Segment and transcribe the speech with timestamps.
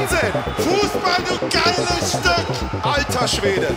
[0.00, 0.32] Wahnsinn.
[0.64, 2.82] Fußball, du geiles Stück.
[2.82, 3.76] Alter Schwede.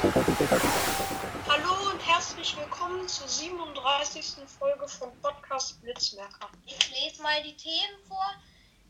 [1.50, 4.36] Hallo und herzlich willkommen zur 37.
[4.58, 6.48] Folge von Podcast Blitzmerker.
[6.66, 8.24] Ich lese mal die Themen vor.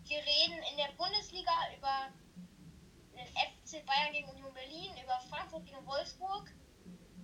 [0.05, 2.14] Wir reden in der Bundesliga über
[3.18, 6.52] den FC Bayern gegen Union Berlin, über Frankfurt gegen Wolfsburg,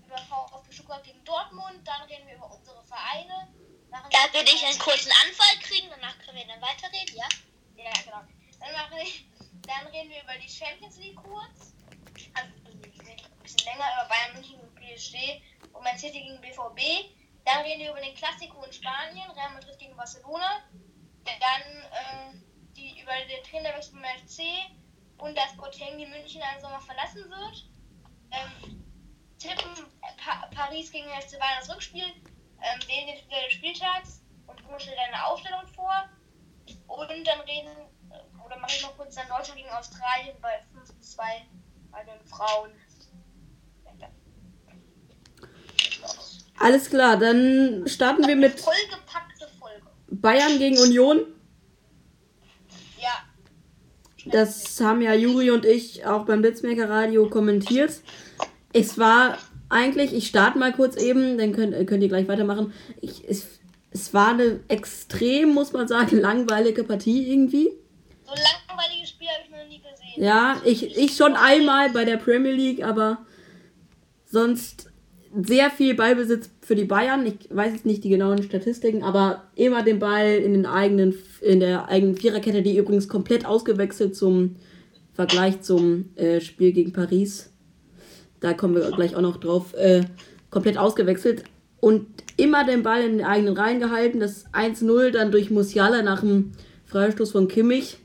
[0.08, 1.86] über VfB Stuttgart gegen Dortmund.
[1.86, 3.48] Dann reden wir über unsere Vereine.
[3.91, 7.30] Machen Da würde ich einen kurzen Anfall kriegen, danach können wir dann weiterreden, ja?
[7.78, 8.23] Ja, genau.
[8.59, 9.28] Dann, machen wir,
[9.70, 11.76] dann reden wir über die Champions League kurz.
[12.34, 15.42] Also ein bisschen länger über Bayern München und PSG
[15.73, 17.14] und Man City gegen BVB.
[17.45, 20.64] Dann reden wir über den Klassiko in Spanien, Real Madrid gegen Barcelona.
[21.23, 22.44] Dann ähm,
[22.76, 24.42] die, über den Trainerwechsel beim FC
[25.20, 27.70] und dass Boateng die München einen Sommer verlassen wird.
[28.31, 28.86] Ähm,
[29.38, 29.86] tippen
[30.17, 32.04] pa Paris gegen FC Bayern das Rückspiel.
[32.04, 36.09] Ähm, wählen den Spieler Spieltags und Bruno stellt eine Aufstellung vor.
[36.88, 37.89] Und dann reden,
[38.50, 41.23] oder mache ich noch kurz dann Deutschland gegen Australien bei 5 zu 2
[41.92, 42.72] bei den Frauen.
[46.58, 49.86] Alles klar, dann starten wir mit Vollgepackte Folge.
[50.09, 51.25] Bayern gegen Union.
[52.97, 54.31] Ja.
[54.31, 58.02] Das haben ja Juri und ich auch beim Blitzmaker Radio kommentiert.
[58.73, 59.38] Es war
[59.70, 62.73] eigentlich, ich starte mal kurz eben, dann könnt, könnt ihr gleich weitermachen.
[63.00, 63.59] Ich, es,
[63.92, 67.78] es war eine extrem, muss man sagen, langweilige Partie irgendwie.
[68.30, 70.23] So ein langweiliges Spiel habe ich noch nie gesehen.
[70.23, 73.25] Ja, ich, ich schon einmal bei der Premier League, aber
[74.25, 74.91] sonst
[75.33, 77.25] sehr viel Ballbesitz für die Bayern.
[77.25, 81.59] Ich weiß jetzt nicht die genauen Statistiken, aber immer den Ball in den eigenen, in
[81.59, 84.58] der eigenen Viererkette, die übrigens komplett ausgewechselt zum
[85.14, 87.52] Vergleich zum äh, Spiel gegen Paris.
[88.42, 89.73] Da kommen wir gleich auch noch drauf.
[89.73, 90.04] Äh,
[90.52, 91.45] komplett ausgewechselt
[91.80, 92.05] und
[92.37, 94.20] immer den Ball in den eigenen Reihen gehalten.
[94.20, 96.52] Das 1-0 dann durch Musiala nach dem
[96.86, 97.98] Freistoß von Kimmich.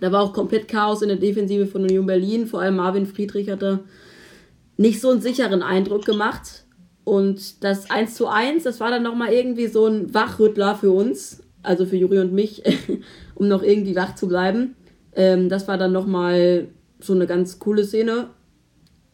[0.00, 2.46] Da war auch komplett Chaos in der Defensive von Union Berlin.
[2.46, 3.80] Vor allem Marvin Friedrich hat da
[4.76, 6.64] nicht so einen sicheren Eindruck gemacht.
[7.04, 11.42] Und das 1 zu 1, das war dann nochmal irgendwie so ein Wachrüttler für uns,
[11.62, 12.62] also für Juri und mich,
[13.34, 14.74] um noch irgendwie wach zu bleiben.
[15.14, 16.68] Ähm, das war dann nochmal
[16.98, 18.30] so eine ganz coole Szene.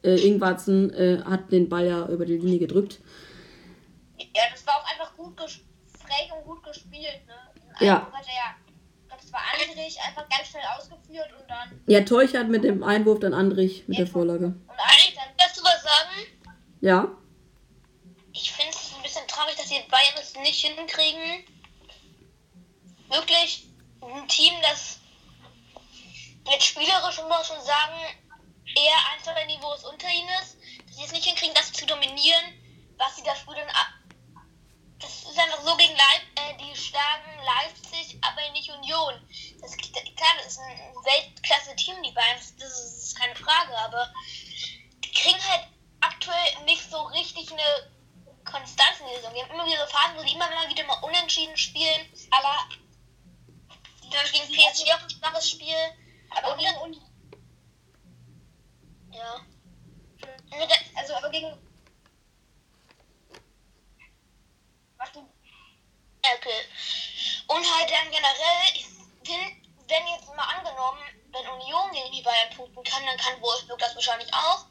[0.03, 3.01] Äh, Ingwarzen äh, hat den Ball ja über die Linie gedrückt.
[4.17, 7.21] Ja, das war auch einfach gut frech und gut gespielt.
[7.27, 7.85] Ne?
[7.85, 8.07] Ja.
[8.11, 8.55] Hat er ja,
[9.01, 11.81] ich glaube, das war Andrich, einfach ganz schnell ausgeführt und dann.
[11.87, 14.45] Ja, Teuchert mit dem Einwurf, dann Andrich mit der Vorlage.
[14.45, 15.25] Und Andrich dann.
[15.39, 16.27] Willst du was sagen?
[16.81, 17.07] Ja,
[18.33, 21.45] Ich finde es ein bisschen traurig, dass die Bayern es nicht hinkriegen.
[23.09, 23.67] Wirklich
[24.01, 24.99] ein Team, das
[26.49, 27.93] jetzt spielerisch muss man schon sagen,
[28.75, 30.57] eher ein, zwei Niveaus unter ihnen ist,
[30.87, 32.43] dass sie es nicht hinkriegen, das zu dominieren,
[32.97, 33.67] was sie da spielen.
[33.69, 33.93] ab-
[35.01, 39.13] Das ist einfach so gegen Leip äh, die schlagen Leipzig, aber nicht Union.
[39.61, 44.11] Das, klar, das ist ein Weltklasse-Team, die Bayern, das, das ist keine Frage, aber
[45.03, 45.67] die kriegen halt
[46.01, 47.91] aktuell nicht so richtig eine
[48.45, 49.33] Konstanz in der Saison.
[49.33, 52.55] Die haben immer wieder so Phasen, wo sie immer mal wieder mal unentschieden spielen, aber
[54.03, 55.75] die haben gegen PSG auch ein schwaches Spiel.
[56.31, 57.01] Aber Und gegen dann- Uni.
[59.11, 59.41] Ja.
[60.21, 61.70] Dann- Also, aber gegen.
[65.01, 66.61] Okay.
[67.47, 68.85] Und halt dann generell, ich
[69.25, 71.01] finde, wenn jetzt mal angenommen,
[71.33, 74.65] wenn Union gegen die Bayern punkten kann, dann kann Wolfsburg das wahrscheinlich auch.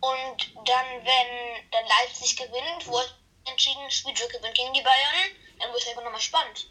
[0.00, 5.82] Und dann, wenn dann Leipzig gewinnt, Wolfsburg entschieden Spielzug gewinnt gegen die Bayern, dann wird
[5.82, 6.66] es einfach nochmal spannend.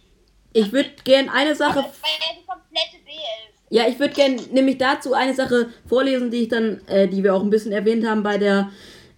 [0.54, 3.52] ich würde gerne eine Sache Das war ja die komplette B11.
[3.70, 7.34] Ja, ich würde gerne nämlich dazu eine Sache vorlesen, die ich dann, äh, die wir
[7.34, 8.70] auch ein bisschen erwähnt haben bei der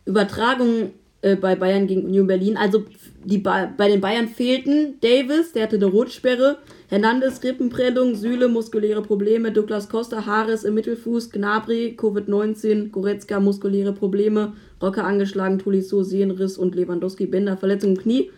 [0.06, 0.94] Übertragung
[1.24, 2.57] äh, bei Bayern gegen Union Berlin.
[2.57, 2.86] Also
[3.25, 6.58] die ba bei den Bayern fehlten Davis, der hatte eine Rotsperre,
[6.90, 14.54] Hernandez Rippenprellung, Süle muskuläre Probleme, Douglas Costa Haares im Mittelfuß, Gnabry Covid-19, Goretzka muskuläre Probleme,
[14.81, 18.31] Rocker angeschlagen, Tolisso Sehnenriss und Lewandowski Bänder Verletzung im Knie.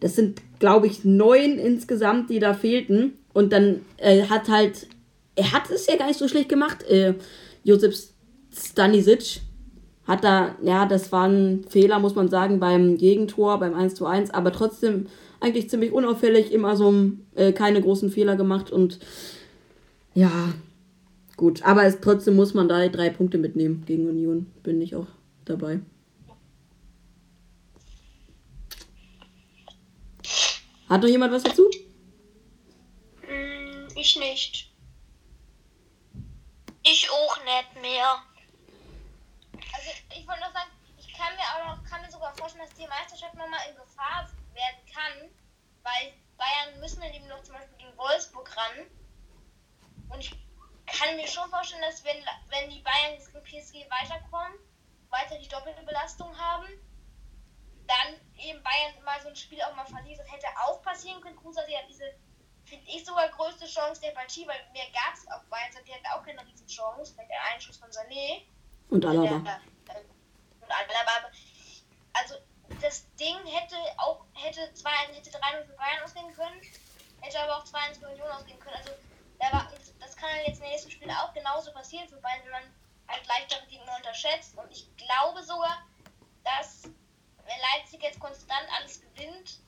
[0.00, 3.14] Das sind, glaube ich, neun insgesamt, die da fehlten.
[3.32, 4.86] Und dann äh, hat halt,
[5.36, 6.82] er hat es ja gar nicht so schlecht gemacht.
[6.88, 7.14] Äh,
[7.64, 7.94] Josip
[8.52, 9.40] Stanisic
[10.10, 14.06] hat da, ja, das war ein Fehler, muss man sagen, beim Gegentor, beim 1 zu
[14.06, 15.06] 1, aber trotzdem
[15.40, 16.92] eigentlich ziemlich unauffällig, immer so
[17.34, 18.98] äh, keine großen Fehler gemacht und
[20.14, 20.52] ja,
[21.40, 24.52] Gut, aber es, trotzdem muss man da drei Punkte mitnehmen gegen Union.
[24.62, 25.06] Bin ich auch
[25.46, 25.80] dabei.
[30.86, 31.62] Hat noch jemand was dazu?
[33.22, 34.70] Hm, ich nicht.
[36.82, 38.22] Ich auch nicht mehr.
[40.10, 42.86] Ich wollte noch sagen, ich kann mir auch noch, kann mir sogar vorstellen, dass die
[42.86, 45.30] Meisterschaft nochmal in Gefahr werden kann,
[45.82, 48.86] weil Bayern müssen dann eben noch zum Beispiel gegen Wolfsburg ran.
[50.10, 50.30] Und ich
[50.86, 54.58] kann mir schon vorstellen, dass wenn, wenn die Bayern gegen PSG weiterkommen,
[55.10, 56.66] weiter die doppelte Belastung haben,
[57.86, 60.20] dann eben Bayern mal so ein Spiel auch mal verliert.
[60.20, 61.36] Das hätte auch passieren können.
[61.36, 62.04] Kruse hatte ja diese,
[62.64, 65.70] finde ich, sogar größte Chance der Partie, weil mehr gab es auf Bayern.
[65.86, 67.14] Die hatten auch keine riesen Chance.
[67.16, 68.42] Mit der Einschuss von Sané.
[68.88, 69.38] Und Alaba.
[69.38, 69.60] Der,
[70.70, 71.30] und Alaba.
[72.12, 72.34] Also
[72.80, 76.60] das Ding hätte auch hätte 2 hätte 3-0 für Bayern ausgehen können,
[77.20, 78.76] hätte aber auch 2-1 für Union ausgehen können.
[78.76, 78.92] Also
[79.38, 82.52] da war, das kann dann jetzt im nächsten Spiel auch genauso passieren für Bayern, wenn
[82.52, 82.74] man
[83.08, 84.56] halt leichtere Gegner unterschätzt.
[84.56, 85.82] Und ich glaube sogar,
[86.44, 89.60] dass wenn Leipzig jetzt konstant alles gewinnt,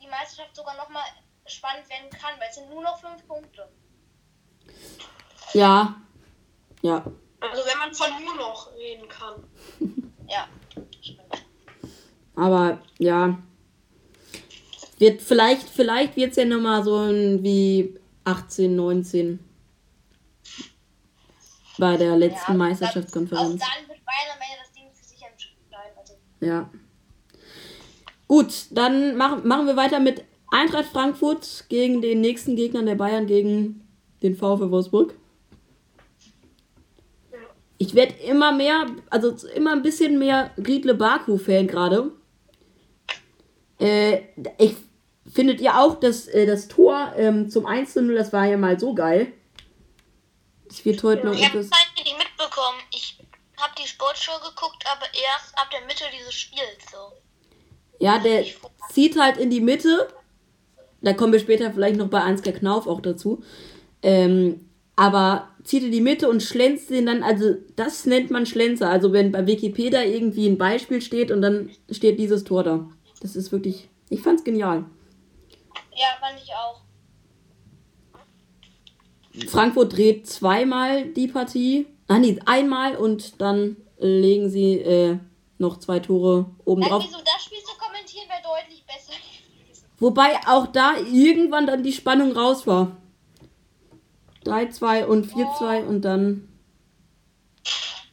[0.00, 1.04] die Meisterschaft sogar nochmal
[1.46, 3.68] spannend werden kann, weil es sind nur noch fünf Punkte.
[5.52, 5.94] Ja.
[6.82, 7.04] Ja.
[7.40, 9.44] Also wenn man von nur noch reden kann.
[10.28, 10.48] Ja,
[11.00, 11.20] stimmt.
[12.34, 13.38] Aber ja.
[14.98, 19.38] Wird vielleicht, vielleicht wird es ja nochmal so ein wie 18, 19
[21.78, 23.62] bei der letzten Ja, Meisterschaftskonferenz.
[23.62, 25.98] Auch dann wird Bayern am Ende das Ding für sich entscheiden.
[25.98, 26.70] Also, Ja.
[28.28, 33.26] Gut, dann machen, machen wir weiter mit Eintracht Frankfurt gegen den nächsten Gegner der Bayern,
[33.26, 33.86] gegen
[34.22, 35.14] den VfL Wolfsburg.
[37.78, 42.12] Ich werde immer mehr, also immer ein bisschen mehr Riedle Baku-Fan gerade.
[43.78, 44.22] Äh,
[44.58, 44.76] ich
[45.32, 48.78] findet ihr auch, dass äh, das Tor ähm, zum 1 0, das war ja mal
[48.78, 49.32] so geil.
[50.68, 52.78] Das wird heute noch Ich habe nicht mitbekommen.
[52.92, 53.18] Ich
[53.58, 57.12] habe die Sportshow geguckt, aber erst ab der Mitte dieses Spiels so.
[57.98, 58.44] Ja, der
[58.90, 60.08] zieht halt in die Mitte.
[61.00, 63.42] Da kommen wir später vielleicht noch bei Ansgar Knauf auch dazu.
[64.02, 64.65] Ähm,
[64.96, 68.88] aber zieht in die Mitte und schlänzt den dann, also das nennt man Schlenzer.
[68.88, 72.88] Also wenn bei Wikipedia irgendwie ein Beispiel steht und dann steht dieses Tor da.
[73.20, 74.84] Das ist wirklich, ich fand's genial.
[75.94, 76.80] ja, fand ich auch.
[79.48, 81.86] Frankfurt dreht zweimal die Partie.
[82.08, 85.18] Ah nee, einmal und dann legen sie äh,
[85.58, 87.04] noch zwei Tore oben drauf.
[87.04, 89.12] mir so, das Spiel zu kommentieren wäre deutlich besser.
[89.98, 92.96] Wobei auch da irgendwann dann die Spannung raus war.
[94.46, 96.48] 3-2 und 4-2 und dann.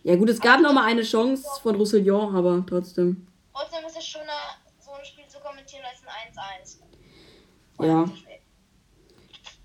[0.03, 3.27] Ja gut, es gab noch mal eine Chance von Roussillon, aber trotzdem.
[3.53, 4.25] Trotzdem ist es schöner,
[4.79, 7.85] so ein Spiel zu kommentieren als ein 1-1.
[7.85, 8.05] Ja.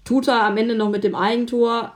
[0.04, 1.92] Tuta am Ende noch mit dem Eigentor.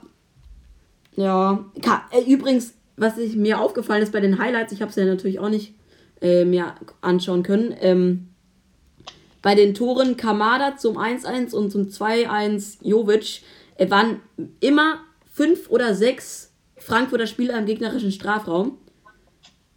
[1.14, 1.64] Ja.
[2.10, 5.38] Äh, Übrigens, was ich, mir aufgefallen ist bei den Highlights, ich habe es ja natürlich
[5.38, 5.75] auch nicht
[6.20, 7.75] äh, mir anschauen können.
[7.80, 8.28] Ähm,
[9.42, 13.42] bei den Toren Kamada zum 1-1 und zum 2-1 Jovic
[13.90, 14.20] waren
[14.61, 15.00] immer
[15.32, 18.79] fünf oder sechs Frankfurter Spieler im gegnerischen Strafraum.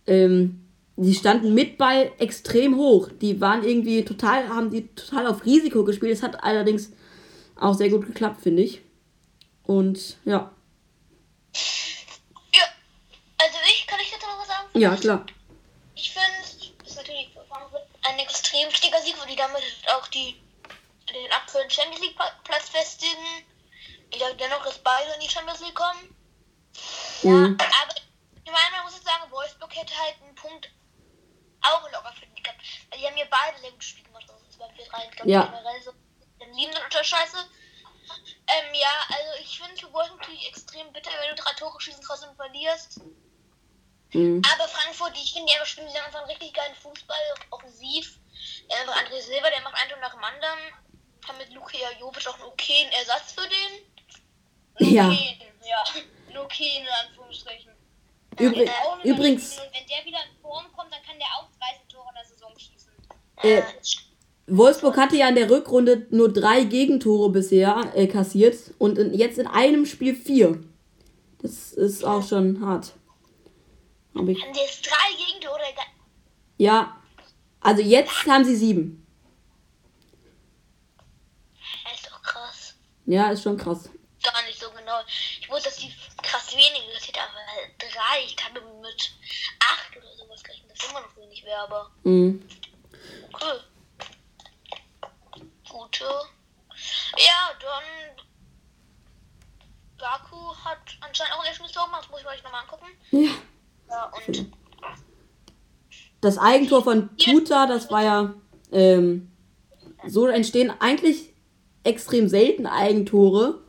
[0.08, 0.62] Ähm,
[0.98, 3.10] die standen mit Ball extrem hoch.
[3.22, 6.14] Die waren irgendwie total, haben die total auf Risiko gespielt.
[6.14, 6.92] Es hat allerdings
[7.58, 8.82] auch sehr gut geklappt, finde ich.
[9.64, 10.52] Und ja,
[12.54, 12.64] Ja,
[13.38, 14.68] also ich, kann ich dazu noch was sagen?
[14.74, 15.26] ja, klar.
[15.96, 16.28] Ich finde,
[16.80, 17.30] das ist natürlich
[18.04, 19.64] ein extrem wichtiger Sieg, weil die damit
[19.98, 20.36] auch die,
[21.10, 23.44] den aktuellen Champions League Platz festigen.
[24.16, 26.16] Ich glaube dennoch, dass beide in die Champions League kommen.
[27.22, 27.58] Mhm.
[27.60, 30.70] Aber ich meine, man muss jetzt sagen, Wolfsburg hätte halt einen Punkt
[31.60, 32.62] auch locker verdient gehabt.
[32.90, 34.24] Weil die haben ja beide sehr gutes Spiel gemacht.
[34.30, 35.46] Also es war wir drei, ich glaube Ja.
[35.48, 35.92] generell so.
[36.40, 37.38] Dann lieben unter Scheiße.
[38.48, 42.02] Ähm, ja, also ich finde für Wolfsburg natürlich extrem bitter, wenn du drei Tore schießen
[42.02, 43.02] trotzdem verlierst.
[44.14, 44.42] Mhm.
[44.54, 47.18] Aber Frankfurt, die, ich finde, die spielen einfach einen richtig geilen Fußball,
[47.50, 48.18] offensiv.
[48.70, 50.60] Ja, einfach André Silva, der macht ein Tor nach dem anderen.
[51.28, 53.95] Haben mit Luke Jovic auch einen okayen Ersatz für den.
[54.80, 55.08] Ja.
[55.08, 56.02] Okay, ja.
[56.34, 57.72] Nur okay, in Anführungsstrichen.
[58.40, 61.28] Übri Auch wenn man übrigens, Und wenn der wieder in Form kommt, dann kann der
[61.38, 62.92] auch 30 Tore in der Saison schießen.
[63.44, 63.62] äh,
[64.48, 69.40] Wolfsburg hatte ja in der Rückrunde nur drei Gegentore bisher äh, kassiert und in, jetzt
[69.40, 70.62] in einem Spiel vier.
[71.42, 72.94] Das ist auch schon hart.
[74.16, 75.60] Hab ich, Haben die jetzt drei Gegentore?
[76.58, 77.02] Ja,
[77.60, 79.06] also jetzt haben sie sieben.
[81.84, 82.76] Das ist doch krass.
[83.06, 83.90] Ja, ist schon krass.
[84.86, 85.00] Genau.
[85.42, 88.24] Ich wusste, dass die krass wenige kassiert haben, aber halt drei.
[88.26, 89.12] Ich kann nur mit
[89.60, 90.70] acht oder sowas rechnen.
[90.70, 92.48] Das immer noch wenig wäre, aber Mhm.
[93.42, 93.64] cool.
[95.68, 96.04] Gute.
[97.18, 98.24] Ja, dann
[99.98, 102.04] Baku hat anscheinend auch ein Elfmeter gemacht.
[102.04, 102.86] Das muss ich euch nochmal angucken.
[103.12, 103.32] Ja.
[103.90, 104.52] Ja, und
[106.22, 108.34] Das Eigentor von Tuta, das war ja.
[108.72, 109.32] Ähm,
[110.08, 111.34] so entstehen eigentlich
[111.84, 113.64] extrem selten Eigentore.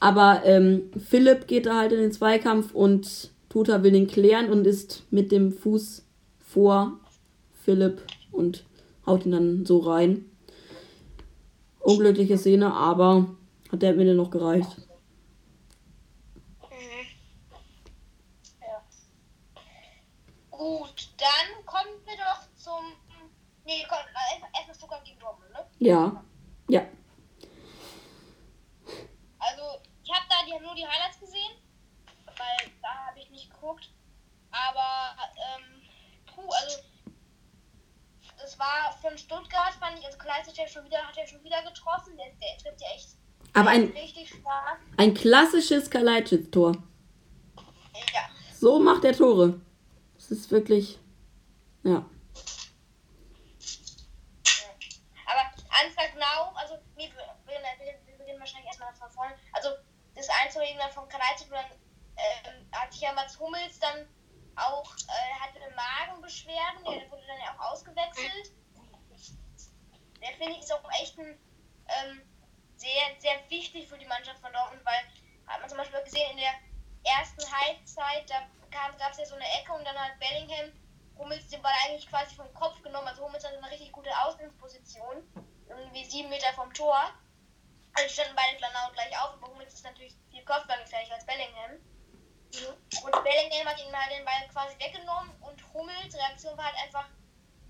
[0.00, 4.66] Aber ähm, Philipp geht da halt in den Zweikampf und Tuta will den klären und
[4.66, 6.04] ist mit dem Fuß
[6.40, 6.98] vor
[7.64, 8.02] Philipp
[8.32, 8.64] und
[9.06, 10.24] haut ihn dann so rein.
[11.80, 13.26] Unglückliche Szene, aber
[13.70, 14.76] hat der am Ende noch gereicht.
[20.50, 22.92] Gut, dann kommen wir doch zum.
[23.64, 25.64] Nee, komm, äh, erstmal Stuttgart gegen Dortmund, ne?
[25.78, 26.22] Ja.
[26.68, 26.82] Ja.
[29.38, 29.62] Also,
[30.04, 31.52] ich habe da die, nur die Highlights gesehen,
[32.26, 33.88] weil da habe ich nicht geguckt.
[34.50, 35.80] Aber, ähm,
[36.40, 36.78] puh, also,
[38.40, 41.62] das war von Stuttgart, fand ich, also Kleist hat schon wieder, hat ja schon wieder
[41.62, 43.08] getroffen, der, der trifft ja echt
[43.54, 44.78] Aber ein, richtig stark.
[44.96, 46.76] ein klassisches Kalajdzic-Tor.
[48.14, 48.28] Ja,
[48.58, 49.60] So macht er Tore.
[50.14, 50.98] Das ist wirklich.
[51.82, 52.04] Ja.
[55.26, 57.08] aber Anfang Now, also, wir,
[58.18, 59.34] beginnen wahrscheinlich erstmal von vorne.
[59.52, 59.70] Also,
[60.14, 61.64] das Einzulegen dann von Kleist, dann
[62.16, 64.06] ähm, hat hier Mats Hummels dann
[64.66, 68.52] auch, äh, hatte Magenbeschwerden, der wurde dann ja auch ausgewechselt.
[70.20, 71.38] Der finde ich ist auch echt ein,
[71.88, 72.22] ähm,
[72.76, 75.00] sehr, sehr wichtig für die Mannschaft von Dortmund, weil
[75.46, 76.54] hat man zum Beispiel gesehen in der
[77.04, 80.72] ersten Halbzeit, da gab es ja so eine Ecke und dann hat Bellingham
[81.18, 83.08] Hummels den Ball eigentlich quasi vom Kopf genommen.
[83.08, 85.22] Also Hummels hatte eine richtig gute Ausgangsposition,
[85.68, 87.12] irgendwie sieben Meter vom Tor.
[87.92, 91.78] Also standen beide genau gleich auf, aber Hummels ist natürlich viel kopfballgefährlicher als Bellingham.
[92.50, 97.06] Und Bellingham hat ihn mal den Ball quasi weggenommen und Hummels Reaktion war halt einfach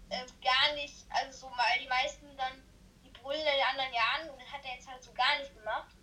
[0.08, 2.62] äh, gar nicht, also so mal die meisten dann
[3.04, 5.54] die brüllen in den anderen Jahren und das hat er jetzt halt so gar nicht
[5.54, 5.94] gemacht.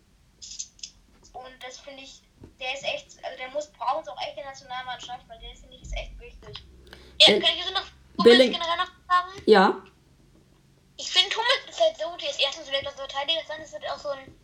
[1.34, 2.22] Und das finde ich,
[2.60, 5.56] der ist echt, also der muss, braucht uns auch echt in der Nationalmannschaft, weil der
[5.56, 6.64] finde ich ist echt wichtig.
[7.20, 7.86] ja, Äh, kann ich jetzt noch
[8.18, 9.42] Hummels generell noch sagen?
[9.46, 9.82] Ja.
[10.98, 13.74] Ich finde Hummels ist halt so gut, der ist erstens vielleicht als Verteidiger, dann ist
[13.74, 14.36] er auch so ein,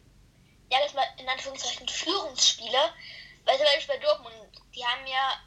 [0.71, 2.93] ja, das mal in Anführungszeichen Führungsspieler.
[3.45, 5.39] Weil zum Beispiel bei Dortmund, die haben ja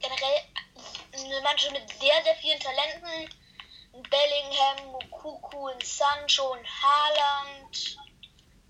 [0.00, 0.42] generell
[1.12, 3.28] eine Mannschaft mit sehr, sehr vielen Talenten.
[3.92, 7.96] Bellingham, Mukuku, Sancho und Haaland.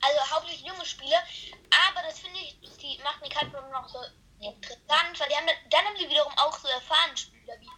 [0.00, 1.22] Also hauptsächlich junge Spieler.
[1.88, 3.98] Aber das finde ich, die machen die Karte noch so
[4.40, 7.70] interessant, weil die haben, dann haben sie wiederum auch so erfahrene Spieler wie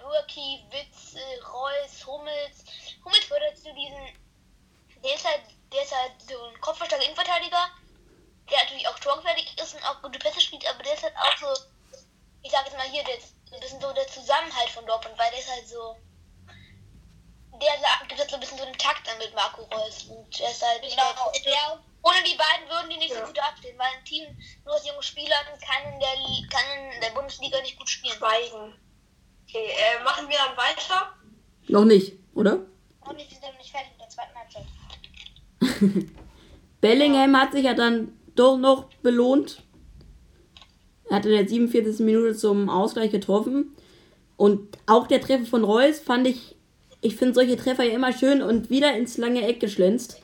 [0.00, 2.64] Burki, Witzel, Reus, Hummels.
[3.04, 4.16] Hummels würde zu diesen.
[5.02, 7.70] Der ist halt, der ist halt so ein kopfballstarker Innenverteidiger,
[8.50, 11.36] der natürlich auch torgefährlich ist und auch gute Pässe spielt, aber der ist halt auch
[11.38, 11.62] so,
[12.42, 15.30] ich sag jetzt mal hier, der ist ein bisschen so der Zusammenhalt von Dortmund, weil
[15.30, 15.96] der ist halt so.
[17.60, 20.04] Der sa- gibt halt so ein bisschen so einen Takt an mit Marco Reus.
[20.04, 20.80] Und der ist halt.
[20.84, 24.04] Ich Genau, glaub, der, ohne die beiden würden die nicht so gut dastehen, weil ein
[24.04, 24.24] Team
[24.64, 26.14] nur aus jungen Spielern kann in der,
[26.50, 28.14] kann in der Bundesliga nicht gut spielen.
[28.16, 28.74] Schweigen.
[29.48, 31.12] Okay, äh, machen wir dann weiter?
[31.68, 32.58] Noch nicht, oder?
[33.00, 34.66] und wir sind noch nicht fertig mit der zweiten Halbzeit.
[36.80, 39.62] Bellingham hat sich ja dann doch noch belohnt.
[41.08, 42.00] Er hat in der 47.
[42.00, 43.72] Minute zum Ausgleich getroffen.
[44.36, 46.56] Und auch der Treffer von Reus fand ich,
[47.00, 50.20] ich finde solche Treffer ja immer schön und wieder ins lange Eck geschlänzt.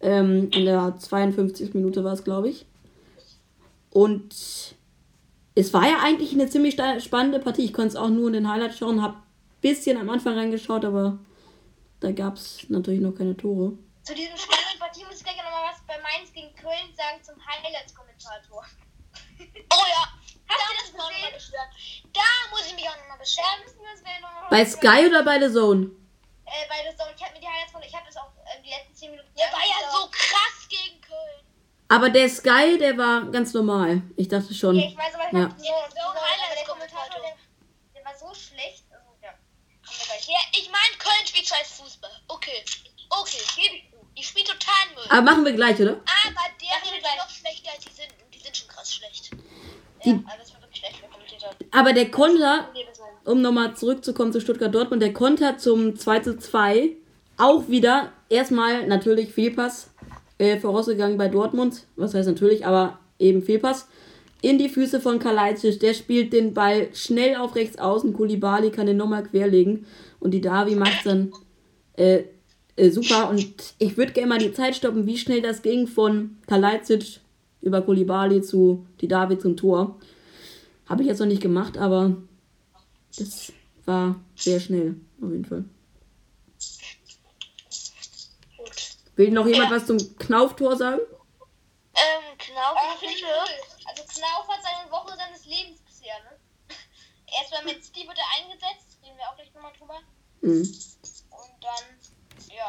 [0.00, 1.74] Ähm, in der 52.
[1.74, 2.66] Minute war es, glaube ich.
[3.90, 4.76] Und
[5.54, 7.64] es war ja eigentlich eine ziemlich spannende Partie.
[7.64, 9.22] Ich konnte es auch nur in den Highlights schauen, habe ein
[9.62, 11.18] bisschen am Anfang reingeschaut, aber
[12.00, 13.72] da gab es natürlich noch keine Tore.
[14.06, 17.18] Zu diesem spannenden Partie muss ich gleich noch mal was bei Mainz gegen Köln sagen
[17.24, 18.64] zum Highlights-Kommentator.
[19.74, 20.06] Oh ja,
[20.46, 21.68] da Habt ihr muss das ich mich auch nochmal beschweren.
[22.14, 23.60] Da muss ich mich auch nochmal Da beschweren.
[23.64, 25.90] müssen wir uns gleich noch mal Bei Sky oder bei The Zone?
[26.46, 27.10] Äh, bei der Zone.
[27.16, 29.28] Ich habe mir die Highlights von, ich habe das auch äh, die letzten 10 Minuten.
[29.36, 31.42] Der war ja so krass gegen Köln.
[31.88, 34.02] Aber der Sky, der war ganz normal.
[34.16, 34.76] Ich dachte schon.
[34.76, 35.40] Ja, ich weiß aber, ich Ja.
[35.40, 37.10] Ja, so, Highlights-Kommentator.
[37.10, 37.36] Kommentator, der,
[37.96, 38.84] der war so schlecht.
[38.92, 39.34] Also, ja.
[39.82, 40.28] Kommen wir gleich.
[40.28, 42.22] Ja, ich meine, Köln spielt scheiß Fußball.
[42.28, 42.62] Okay,
[43.10, 43.85] okay, gebe ich
[44.26, 45.04] Die spielt total Müll.
[45.08, 45.92] Aber machen wir gleich, oder?
[45.92, 47.16] Aber der Machen wir ist gleich.
[47.18, 48.08] noch schlechter als die sind.
[48.24, 49.30] Und die sind schon krass schlecht.
[50.04, 50.96] Ja, also das war wirklich schlecht.
[51.70, 52.68] Aber der Konter,
[53.24, 56.96] um nochmal zurückzukommen zu Stuttgart-Dortmund, der Konter zum 2 zu 2,
[57.36, 59.90] auch wieder erstmal natürlich Fehlpass
[60.38, 61.84] äh, vorausgegangen bei Dortmund.
[61.96, 63.88] Was heißt natürlich, aber eben Fehlpass.
[64.42, 65.80] In die Füße von Kalajdzic.
[65.80, 68.12] Der spielt den Ball schnell auf rechts außen.
[68.12, 69.86] Kulibali kann den nochmal querlegen.
[70.18, 71.32] Und die Davi macht dann
[71.94, 72.24] äh,
[72.76, 73.28] äh, super.
[73.30, 77.20] Und ich würde gerne mal die Zeit stoppen, wie schnell das ging von Kalajdzic
[77.62, 79.98] über Kulibali zu die Davi zum Tor.
[80.88, 82.16] Habe ich jetzt noch nicht gemacht, aber
[83.18, 83.52] das
[83.86, 85.64] war sehr schnell, auf jeden Fall.
[89.16, 89.76] Will noch jemand Ja.
[89.76, 91.00] was zum Knauftor sagen?
[91.94, 92.60] Ähm, ich finde,
[93.22, 93.86] cool.
[93.86, 96.36] Also Knauf hat seine Woche seines Lebens bisher, ne?
[97.40, 100.00] Erstmal mit Steve wird er eingesetzt, reden wir auch gleich nochmal drüber.
[100.42, 100.60] Mhm.
[100.60, 101.84] Und dann,
[102.54, 102.68] ja.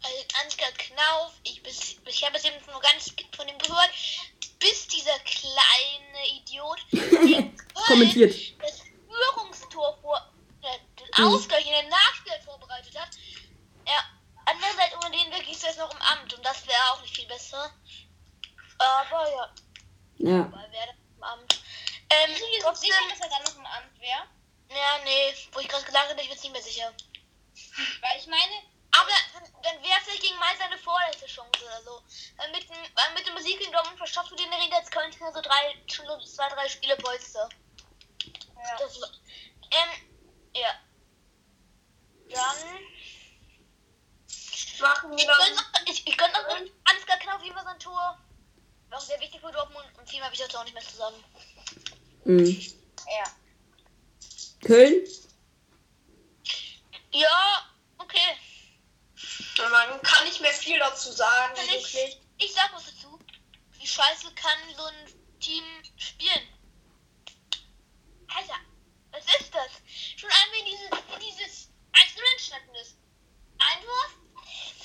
[0.43, 3.89] Ansgar Knauf, ich, bis, ich habe bis eben nur ganz von dem gehört,
[4.59, 8.35] bis dieser kleine Idiot Köln Kommentiert.
[8.61, 10.17] das Führungstor vor
[10.63, 11.33] äh, den Mhm.
[11.33, 13.09] Ausgleich in der Nachspiel vorbereitet hat.
[13.85, 14.03] Ja,
[14.45, 17.15] andererseits ohne den wirklich ist er jetzt noch im Amt und das wäre auch nicht
[17.15, 17.73] viel besser.
[18.77, 19.53] Aber ja,
[20.19, 20.51] Ja.
[20.51, 21.59] weil wäre im Amt.
[22.09, 24.23] Ähm, Ich bin trotzdem, sicher, dass er dann noch im Amt wäre.
[24.69, 26.93] ja, nee, wo ich gerade gesagt habe, ich bin nicht mehr sicher.
[28.01, 28.70] Weil ich meine, Aber
[29.63, 32.01] dann, wäre es vielleicht gegen Mainz eine vorletzte Chance oder so.
[32.37, 35.11] Weil mit dem, weil mit dem Musik in Dortmund verschaffst du den Ring jetzt Köln
[35.11, 37.49] so drei, schon so zwei, drei Spiele Polster.
[38.23, 38.77] ja.
[38.79, 38.97] Das
[39.71, 39.89] ähm,
[40.53, 40.69] ja.
[42.29, 42.79] Dann.
[44.79, 45.37] Machen wir Ich dann.
[45.37, 48.17] könnte noch, ich, ich könnte noch mit Ansgar Knauf lieber sein Tor.
[48.89, 50.95] War auch sehr wichtig für Dortmund und viel habe ich jetzt auch nicht mehr zu
[50.95, 51.23] sagen.
[52.25, 52.73] Mhm.
[53.07, 53.23] ja.
[54.65, 55.07] Köln?
[57.13, 57.70] Ja.
[59.57, 61.95] Man kann nicht mehr viel dazu sagen, wirklich.
[62.37, 63.19] ich, ich sag was dazu.
[63.73, 65.63] Wie scheiße kann so ein Team
[65.97, 66.47] spielen?
[68.33, 68.59] Alter,
[69.11, 69.71] was ist das?
[70.15, 70.89] Schon einmal in dieses,
[71.19, 72.95] dieses 1-0 entstanden ist.
[73.59, 74.15] Einwurf,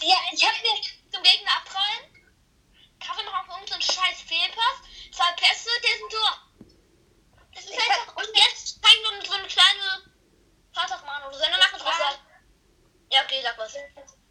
[0.01, 0.83] Ja, ich hab mir.
[1.13, 2.29] zum Gegner abprallen,
[3.01, 4.79] Kaffee noch auf irgendeinen scheiß Fehlpass,
[5.13, 6.43] zwei Pässe, der ist ein Tor.
[7.55, 10.13] Das ist Ich einfach, und jetzt zeigt nur so eine kleine
[10.73, 12.19] Vatermann oder seine was sagen.
[13.11, 13.75] Ja, okay, sag was.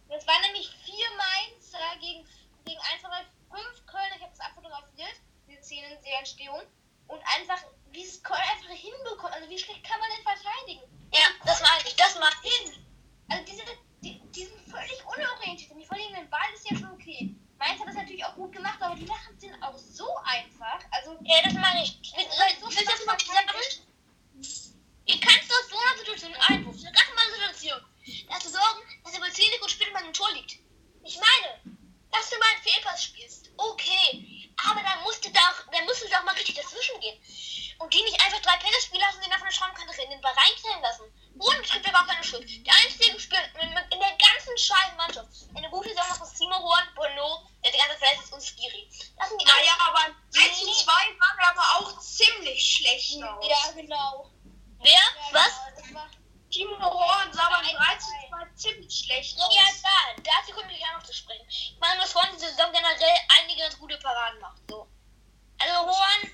[0.10, 2.28] Das waren nämlich vier Mainzer gegen,
[2.66, 4.12] gegen 1, 2, 3, 5 Köln.
[4.16, 5.16] Ich habe das abfotografiert,
[5.48, 6.62] diese Szenen der Entstehung.
[7.08, 9.34] Und einfach, wie es Köln einfach hinbekommt.
[9.34, 10.82] Also, wie schlecht kann man denn verteidigen?
[11.14, 12.54] Ja, das meine ich, das mag ich.
[12.54, 12.86] Hin.
[13.30, 13.64] Also, diese,
[14.02, 15.72] die, die sind völlig unorientiert.
[15.72, 17.36] Und die verlieren den Ball, ist ja schon okay.
[17.58, 20.80] Mainz hat das natürlich auch gut gemacht, aber die Sachen sind auch so einfach.
[20.92, 22.00] Also, Ja, das meine ich.
[22.02, 22.26] Ich will,
[22.60, 23.50] so das mal sagen.
[25.08, 27.82] Ihr kannst aus so einer Situation einen Einwurf, eine ganz normale Situation,
[28.30, 30.54] dafür sorgen, dass er bei 10 Sekunden später mal ein Tor liegt.
[31.04, 31.78] Ich meine,
[32.12, 34.52] dass du mal einen Fehlpass spielst, okay.
[34.70, 35.42] Aber dann musst du da
[35.72, 37.20] dann musst du da auch mal richtig dazwischen gehen.
[37.80, 40.32] Und die nicht einfach drei Pässe spielen lassen, die nach einer Schaumkante rennen, den Ball
[40.34, 41.04] reinknallen lassen.
[41.38, 42.48] Und es gibt aber auch keine Schuld.
[42.66, 46.56] Der einzige Spieler in in der ganzen scheiß Mannschaft, eine gute Saison noch ist Timo
[46.56, 48.88] Horn, Bono, der die ganze verletzt ist und Skiri.
[49.18, 53.46] Das sind die Naja, aber 1 zu 2 waren wir aber auch ziemlich schlecht aus.
[53.46, 54.32] ja, genau.
[54.80, 54.92] Wer?
[54.94, 55.52] Ja, Was?
[55.66, 55.75] Genau.
[56.56, 60.94] Timo Horn sah beim 3 zu 2 ziemlich schlecht Ja, ja, dazu komme ich auch
[60.94, 61.46] noch zu sprechen.
[61.50, 64.62] Ich meine, dass Horn diese Saison generell einige ganz gute Paraden macht.
[64.70, 64.88] So.
[65.60, 66.32] Also Horn,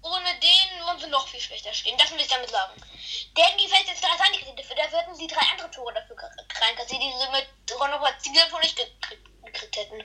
[0.00, 1.98] ohne den würden sie noch viel schlechter stehen.
[1.98, 2.80] Das will ich damit sagen.
[3.12, 7.12] Die vielleicht jetzt drei Sandikredite für, dafür hätten sie drei andere Tore dafür reinkassiert, die
[7.12, 10.00] sie mit Ronald Ziegler von nicht gekriegt, hätten.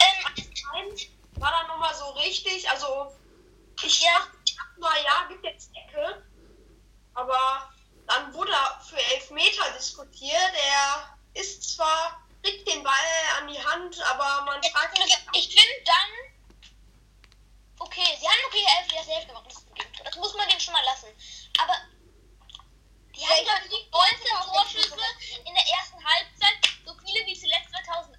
[0.00, 3.14] Ähm, war dann nochmal so richtig, also
[3.84, 4.32] ich dachte,
[4.78, 6.24] na ja, gibt jetzt Ecke,
[7.18, 7.72] aber
[8.06, 8.52] dann wurde
[8.88, 10.52] für Elfmeter diskutiert.
[10.66, 12.94] Er ist zwar, kriegt den Ball
[13.38, 16.68] an die Hand, aber man fragt sich, ich finde dann,
[17.80, 19.78] okay, sie haben okay elf, die Elf gemacht, das ist gut.
[20.04, 21.08] Das muss man denen schon mal lassen.
[21.58, 21.74] Aber
[23.14, 26.58] die haben ich doch hab die die 19 auch Torschüsse nicht in der ersten Halbzeit,
[26.86, 28.14] so viele wie zuletzt 2008.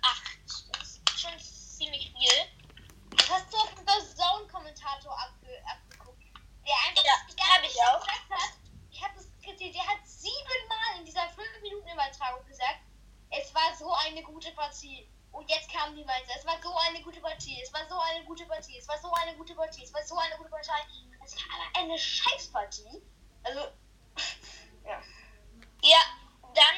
[0.74, 3.16] Das ist schon ziemlich viel.
[3.16, 6.22] das hast du auf dem Zone-Kommentator abge abgeguckt.
[6.68, 8.06] Der einfach Ja, die ganze hab ich auch.
[8.06, 8.60] Zeit gesagt hat,
[9.00, 12.80] ich habe das kritisiert, der hat siebenmal in dieser 5-Minuten-Übertragung gesagt,
[13.30, 15.08] es war so eine gute Partie.
[15.32, 16.34] Und jetzt kamen die Mainzer.
[16.38, 17.62] Es war so eine gute Partie.
[17.62, 18.78] Es war so eine gute Partie.
[18.78, 19.84] Es war so eine gute Partie.
[19.84, 20.66] Es war so eine gute Partie.
[21.24, 23.02] Es war aber eine Scheißpartie.
[23.44, 23.60] Also,
[24.84, 25.02] ja.
[25.84, 26.00] Ja,
[26.54, 26.76] dann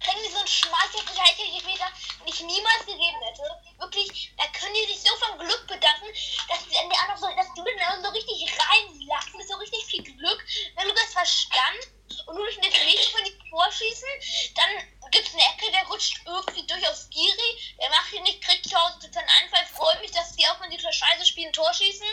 [0.00, 1.86] kriegen die so einen schmeichelnden Meter,
[2.20, 3.42] den ich niemals gegeben hätte.
[3.78, 6.08] Wirklich, da können die sich so vom Glück bedanken,
[6.48, 9.56] dass die an der anderen so, dass du den anderen so richtig reinlassen, mit so
[9.56, 10.44] richtig viel Glück.
[10.76, 11.80] Wenn du das Verstand
[12.26, 14.08] und nur durch eine Drehung von die vorschießen,
[14.54, 18.68] dann gibt's eine Ecke, der rutscht irgendwie durch aufs Giri, der macht ihn nicht, kriegt
[18.68, 21.52] zu Hause total einen Einfall, freut mich, dass die auch wenn die total scheiße spielen,
[21.52, 22.06] Tor schießen.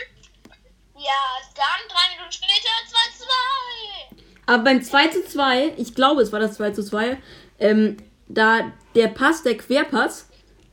[0.98, 4.26] Ja, dann drei Minuten später 2-2.
[4.48, 7.18] Aber beim 2 zu 2, ich glaube, es war das 2 zu 2,
[7.60, 7.98] ähm,
[8.28, 10.28] da der Pass, der Querpass,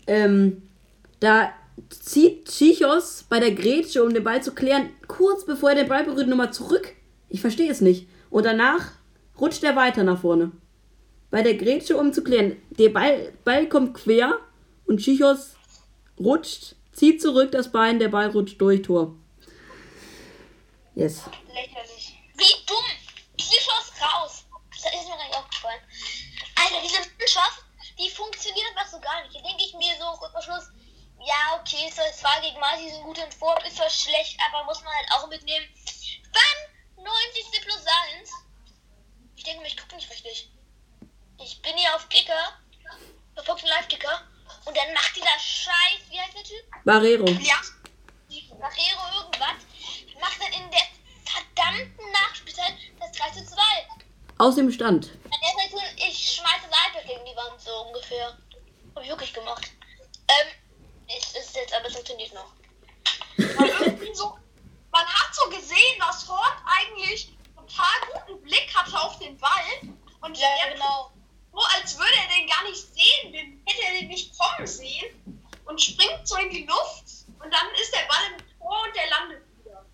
[0.07, 0.63] ähm,
[1.21, 1.53] da
[1.89, 6.05] zieht Chichos bei der Grätsche, um den Ball zu klären, kurz bevor er den Ball
[6.05, 6.95] berührt, nochmal zurück.
[7.29, 8.09] Ich verstehe es nicht.
[8.31, 8.93] Und danach
[9.41, 10.53] rutscht er weiter nach vorne.
[11.31, 12.57] Bei der Grätsche, um zu klären.
[12.71, 14.39] Der Ball, Ball kommt quer
[14.87, 15.55] und Chichos
[16.19, 19.15] rutscht, zieht zurück das Bein, der Ball rutscht durch Tor.
[20.95, 21.23] Yes.
[21.49, 22.19] Lächerlich.
[22.37, 22.85] Wie dumm!
[23.39, 24.45] Die Schuss raus!
[24.71, 25.81] Das ist mir gar nicht aufgefallen.
[27.23, 27.65] Mannschaft,
[27.99, 29.33] die funktioniert einfach so gar nicht.
[29.33, 30.71] Hier denke ich mir so kurz vor Schluss,
[31.21, 34.93] ja, okay, es war gegen Marti so guter Entwurf, ist zwar schlecht, aber muss man
[34.93, 35.67] halt auch mitnehmen.
[36.33, 37.05] Wann?
[37.05, 37.63] 90.
[37.63, 37.85] plus
[38.17, 38.31] 1?
[39.37, 40.51] Ich denke mir, ich gucke nicht richtig.
[41.39, 42.59] Ich bin hier auf Kicker,
[43.37, 44.23] auf Fox Live Kicker,
[44.65, 46.65] und dann macht dieser Scheiß, wie heißt der Typ?
[46.85, 47.29] Barrero.
[47.41, 47.61] Ja,
[48.59, 49.63] Barrero irgendwas,
[50.21, 50.87] macht dann in der
[51.25, 53.63] verdammten Nachspielzeit das 3 zu 2.
[54.43, 55.09] Aus dem Stand.
[56.09, 58.37] Ich schmeiße das iPad gegen die Wand, so ungefähr.
[58.97, 59.71] Hab ich wirklich gemacht.
[60.27, 60.49] Ähm,
[61.17, 62.53] es ist jetzt, aber es funktioniert noch.
[63.37, 64.37] man, so,
[64.91, 69.81] man hat so gesehen, dass Hort eigentlich total guten Blick hatte auf den Ball.
[70.23, 71.13] Und Ja, genau.
[71.53, 75.45] so als würde er den gar nicht sehen, den hätte er den nicht kommen sehen
[75.67, 77.05] und springt so in die Luft
[77.39, 79.87] und dann ist der Ball im Tor und der landet wieder.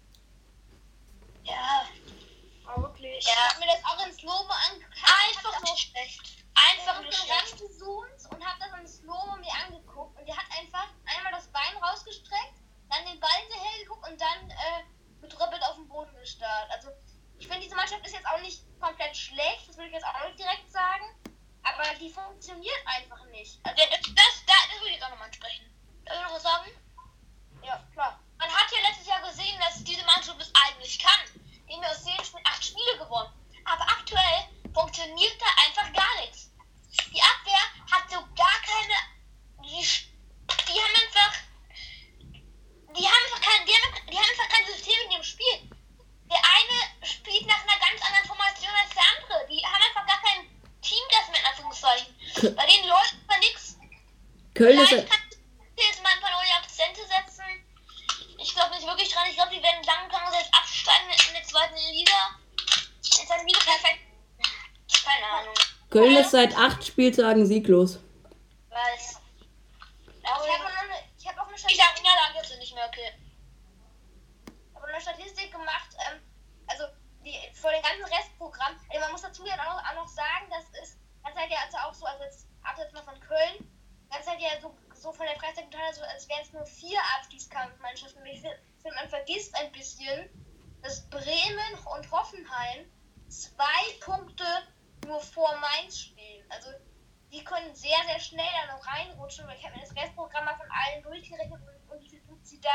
[1.45, 1.87] Ja,
[2.67, 3.19] Aber wirklich.
[3.19, 3.49] Ich Ja.
[3.49, 4.95] hab mir das auch in Slow-Mo angeguckt.
[5.33, 6.21] einfach nur schlecht.
[6.55, 7.53] Einfach nur Ich bin schlecht.
[7.63, 10.19] rangezoomt und hab das in Slow-Mo mir angeguckt.
[10.19, 14.51] Und der hat einfach einmal das Bein rausgestreckt, dann den Ball hinterher geguckt und dann
[14.51, 14.83] äh,
[15.23, 16.69] getröppelt auf den Boden gestarrt.
[16.71, 16.89] Also,
[17.39, 20.27] ich finde, diese Mannschaft ist jetzt auch nicht komplett schlecht, das würde ich jetzt auch
[20.27, 21.05] nicht direkt sagen.
[21.63, 23.59] Aber die funktioniert einfach nicht.
[23.65, 25.65] Also, Ja, das, das, das, das will ich jetzt auch nochmal ansprechen.
[26.05, 26.71] Darf ich noch was sagen?
[27.63, 28.19] ja, klar.
[28.39, 31.21] Man hat ja letztes Jahr gesehen, dass diese Mannschaft es eigentlich kann.
[31.69, 33.31] Die haben ja aus 10 Spielen 8 Spiele gewonnen.
[33.67, 36.49] Aber aktuell funktioniert da einfach gar nichts.
[37.13, 37.61] Die Abwehr
[37.93, 38.97] hat so gar keine.
[39.63, 41.35] Die, die haben einfach.
[42.97, 45.71] Die haben einfach kein, die haben, die haben einfach kein System in ihrem Spiel.
[46.31, 49.47] Der eine spielt nach einer ganz anderen Formation als der andere.
[49.49, 50.49] Die haben einfach gar kein
[50.81, 52.57] Team, das mit Anführungszeichen.
[52.57, 53.77] Bei den Leuten war nix.
[54.55, 55.21] Köln ist, Vielleicht kann
[55.77, 57.45] ich jetzt mal ein paar neue Akzente setzen.
[58.41, 59.27] Ich glaube nicht wirklich dran.
[59.29, 62.39] Ich glaube, die werden langsamer jetzt absteigen in der zweiten Liga.
[62.49, 64.01] In der zweiten Liga perfekt.
[65.05, 65.55] Keine Ahnung.
[65.91, 68.01] Köln ist seit acht Spieltagen sieglos.
[68.69, 69.17] Weiß.
[70.23, 72.59] Ich habe auch, noch eine- ich hab auch eine Ich Statistik sag, ja, danke, sind
[72.59, 73.13] nicht mehr okay.
[74.75, 76.21] habe eine Statistik gemacht, ähm,
[76.67, 76.85] also
[77.25, 78.79] die, vor dem ganzen Restprogramm.
[78.91, 81.79] Also man muss dazu ja auch, auch noch sagen, das ist ganz halt ja also
[81.79, 83.73] auch so, also jetzt abseits mal von Köln,
[84.11, 87.01] ganz halt ja so, so von der Freizeit total so, als wären es nur vier
[87.17, 88.25] Abstiegskampfmannschaften.
[88.27, 90.29] Ich finde, find, man vergisst ein bisschen,
[90.83, 92.85] dass Bremen und Hoffenheim
[93.29, 94.45] zwei Punkte
[95.07, 96.45] nur vor Mainz stehen.
[96.51, 96.69] Also
[97.33, 100.57] die können sehr, sehr schnell da noch reinrutschen, weil ich habe mir das Restprogramm mal
[100.57, 102.71] von allen durchgerechnet und, und wie viele Punkte sie da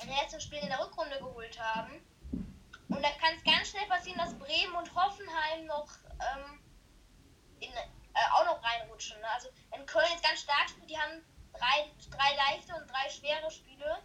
[0.00, 2.02] in den letzten Spielen in der Rückrunde geholt haben.
[2.88, 5.88] Und da kann es ganz schnell passieren, dass Bremen und Hoffenheim noch
[6.20, 6.62] ähm,
[7.60, 9.20] in, äh, auch noch reinrutschen.
[9.20, 9.28] Ne?
[9.34, 13.50] Also wenn Köln jetzt ganz stark spielt, die haben drei, drei leichte und drei schwere
[13.50, 14.02] Spiele,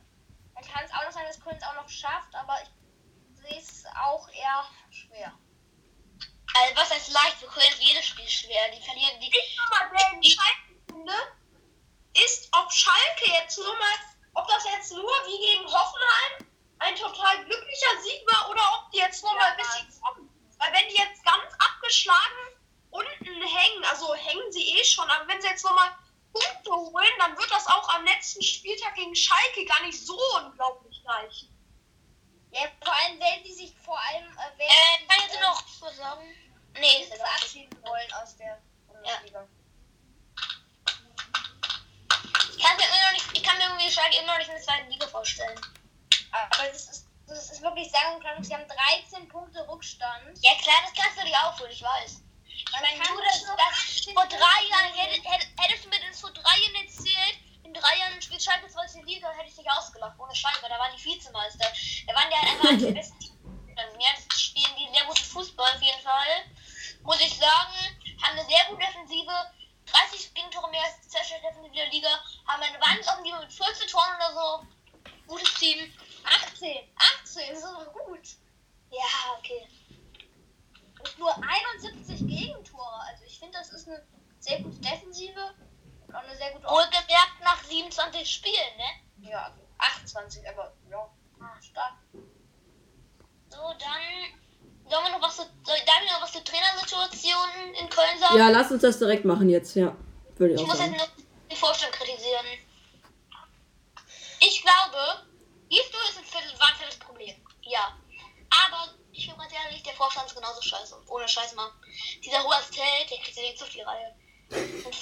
[0.55, 2.69] dann kann es auch noch sein, dass Köln es auch noch schafft, aber ich
[3.41, 5.33] sehe es auch eher schwer.
[6.53, 7.41] Also, was heißt leicht?
[7.41, 8.69] Wir können jedes Spiel schwer.
[8.75, 9.27] Die verlieren die.
[9.29, 11.13] Ich mal der entscheidende finde,
[12.25, 13.95] ist, ob Schalke jetzt nur mal,
[14.33, 16.47] ob das jetzt nur wie gegen Hoffenheim
[16.79, 20.29] ein total glücklicher Sieg war oder ob die jetzt nur mal ein bisschen kommen.
[20.57, 22.59] Weil wenn die jetzt ganz abgeschlagen
[22.89, 25.95] unten hängen, also hängen sie eh schon, aber wenn sie jetzt nochmal
[26.33, 28.03] Punkte holen, dann wird das auch am
[28.91, 31.47] Spieltag gegen Schalke gar nicht so unglaublich leicht.
[32.51, 35.41] Ja, vor allem, wenn sie sich vor allem äh, wenn Äh, sie kann ich jetzt
[35.41, 36.35] noch sagen?
[36.73, 39.47] Nee, äh, verabschieden wollen aus der Bundesliga.
[42.51, 44.55] ich kann mir immer noch nicht, ich kann mir irgendwie Schalke immer noch nicht in
[44.55, 45.59] der zweiten Liga vorstellen.
[46.31, 50.37] Aber das ist, das ist wirklich sagen und sie haben 13 Punkte Rückstand.
[50.41, 52.21] Ja klar, das kannst du dir aufholen, ich weiß.
[52.47, 55.99] Ich meine, du, das, das noch das, 18 vor drei Jahren, hättest, hättest, du mir
[56.07, 57.39] das vor drei Jahren erzählt,
[57.73, 60.95] in drei Jahren spielt Schalke zweite Liga, hätte ich dich ausgelacht, ohne weil da waren
[60.95, 61.65] die Vizemeister.
[62.05, 63.31] Da waren die halt einfach der besten Teams.
[63.99, 66.43] Jetzt spielen die sehr guten Fußball auf jeden Fall.
[67.03, 67.73] Muss ich sagen,
[68.21, 69.31] haben eine sehr gute Defensive.
[69.85, 72.09] 30 Gegentore mehr als die zweite Defensive der Liga.
[72.45, 74.67] Haben eine Wahnsinnsoffensive mit 14 Toren oder so.
[75.27, 75.93] Gutes Team.
[76.25, 76.77] 18,
[77.23, 78.27] 18, das ist doch gut.
[78.91, 79.67] Ja, okay.
[80.99, 83.01] Und nur 71 Gegentore.
[83.07, 84.05] Also ich finde, das ist eine
[84.39, 85.55] sehr gute Defensive
[86.15, 89.29] auch eine sehr gute Wohlgemerkt nach 27 Spielen, ne?
[89.29, 91.09] Ja, also 28, aber ja,
[91.61, 91.93] stark.
[93.49, 94.39] So, dann.
[94.89, 98.37] Sollen wir noch was zu, soll, darf ich noch was zur Trainersituation in Köln sagen?
[98.37, 99.95] Ja, lass uns das direkt machen jetzt, ja.
[100.35, 100.97] Würde ich Ich auch muss jetzt sagen.
[100.97, 102.45] nur den Vorstand kritisieren.
[104.39, 105.27] Ich glaube,
[105.69, 107.35] Gisto ist ein Viertel, war ein viertes Problem.
[107.61, 107.95] Ja.
[108.65, 110.97] Aber ich bin ganz ehrlich, der Vorstand ist genauso scheiße.
[111.07, 111.71] Ohne Scheiß mal.
[112.23, 114.13] Dieser Ruas Tell, der kriegt ja nicht so viel Reihe.
[114.83, 114.95] Und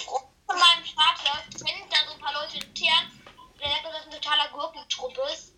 [0.50, 3.22] von meinem Vater kennen da so ein paar Leute intern.
[3.60, 5.54] Der sagt, dass ein totaler Gurkentrupp ist.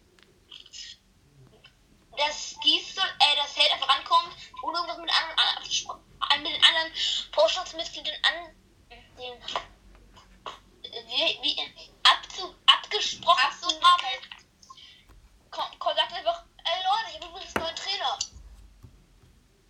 [2.12, 6.64] Äh, dass dies soll, äh, das Held einfach rankommt, und irgendwas mit, an, mit den
[6.64, 6.92] anderen
[7.33, 8.55] Vorstandsmitgliedern an.
[9.16, 9.42] Den,
[11.07, 14.07] wie, wie, abzu, abgesprochen Ach, so zu haben.
[15.50, 18.18] Komm, sagt einfach, ey Leute, ich habe das neue Trainer.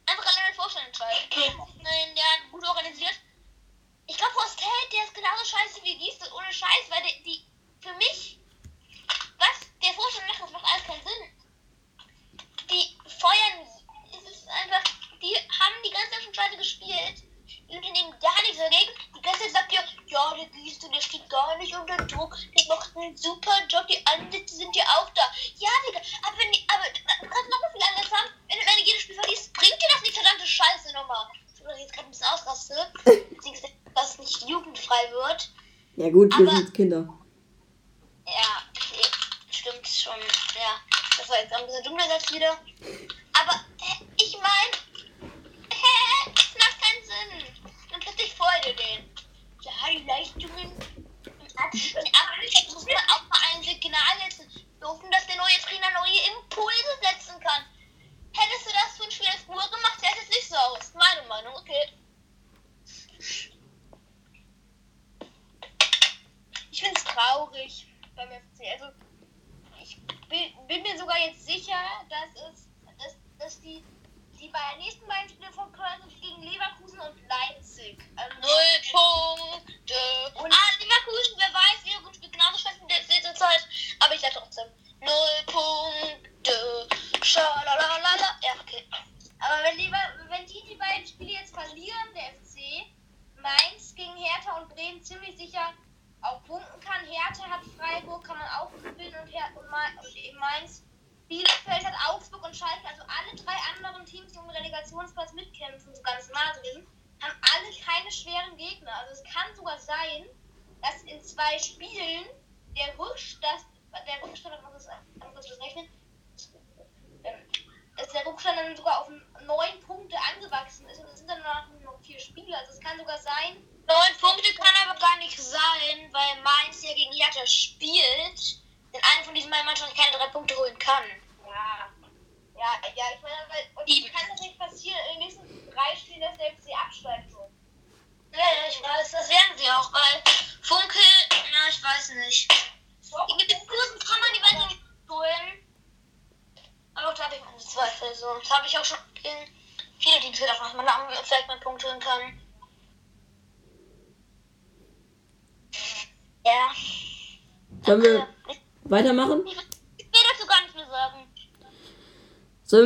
[0.07, 1.29] Einfach alleine den Vorstand entscheiden.
[1.83, 3.15] Nein, der hat gut organisiert.
[4.07, 7.47] Ich glaube, Hostel, der ist genauso scheiße wie Gießen, ohne Scheiß, weil die, die
[7.81, 8.39] für mich,
[9.39, 11.23] was der Vorstand macht, das macht alles keinen Sinn.
[12.71, 13.67] Die feuern,
[14.13, 14.83] es ist einfach,
[15.21, 17.23] die haben die ganze Zeit schon scheiße gespielt.
[17.69, 18.93] Die Unternehmen gar nichts dagegen.
[19.17, 22.67] Die ganze Zeit sagt ja, ja, der Gießen, der steht gar nicht unter Druck, der
[22.67, 25.23] macht einen super Job, die Ansätze sind ja auch da.
[25.57, 28.67] Ja, Digga, aber wenn die, aber du kannst noch mal viel anders haben, wenn du
[28.67, 31.29] am jedes Spiel verliest, bringt dir das nicht verdammte Scheiße nochmal.
[31.35, 32.93] Ich jetzt gerade ein bisschen ausraste.
[33.95, 35.51] das nicht jugendfrei wird.
[35.97, 37.09] Ja gut, wir sind Kinder.
[38.27, 38.63] Ja,
[39.51, 40.19] stimmt schon.
[40.55, 40.81] Ja,
[41.19, 42.59] das war jetzt ein bisschen dumm, das wieder.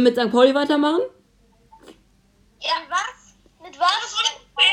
[0.06, 0.30] Mit St.
[0.30, 1.02] Pauli weitermachen?
[2.60, 3.34] Ja, was?
[3.60, 4.16] Mit Was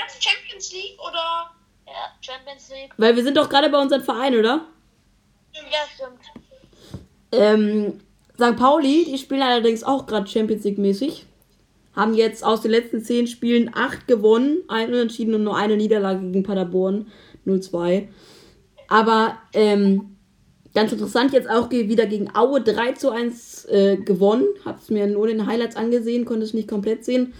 [0.02, 1.52] jetzt Champions League oder?
[1.88, 2.92] Ja, Champions League.
[2.98, 4.68] Weil wir sind doch gerade bei unserem Verein, oder?
[5.54, 6.22] Ja, stimmt.
[7.32, 8.00] Ähm,
[8.36, 8.56] St.
[8.58, 11.26] Pauli, die spielen allerdings auch gerade Champions League mäßig.
[11.96, 16.22] Haben jetzt aus den letzten zehn Spielen acht gewonnen, ein Unentschieden und nur eine Niederlage
[16.22, 17.12] gegen Paderborn
[17.46, 18.08] 0-2.
[18.88, 20.13] Aber ähm,
[20.74, 24.46] ganz interessant, jetzt auch wieder gegen Aue 3 zu 1 äh, gewonnen.
[24.66, 27.34] Hab's mir nur in den Highlights angesehen, konnte es nicht komplett sehen.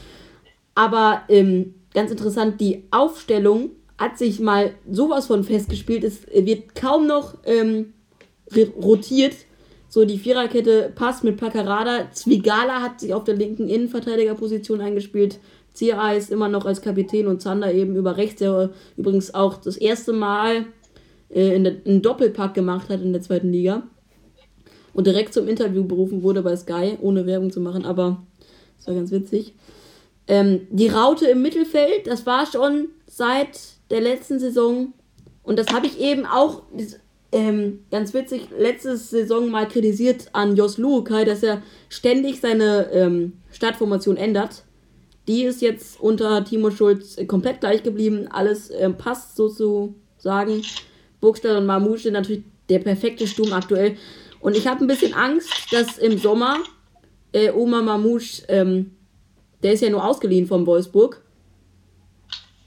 [0.76, 6.04] Aber ähm, ganz interessant, die Aufstellung hat sich mal sowas von festgespielt.
[6.04, 7.94] Es wird kaum noch ähm,
[8.82, 9.36] rotiert.
[9.88, 12.12] So, die Viererkette passt mit Paccarada.
[12.12, 15.40] Zwigala hat sich auf der linken Innenverteidigerposition eingespielt.
[15.78, 19.78] CA ist immer noch als Kapitän und Zander eben über rechts, der übrigens auch das
[19.78, 20.66] erste Mal
[21.34, 23.84] äh, in der, einen Doppelpack gemacht hat in der zweiten Liga.
[24.94, 28.22] Und direkt zum Interview berufen wurde bei Sky, ohne Werbung zu machen, aber
[28.78, 29.54] das war ganz witzig.
[30.28, 34.94] Ähm, die Raute im Mittelfeld, das war schon seit der letzten Saison.
[35.42, 36.64] Und das habe ich eben auch
[37.32, 43.34] ähm, ganz witzig letzte Saison mal kritisiert an Jos Luukai, dass er ständig seine ähm,
[43.52, 44.64] Startformation ändert.
[45.28, 48.28] Die ist jetzt unter Timo Schulz komplett gleich geblieben.
[48.30, 50.62] Alles ähm, passt sozusagen.
[51.24, 53.98] Burgstadt und Mamouche sind natürlich der perfekte Sturm aktuell.
[54.42, 56.58] Und ich habe ein bisschen Angst, dass im Sommer
[57.32, 58.92] äh, Oma Mamouche, ähm,
[59.64, 61.22] der ist ja nur ausgeliehen vom Wolfsburg.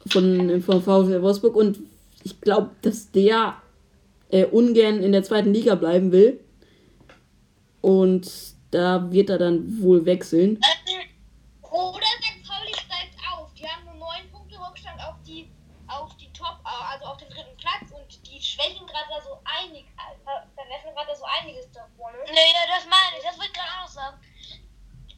[0.06, 1.54] Von, vom VfL Wolfsburg.
[1.54, 1.80] Und
[2.24, 3.56] ich glaube, dass der
[4.30, 6.40] äh, ungern in der zweiten Liga bleiben will.
[7.82, 8.26] Und
[8.70, 10.58] da wird er dann wohl wechseln.
[10.58, 11.08] Ähm,
[11.60, 12.48] Oder St.
[12.48, 13.52] Pauli steigt auf.
[13.52, 15.50] Die haben nur neun Punkte Rückstand auf die,
[15.88, 19.84] auf die Top, also auf den dritten Platz und die schwächen gerade da so einig,
[19.96, 20.16] äh,
[20.54, 22.18] verwerfen gerade so einiges da vorne.
[22.36, 24.20] Naja, das meine ich, das ich gerade auch noch sagen.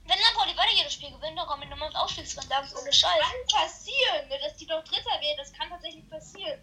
[0.07, 2.93] Wenn Napoli weiter jedes Spiel gewinnt, dann kommen wir nochmal ins Aufstiegsrennen, das ist ohne
[2.93, 3.21] Scheiß.
[3.21, 6.61] Kann passieren, ne, dass die doch Dritter werden, das kann tatsächlich passieren.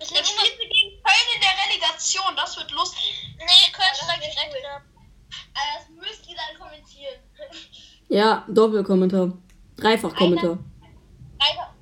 [0.00, 2.36] Deswegen Jetzt spielen sie gegen Köln in der Relegation.
[2.36, 3.34] Das wird lustig.
[3.36, 4.66] Nee, Köln das steigt direkt cool.
[4.70, 4.82] ab.
[5.54, 7.20] Aber das müsst ihr dann kommentieren.
[8.08, 9.32] Ja, Doppelkommentar.
[9.76, 10.58] Dreifachkommentar.
[11.38, 11.73] Alter,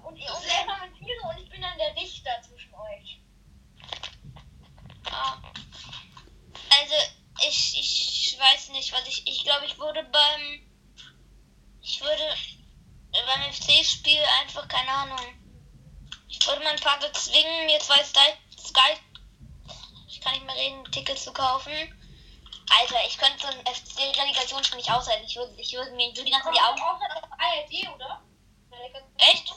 [8.43, 9.27] weiß nicht, was ich.
[9.27, 10.69] Ich glaube, ich wurde beim.
[11.81, 12.35] Ich wurde
[13.13, 15.19] beim FC-Spiel einfach, keine Ahnung.
[16.29, 18.99] Ich wurde mein Vater zwingen, mir zwei Sky.
[20.09, 21.73] Ich kann nicht mehr reden, Tickets zu kaufen.
[22.81, 25.25] Alter, ich könnte so ein FC-Relegation für mich aushalten.
[25.27, 26.81] Ich würde, ich würde mir ich die ganze Zeit die Augen.
[26.81, 28.23] auf ARD, oder?
[29.19, 29.53] Echt?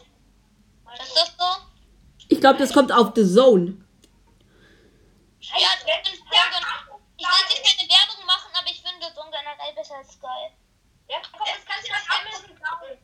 [0.97, 1.61] Das ist das so?
[2.27, 3.85] Ich glaube, das kommt auf The Zone.
[5.39, 6.21] Ja, das ist
[7.17, 8.24] ja, ich setze keine Werbung
[9.75, 10.51] besser als Sky.
[11.07, 12.97] Ja, komm, das kannst du auf Amazon kaufen.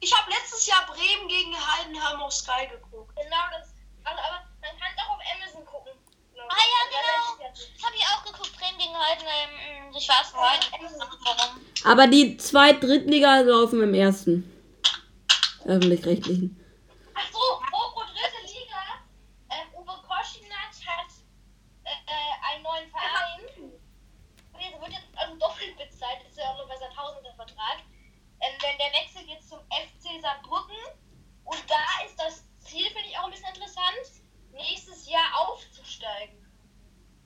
[0.00, 3.14] Ich habe letztes Jahr Bremen gegen Heidenheim auf Sky geguckt.
[3.16, 3.74] Genau, das.
[4.04, 5.92] Also, aber man kann es auch auf Amazon gucken.
[6.48, 7.48] Ah ja, genau.
[7.50, 8.56] das Das habe ich auch geguckt.
[8.58, 9.90] Bremen gegen Heidenheim.
[9.90, 11.66] Mm, Ich weiß nicht, warum.
[11.84, 14.44] Aber die zwei Drittliga laufen im ersten.
[15.66, 16.56] Öffentlich-rechtlichen.
[17.14, 18.82] Ach so, Oro dritte Liga.
[19.50, 21.10] Ähm, Uwe Koschinat hat
[21.84, 23.70] äh, äh, einen neuen Verein.
[24.58, 27.78] Der wird jetzt also doppelt bezahlt, ist ja auch nur bei seinem Tausender Vertrag.
[28.40, 30.76] Ähm, denn der wechselt jetzt zum FC Saarbrücken.
[31.44, 34.06] Und da ist das Ziel, finde ich auch ein bisschen interessant,
[34.52, 36.36] nächstes Jahr aufzusteigen.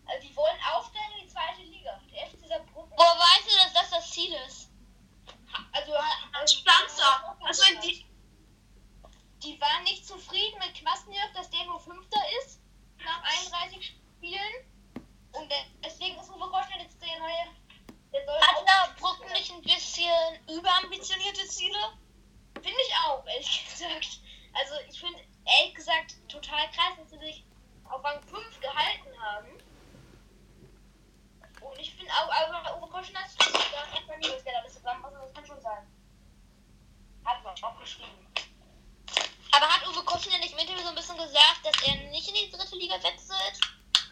[0.06, 2.00] Also die wollen aufsteigen in die zweite Liga.
[2.12, 2.92] Der FC Saarbrücken.
[2.96, 4.70] Woher weißt du, dass das das Ziel ist?
[5.72, 5.92] Also,
[6.32, 7.36] Als Pflanzer.
[7.44, 8.04] Also die,
[9.42, 12.60] die waren nicht zufrieden mit Kwasniok, dass der nur Fünfter ist
[13.04, 14.70] nach 31 Spielen.
[15.32, 17.46] Und de- deswegen ist Uwe Koschner jetzt der neue.
[18.12, 21.78] Der soll Hat auch- Saarbrücken nicht ein bisschen überambitionierte Ziele?
[22.54, 24.20] Finde ich auch, ehrlich gesagt.
[24.54, 25.18] Also ich finde
[25.58, 27.44] ehrlich gesagt total krass, dass sie sich
[27.84, 29.48] auf Rang 5 gehalten haben.
[31.60, 35.04] Und ich finde auch, aber Uwe Koschner hat da hat man nie was Geld zusammen,
[35.04, 35.86] also das kann schon sein.
[37.24, 38.26] Hat man auch geschrieben.
[39.52, 42.34] Aber hat Uwe Koschner nicht im Interview so ein bisschen gesagt, dass er nicht in
[42.34, 43.60] die dritte Liga wechselt?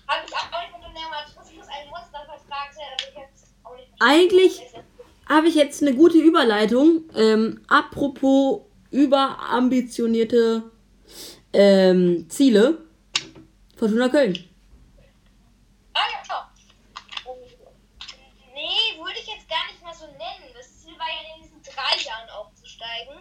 [0.08, 3.88] Habe ich auch nicht von dem Matrixus einen Monstervertrag, der würde ich jetzt auch nicht
[4.00, 4.60] Eigentlich
[5.28, 7.04] habe ich jetzt eine gute Überleitung.
[7.14, 10.64] Ähm, apropos überambitionierte
[11.52, 12.78] ähm, Ziele.
[13.76, 14.36] Fortuna Köln.
[15.94, 16.50] Ah ja.
[17.24, 17.36] Oh.
[18.54, 20.52] Nee, würde ich jetzt gar nicht mehr so nennen.
[20.54, 23.14] Das Ziel war ja in diesen drei Jahren aufzusteigen.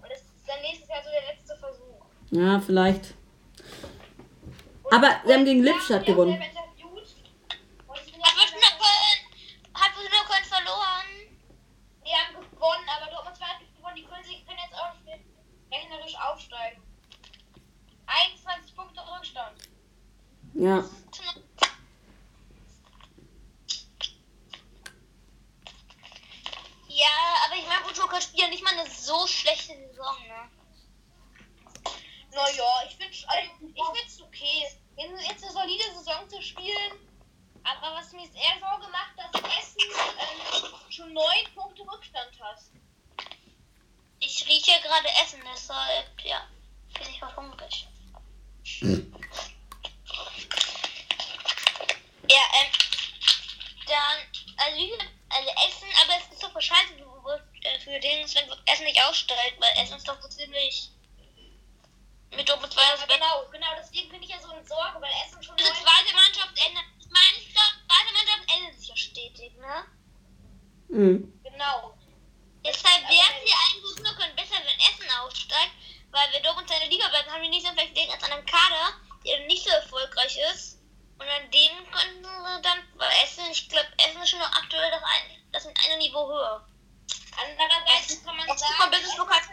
[0.00, 2.04] Und das ist dann nächstes Jahr so der letzte Versuch.
[2.30, 3.14] Ja, vielleicht.
[4.84, 6.38] Und Aber sie haben gegen Lippstadt gewonnen.
[6.38, 7.08] selber interviewt.
[7.88, 9.18] Und ich bin Hat ja Fortuna Köln,
[9.74, 11.28] hat Fortuna Köln verloren?
[12.08, 13.96] Die haben gewonnen, aber Dortmund 2 hat gewonnen.
[13.96, 15.18] Die können, sie können jetzt auch nicht mehr
[15.70, 16.82] rechnerisch aufsteigen.
[18.06, 19.58] 21 Punkte Rückstand.
[20.54, 20.84] Ja.
[26.88, 27.06] Ja,
[27.44, 30.50] aber ich meine, Fortuna Köln spielt ja nicht mal eine so schlechte Saison, ne?
[32.32, 34.66] Naja, ich finde ich find's okay.
[34.96, 36.92] Jetzt jetzt eine solide Saison zu spielen.
[37.64, 39.82] Aber was mir jetzt eher Sorge macht, dass Essen
[40.18, 42.60] ähm, schon neun Punkte Rückstand hat.
[44.20, 46.46] Ich rieche ja gerade Essen, deshalb, ja,
[46.94, 47.86] bin ich mal hungrig.
[52.30, 52.72] Ja, ähm,
[53.86, 54.18] dann,
[54.56, 58.26] also, wie gesagt, also Essen, aber es ist doch voll scheiße für, äh, für den,
[58.34, 60.90] wenn Essen nicht aussteigt, weil Essen ist doch so ziemlich
[62.34, 63.66] mit Doppel 2 Ja, genau, genau.
[63.78, 66.84] Deswegen bin ich ja so in Sorge, weil Essen schon Also neun zweite Mannschaft ändert,
[66.98, 69.84] ich meine, ich glaube, zweite Mannschaft ändert sich ja stetig, ne?
[70.88, 71.40] Mhm.
[71.42, 71.94] Genau.
[72.64, 75.72] Deshalb ja eigentlich nur können besser, wenn Essen aussteigt,
[76.10, 78.46] weil wir dort in der Liga bleiben, haben wir nicht so vielleicht den als anderen
[78.46, 78.94] Kader,
[79.24, 80.77] der nicht so erfolgreich ist.
[81.18, 84.90] Und an dem könnten wir dann, weil Essen, ich glaube, Essen ist schon noch aktuell
[84.90, 86.66] das, ein, das ist ein Niveau höher.
[87.36, 89.48] Andererseits kann man Das ist sagen, Essen hat-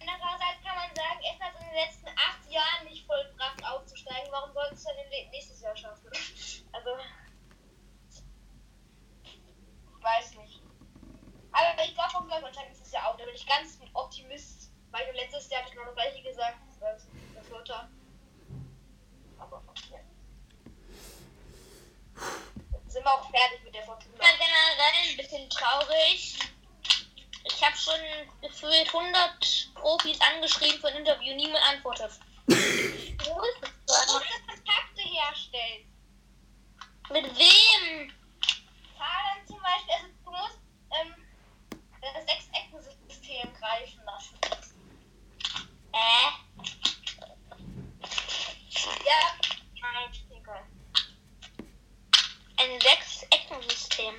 [0.00, 4.32] andererseits kann man sagen, Essen hat es in den letzten acht Jahren nicht vollbracht aufzusteigen.
[4.32, 4.96] Warum sollten es dann
[5.30, 6.10] nächstes Jahr schaffen?
[6.72, 6.90] Also,
[10.00, 10.62] weiß nicht.
[11.52, 13.16] Aber ich glaube, vom Gleichmannschaft nächstes Jahr auch.
[13.16, 14.70] Da bin ich ganz Optimist.
[14.90, 16.58] Weil letztes Jahr hatte ich noch das gleiche gesagt.
[16.80, 17.90] Das der Vierter.
[19.90, 19.98] Ja.
[22.88, 24.14] Sind wir auch fertig mit der Fortuna.
[24.14, 26.38] Ich bin generell ein bisschen traurig.
[27.44, 28.00] Ich habe schon
[28.42, 32.12] gefühlt 100 Profis angeschrieben für ein Interview, niemand antwortet.
[32.48, 34.12] Wo ist Du das?
[34.12, 35.92] musst Kontakte herstellen.
[37.10, 38.12] Mit wem?
[38.98, 40.58] Zahlen zum Beispiel, also du musst
[41.00, 41.14] ähm,
[42.00, 44.38] das Sechseckensystem greifen lassen.
[45.92, 46.45] Äh?
[48.84, 49.36] Ja.
[52.58, 54.14] Ein Sechs-Ecken-System.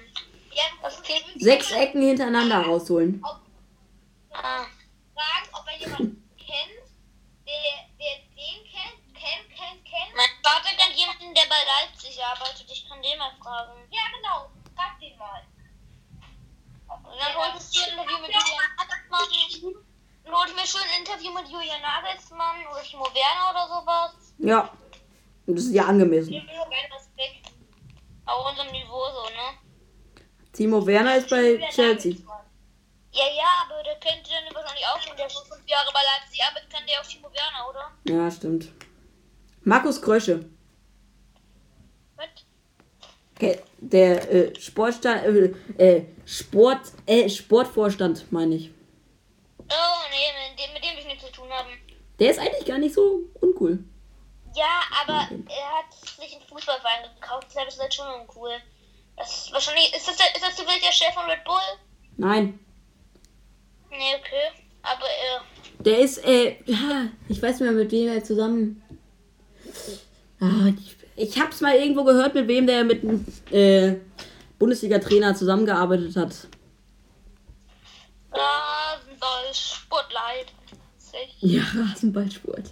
[1.40, 3.24] Sechs Ecken hintereinander rausholen.
[4.32, 4.66] Ah.
[5.14, 6.86] fragen, ob er jemanden kennt,
[7.46, 10.16] der, der den kennt, kennt, kennt, kennt.
[10.16, 12.70] Mein Vater kennt jemanden, der bei Leipzig arbeitet.
[12.70, 13.88] Ich kann den mal fragen.
[13.90, 15.44] Ja, genau, frag den mal.
[16.88, 19.84] Und dann wolltest du ein Interview mit Julian Nagelsmann.
[20.24, 24.27] Dann hol ich mir schon ein Interview mit Julian Nagelsmann oder Timo Werner oder sowas.
[24.40, 24.72] Ja.
[25.46, 26.32] Das ist ja angemessen.
[26.32, 27.42] Nur gerne was weg.
[28.26, 29.58] Auf unserem Niveau so, ne?
[30.52, 32.16] Timo Werner ist bei Chelsea.
[33.12, 35.16] Ja, ja, aber der kennt den wahrscheinlich auch schon.
[35.16, 37.92] Der schon fünf Jahre bei Leipzig arbeitet, kann der auch Timo Werner, oder?
[38.04, 38.70] Ja, stimmt.
[39.64, 40.46] Markus Krösche.
[42.16, 42.28] Was?
[43.36, 48.72] Okay, der äh, Sportstand, äh, äh, Sport, äh, Sportvorstand, meine ich.
[49.60, 51.70] Oh, nee, mit dem, mit dem will ich nichts zu tun haben.
[52.20, 53.80] Der ist eigentlich gar nicht so uncool.
[54.58, 58.52] Ja, aber er hat sich einen Fußballverein gekauft, deshalb ist das schon uncool.
[59.16, 59.94] Das ist wahrscheinlich.
[59.96, 61.56] Ist das, der- ist das zufällig der Chef von Red Bull?
[62.18, 62.60] Nein.
[63.90, 64.64] Nee, okay.
[64.84, 68.82] Aber äh, Der ist, äh, ja, ich weiß nicht mehr, mit wem er zusammen.
[70.40, 73.96] Ah, ich, ich hab's mal irgendwo gehört, mit wem der mit einem äh,
[74.60, 76.48] Bundesliga-Trainer zusammengearbeitet hat.
[78.32, 80.48] Rasenball, Spotlight.
[81.40, 82.72] Ja, Rasenballsport.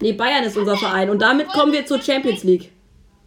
[0.00, 1.10] Nee, Bayern ist unser Verein.
[1.10, 2.70] Und damit kommen wir zur Champions League.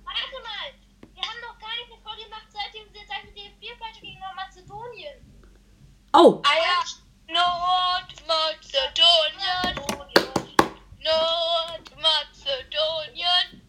[0.06, 0.72] Warte mal,
[1.14, 5.20] wir haben noch gar nicht eine Folge gemacht, seitdem wir seit dem DFB-Pleite gegen Nordmazedonien.
[6.14, 6.82] Oh, Ah ja.
[7.28, 9.76] Nordmazedonien.
[11.04, 13.62] Nordmazedonien.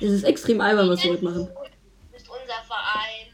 [0.00, 1.48] das ist extrem albern, was wir heute machen.
[2.12, 3.32] Das ist unser Verein.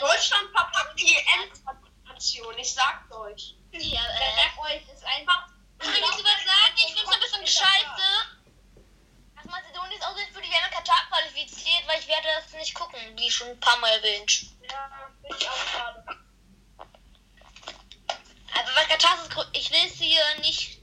[0.00, 3.56] Deutschland verpackt die EM-Qualifikation, ich sag's euch.
[3.72, 4.36] Ja, äh.
[4.36, 5.48] sag euch, ist einfach.
[6.76, 6.84] Ich?
[6.86, 8.08] Ich find's ein bisschen scheiße.
[9.36, 13.00] Dass Mazedonien ist auch für die WM Katar qualifiziert, weil ich werde das nicht gucken,
[13.16, 14.46] wie schon ein paar Mal erwähnt.
[14.70, 16.04] Ja, finde ich auch schade.
[18.54, 20.78] Aber weil Katar ist, ich will es hier nicht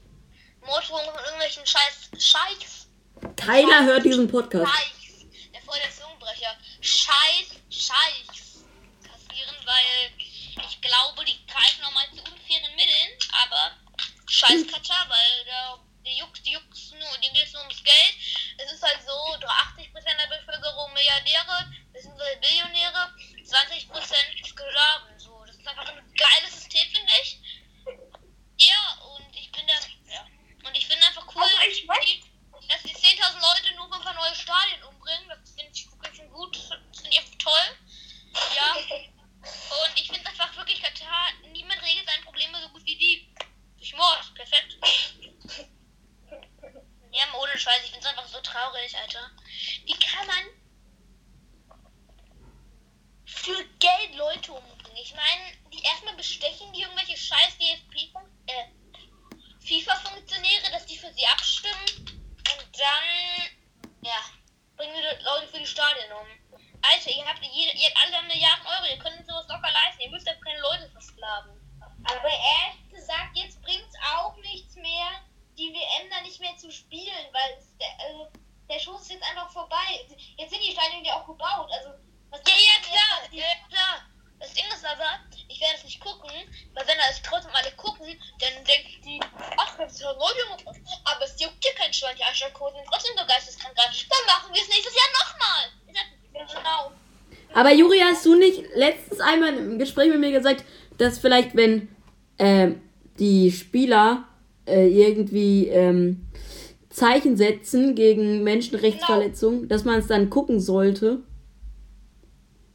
[0.60, 2.88] Morddrohungen von irgendwelchen Scheiß, Scheiß,
[3.36, 4.70] Keiner hört diesen Podcast.
[4.70, 8.64] Scheiß, der voll der Zungenbrecher, Scheiß, Scheiß
[9.02, 13.76] kassieren, weil ich glaube, die greifen nochmal zu unfairen Mitteln, aber
[14.30, 18.14] Scheiß Katar, weil da, die juckt, die juckt nur, denen geht nur ums Geld.
[18.58, 23.12] Es ist halt so, 80% der Bevölkerung Milliardäre, das sind so Billionäre,
[23.44, 25.44] 20% Sklaven, so.
[25.46, 27.38] Das ist einfach ein geiles System, finde ich.
[28.58, 29.74] Ja, und ich bin da,
[30.12, 30.26] ja.
[30.64, 32.30] Und ich finde einfach cool, Also ich die-
[32.68, 35.28] dass die 10.000 Leute nur fünf neue Stadien umbringen.
[35.28, 36.56] Das finde ich schön gut.
[36.56, 37.78] Das finde ich einfach toll.
[38.54, 38.74] Ja.
[39.84, 43.29] Und ich finde einfach wirklich Katar, niemand regelt seine Probleme so gut wie die.
[43.90, 44.34] Durch Mord.
[44.34, 44.76] Perfekt.
[47.12, 49.30] Ja, ohne Scheiß, ich es einfach so traurig, Alter.
[49.84, 50.44] Wie kann man
[53.24, 54.96] für Geld Leute umbringen?
[54.96, 58.14] Ich meine, die erstmal bestechen die irgendwelche scheiß DFB,
[58.46, 58.66] äh,
[59.58, 63.04] FIFA-Funktionäre, dass die für sie abstimmen und dann,
[64.02, 64.24] ja,
[64.76, 66.60] bringen die Leute für die Stadien um.
[66.82, 70.10] Alter, ihr habt, jede, ihr habt alle Milliarden Euro, ihr könnt sowas locker leisten, ihr
[70.10, 71.59] müsst ja keine Leute versklaven.
[72.04, 75.08] Aber ehrlich gesagt, jetzt bringt es auch nichts mehr,
[75.58, 78.28] die WM da nicht mehr zu spielen, weil es, der, also,
[78.68, 80.06] der Schuss ist jetzt einfach vorbei.
[80.36, 81.68] Jetzt sind die Stadien ja auch gebaut.
[81.72, 81.90] Also,
[82.30, 84.06] was Ja, ja, klar, ja, klar.
[84.38, 86.30] Das Ding ist aber, ich werde es nicht gucken,
[86.72, 89.20] weil wenn das trotzdem alle gucken, dann denken die,
[89.58, 90.30] ach, das ist ja neu,
[91.04, 93.76] aber es juckt hier kein Schwein, die Einschaltquoten sind trotzdem so geisteskrank.
[93.76, 95.70] Dann machen wir es nächstes Jahr nochmal.
[96.32, 96.92] Genau.
[97.52, 100.64] Aber Juri, hast du nicht letztens einmal im Gespräch mit mir gesagt,
[101.00, 101.88] dass vielleicht, wenn
[102.38, 102.82] ähm,
[103.18, 104.28] die Spieler
[104.66, 106.26] äh, irgendwie ähm,
[106.90, 111.22] Zeichen setzen gegen Menschenrechtsverletzungen, dass man es dann gucken sollte?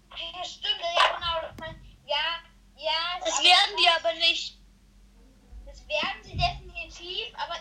[0.10, 1.64] Ja, stimmt, ja, genau.
[2.08, 2.42] Ja,
[2.78, 3.20] ja.
[3.20, 4.58] Das werden die aber nicht.
[5.66, 7.56] Das werden sie definitiv, aber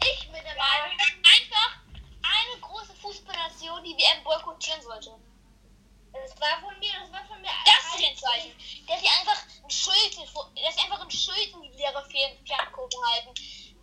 [0.00, 1.80] ich bin der Meinung, Weil einfach
[2.22, 5.10] eine große Fußballnation die WM boykottieren sollte.
[6.12, 7.50] das war von mir, das war von mir.
[7.64, 8.52] Das ist ein Zeichen.
[8.86, 12.04] Dass sie einfach ein Schild, dass sie einfach ein Schild in die leere
[12.46, 13.34] Fernkurve halten.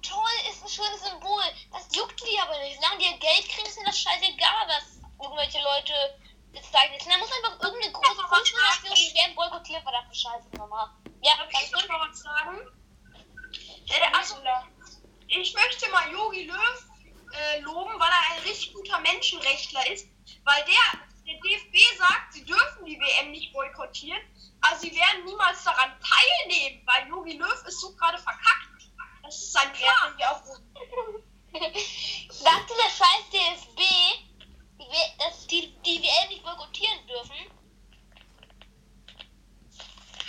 [0.01, 1.43] Toll, ist ein schönes Symbol.
[1.71, 2.79] Das juckt die aber nicht.
[2.81, 5.93] Solange die Geld kriegen, ist ihnen das scheißegal, was irgendwelche Leute
[6.53, 6.93] das zeigen.
[6.99, 10.89] Da muss einfach irgendeine große Fußballnation die WM boykottieren, verdammte Scheiße nochmal.
[11.21, 12.59] Ja, Darf ich noch mal was sagen?
[13.87, 14.35] Äh, also,
[15.27, 16.85] ich möchte mal Jogi Löw
[17.33, 20.07] äh, loben, weil er ein richtig guter Menschenrechtler ist,
[20.43, 24.21] weil der, der DFB sagt, sie dürfen die WM nicht boykottieren,
[24.63, 28.89] aber sie werden niemals daran teilnehmen, weil Jogi Löw ist so gerade verkackt.
[29.21, 30.15] Das ist sein Plan.
[30.17, 30.61] Ja, auch gut.
[32.29, 33.79] Sagt dieser scheiß DFB,
[35.19, 37.35] dass die, die WM nicht boykottieren dürfen?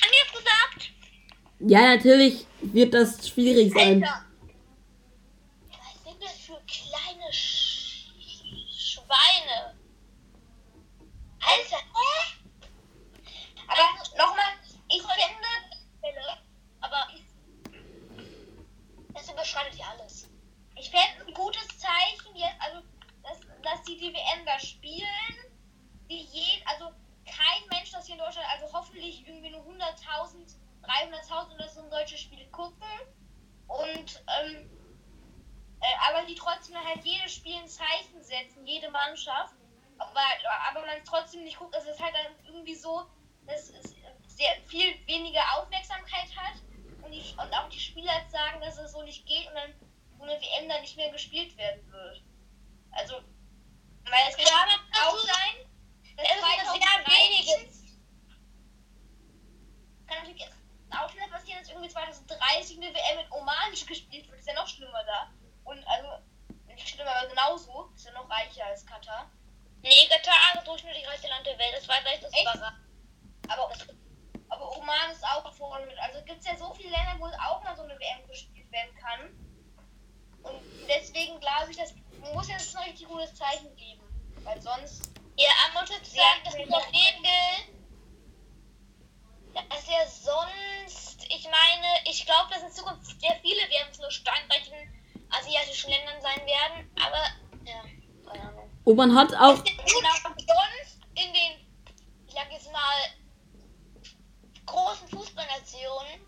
[0.01, 0.91] Haben die das gesagt?
[1.61, 4.05] Ja, natürlich wird das schwierig sein.
[4.05, 4.24] Alter!
[5.70, 8.11] Was sind das für kleine Sch
[8.76, 9.74] Schweine?
[11.41, 11.85] Alter!
[13.66, 14.53] Aber nochmal,
[14.89, 16.20] ich finde,
[16.80, 17.09] Aber
[19.14, 20.28] das überschreitet ja alles.
[20.76, 22.80] ich fände ein gutes Zeichen jetzt, also,
[23.87, 25.55] dass, die WM da spielen,
[26.09, 26.91] die je, also
[27.24, 32.18] kein Mensch, das hier in Deutschland, also hoffentlich irgendwie nur 100.000, 300.000 oder so solche
[32.18, 32.89] Spiele gucken
[33.66, 34.70] und, ähm,
[35.80, 39.55] äh, aber die trotzdem halt jedes Spiel ein Zeichen setzen, jede Mannschaft.
[39.99, 40.20] Aber,
[40.70, 43.07] aber man trotzdem nicht guckt, es ist halt dann irgendwie so,
[43.47, 43.95] dass es
[44.26, 46.55] sehr viel weniger Aufmerksamkeit hat
[47.03, 49.72] und, die, und auch die Spieler sagen, dass es so nicht geht und dann
[50.18, 52.22] so eine WM dann nicht mehr gespielt werden wird.
[52.91, 53.20] Also,
[54.11, 54.69] weil es kann
[55.03, 55.65] auch sein,
[56.17, 57.85] dass Es ist sehr weniges.
[60.07, 60.51] kann natürlich
[60.91, 64.39] auch wieder passieren, dass irgendwie 2030 eine WM in Oman gespielt wird.
[64.39, 65.31] Ist ja noch schlimmer da.
[65.65, 66.09] Und also,
[66.67, 67.91] nicht schlimmer, aber genauso.
[67.95, 69.31] Ist ja noch reicher als Katar.
[69.83, 71.75] Nee, Katar ist durchschnittlich reichste Land der Welt.
[71.75, 72.31] Das war gleich das?
[72.31, 72.79] Überraschend.
[73.49, 73.73] Aber,
[74.49, 75.99] aber Oman ist auch vorne mit.
[75.99, 78.71] Also gibt es ja so viele Länder, wo es auch mal so eine WM gespielt
[78.71, 79.21] werden kann.
[80.43, 81.95] Und deswegen glaube ich, das
[82.33, 84.03] muss jetzt ein richtig gutes Zeichen geben.
[84.45, 85.11] Weil sonst.
[85.75, 87.75] Muss jetzt sagen, dass in der Regel,
[89.55, 94.72] dass er sonst, ich meine, ich glaube, dass in Zukunft sehr viele WMs nur steinreichen
[95.31, 97.27] asiatischen Ländern sein werden, aber,
[97.68, 97.83] ja,
[98.25, 98.70] keine Ahnung.
[98.85, 101.66] Und man hat auch, sonst in den,
[102.29, 103.11] ich sag jetzt mal,
[104.64, 106.20] großen Fußballnationen,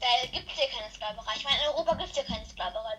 [0.00, 1.36] da gibt es ja keine Sklaverei.
[1.36, 2.98] Ich meine, in Europa gibt es ja keine Sklaverei.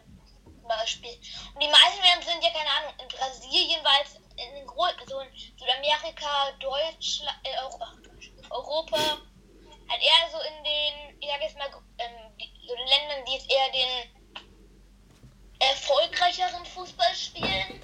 [0.78, 1.16] Beispiel.
[1.54, 5.20] Und die meisten WMs sind ja, keine Ahnung, in Brasilien, weil es in großen, so
[5.20, 7.94] in Südamerika, Deutschland, äh, Europa,
[8.50, 9.22] Europa,
[9.90, 13.34] halt eher so in den, ich sag jetzt mal, ähm, die, so den Ländern, die
[13.34, 14.22] jetzt eher den
[15.60, 17.82] erfolgreicheren Fußball spielen.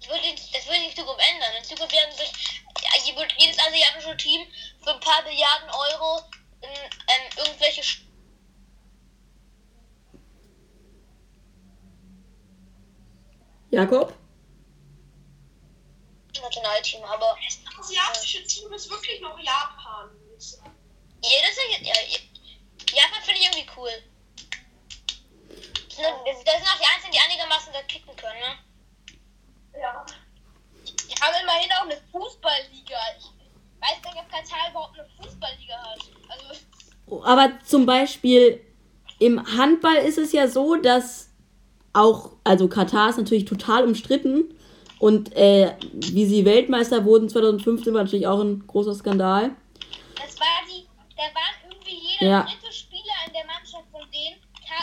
[0.00, 1.56] Das würde, das würde sich in Zukunft ändern.
[1.58, 2.90] In Zukunft werden sich ja,
[3.38, 4.46] jedes asiatische Team
[4.82, 6.22] für ein paar Milliarden Euro
[6.62, 7.82] in ähm, irgendwelche
[13.70, 14.14] Jakob?
[16.40, 20.74] Nationalteam, aber Das asiatische Team ist wirklich noch Japan, würde ich sagen.
[21.22, 22.18] jedes ja, ja,
[22.94, 23.90] Japan finde ich irgendwie cool.
[25.88, 29.80] Das sind, das sind auch die einzigen, die einigermaßen da kicken können, ne?
[29.80, 30.04] Ja.
[30.84, 32.98] Die haben immerhin auch eine Fußballliga.
[33.18, 33.26] Ich
[33.80, 35.98] weiß gar nicht, ob Katar überhaupt eine Fußballliga hat.
[36.28, 38.64] Also, Aber zum Beispiel
[39.18, 41.25] im Handball ist es ja so, dass
[41.96, 44.54] auch, also Katar ist natürlich total umstritten
[44.98, 49.50] und äh, wie sie Weltmeister wurden 2015 war natürlich auch ein großer Skandal.
[50.16, 50.86] das war die.
[51.16, 52.42] Da waren irgendwie jeder Ja.
[52.42, 54.36] dritte Spieler in der Mannschaft von denen.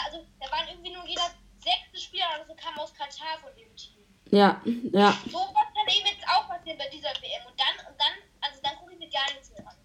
[0.06, 1.22] Also, da waren irgendwie nur jeder
[1.62, 4.02] sechste Spieler oder so kam aus Katar von dem Team.
[4.30, 4.60] Ja,
[4.92, 5.12] ja.
[5.30, 7.46] So was kann eben jetzt auch passieren bei dieser WM.
[7.46, 9.76] Und dann, und dann, also dann gucke ich mir gar nichts mehr an.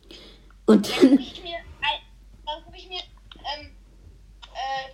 [0.66, 2.06] Und Dann dann, gucke ich mir, ein-
[2.46, 3.02] dann gucke ich mir
[3.58, 3.76] ähm,
[4.54, 4.90] äh,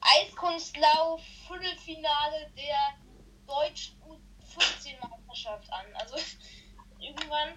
[0.00, 2.94] das Eiskunstlauf Viertelfinale der
[3.46, 5.86] deutschen U15-Meisterschaft an.
[5.98, 6.16] Also
[7.00, 7.50] irgendwann.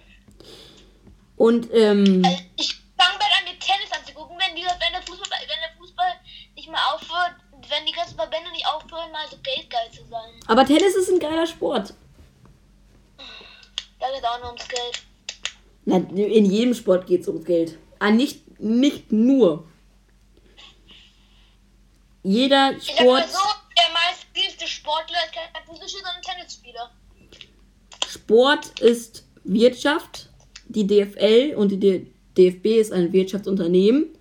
[1.38, 5.40] und ähm, Also ich fange bald an, mir Tennis anzugucken, wenn, die, wenn, der Fußball,
[5.42, 6.14] wenn der Fußball
[6.56, 7.36] nicht mal aufhört,
[7.70, 10.32] wenn die ganzen Verbände nicht aufhören, mal so geldgeil zu sein.
[10.48, 11.94] aber Tennis ist ein geiler Sport.
[14.00, 15.04] Da geht auch nur ums Geld.
[15.86, 17.78] Na, in jedem Sport geht es ums Geld.
[18.00, 19.68] Ah, nicht, nicht nur.
[22.28, 23.40] Jeder Sport, so,
[23.78, 26.92] der meistgeliebte Sportler ist kein Fußballspieler, sondern Tennisspieler.
[28.06, 30.28] Sport ist Wirtschaft.
[30.68, 34.14] Die DFL und die D DFB ist ein Wirtschaftsunternehmen.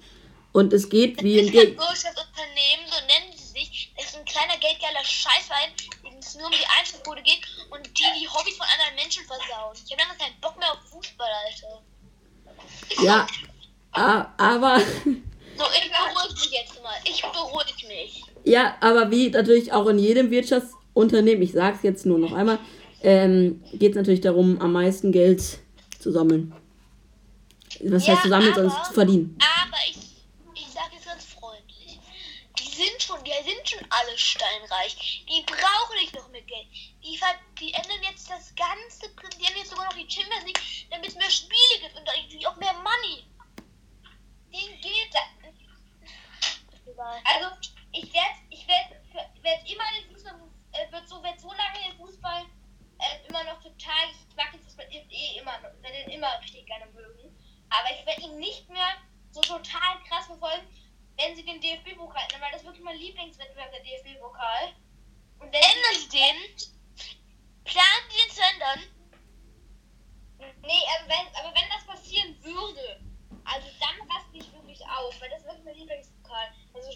[0.53, 3.93] Und es geht wie ein Wirtschaftsunternehmen, so nennen sie sich.
[3.97, 5.71] Das ist ein kleiner geldgeiler Scheißverein,
[6.05, 7.41] dem es nur um die Einzelquote geht
[7.71, 9.77] und die die Hobbys von anderen Menschen versauen.
[9.85, 11.83] Ich habe langsam keinen Bock mehr auf Fußball, Alter.
[13.03, 13.27] Ja,
[14.39, 14.81] aber
[15.57, 16.95] So, ich beruhige mich jetzt mal.
[17.05, 18.23] Ich beruhige mich.
[18.45, 22.59] ja, aber wie natürlich auch in jedem Wirtschaftsunternehmen, ich sag's jetzt nur noch einmal,
[23.03, 25.43] ähm, geht es natürlich darum, am meisten Geld
[25.99, 26.55] zu sammeln.
[27.81, 29.39] Was Ja, heißt zu sammeln, aber- sondern zu verdienen.
[29.63, 29.97] Aber ich,
[30.55, 31.99] ich sage jetzt ganz freundlich.
[32.59, 35.25] Die sind schon, die sind schon alle steinreich.
[35.29, 36.67] Die brauchen nicht noch mehr Geld.
[37.05, 40.61] Die, ver- die ändern jetzt das ganze, die ändern jetzt sogar noch die Champions League,
[40.91, 43.25] damit es mehr Spiele gibt und natürlich auch mehr Money.
[44.53, 45.29] Den geht das.
[46.97, 47.21] Egal.
[47.25, 47.57] Also,
[47.93, 48.91] ich werde ich werd,
[49.43, 50.41] werd immer den Fußball,
[50.73, 52.43] äh, wird so, werd so lange den Fußball
[52.99, 56.41] äh, immer noch total, ich mag den Fußball eh eh immer, noch- werde ihn immer
[56.41, 57.37] richtig gerne mögen.
[57.69, 58.97] Aber ich werde ihn nicht mehr
[59.31, 60.67] so total krass verfolgen,
[61.19, 64.73] wenn sie den DFB-Pokal ändern, weil das ist wirklich mein Lieblingswettbewerb, der DFB-Pokal.
[65.41, 66.37] Und wenn Ändern sie den?
[67.65, 68.81] Planen die den zu ändern?
[70.63, 73.01] Nee, aber wenn, aber wenn das passieren würde,
[73.45, 75.77] also dann raste ich wirklich aus, weil das ist wirklich mein
[76.27, 76.49] Pokal.
[76.75, 76.91] Also,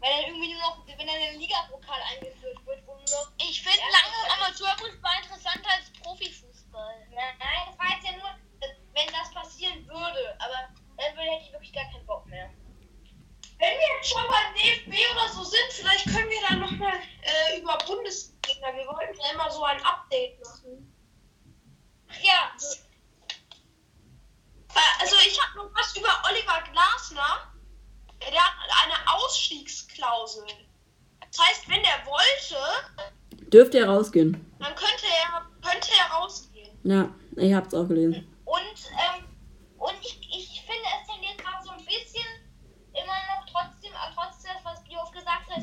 [0.00, 3.32] wenn dann irgendwie nur noch, wenn dann der Ligapokal eingeführt wird, wo nur noch.
[3.38, 7.06] Ich finde ja, lange also Amateurfußball interessanter als Profifußball.
[7.10, 8.28] Nein, nein, das war jetzt ja nur,
[8.60, 12.50] äh, wenn das passieren würde, aber dann hätte ich wirklich gar keinen Bock mehr.
[13.58, 17.58] Wenn wir jetzt schon beim DFB oder so sind, vielleicht können wir dann nochmal äh,
[17.58, 18.74] über Bundesliga.
[18.74, 20.92] Wir wollten ja immer so ein Update machen.
[22.10, 22.52] Ach ja.
[24.74, 27.53] Äh, also ich habe noch was über Oliver Glasner.
[28.30, 30.46] Der hat eine Ausstiegsklausel.
[31.30, 34.32] Das heißt, wenn der wollte, Dürfte er rausgehen.
[34.58, 36.78] dann könnte er, könnte er rausgehen.
[36.84, 38.26] Ja, ich hab's auch gelesen.
[38.44, 39.24] und, ähm,
[39.78, 42.26] und ich, ich finde, es tendiert gerade so ein bisschen
[42.92, 45.62] immer noch trotzdem, äh, trotz des, was Biof gesagt hat,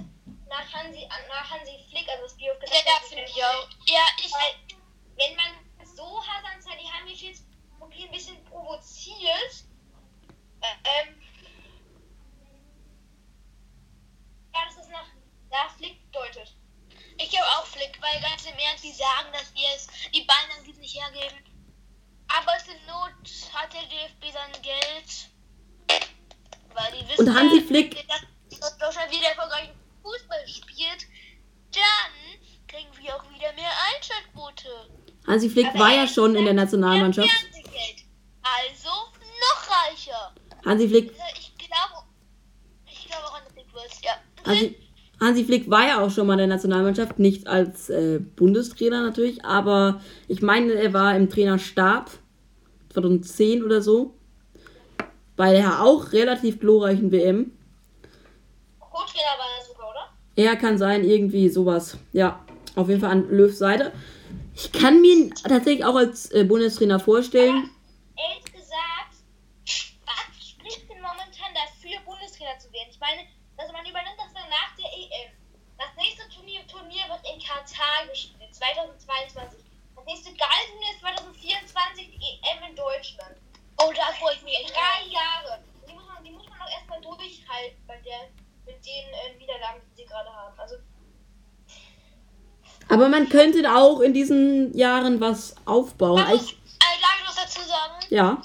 [0.49, 3.03] nach Hansi, an- nach Hansi Flick, also was Biof Ja, gesagt ja hat.
[3.03, 3.69] finde ich auch.
[3.87, 4.31] Ja, ich.
[4.31, 4.77] Weil,
[5.15, 7.37] wenn man so Hasan Salihamidzic
[7.81, 9.65] ein bisschen provoziert,
[10.61, 10.67] äh,
[11.03, 11.21] ähm,
[14.53, 15.07] ja, dass es nach,
[15.49, 16.53] nach Flick deutet.
[17.17, 18.19] Ich habe auch Flick, weil
[18.81, 21.37] die sagen, dass wir es die die nicht hergeben.
[22.27, 25.27] Aber zur Not hat der DFB sein Geld.
[26.73, 28.07] Weil die wissen, Und Hansi dass- Flick-
[28.59, 31.05] dass Deutschland wieder erfolgreichen Fußball spielt,
[31.73, 34.89] dann kriegen wir auch wieder mehr Einschaltquote.
[35.27, 37.29] Hansi Flick war ja schon in der Nationalmannschaft.
[38.43, 40.33] Also noch reicher.
[40.65, 42.05] Hansi Flick, Also Ich glaube,
[42.85, 44.13] ich glaube auch an Big Wurst, ja.
[44.45, 44.80] Hansi,
[45.21, 49.45] Hansi Flick war ja auch schon mal in der Nationalmannschaft, nicht als äh, Bundestrainer natürlich,
[49.45, 52.09] aber ich meine, er war im Trainerstab
[52.91, 54.15] 2010 oder so.
[55.35, 57.51] Bei der auch relativ glorreichen WM.
[58.79, 60.09] Co-Trainer war er sogar, oder?
[60.35, 61.97] Er kann sein, irgendwie sowas.
[62.13, 62.43] Ja,
[62.75, 63.91] auf jeden Fall an Löws Seite.
[64.55, 67.69] Ich kann mir ihn tatsächlich auch als äh, Bundestrainer vorstellen.
[68.17, 69.21] Ehrlich gesagt,
[70.05, 72.89] was spricht denn momentan dafür, Bundestrainer zu werden?
[72.89, 73.21] Ich meine,
[73.61, 75.31] dass man übernimmt das dann nach der EM.
[75.77, 79.59] Das nächste Turnier, Turnier wird in Katar gespielt, 2022.
[79.95, 83.35] Das nächste Geilturnier ist 2024, die EM in Deutschland.
[83.77, 84.69] Oh, da freue ich mich echt.
[84.69, 85.63] Drei Jahre.
[85.87, 88.29] Die muss man, die muss man auch erstmal durchhalten bei der,
[88.65, 90.59] mit den äh, Niederlagen, die sie gerade haben.
[90.59, 90.75] Also,
[92.89, 96.21] Aber man könnte auch in diesen Jahren was aufbauen.
[96.21, 98.41] Man muss, Ich, also darf ich noch dazu sagen, ja,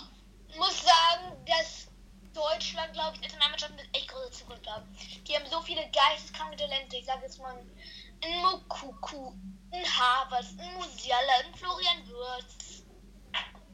[0.56, 1.88] muss sagen, dass
[2.32, 4.84] Deutschland, glaube ich, Nationalmannschaft eine echt große Zukunft haben.
[5.26, 6.96] Die haben so viele geisteskranke Talente.
[6.96, 9.32] Ich sage jetzt mal ein Mokuku,
[9.72, 12.84] ein Havertz, ein Musiala, ein Florian Würz.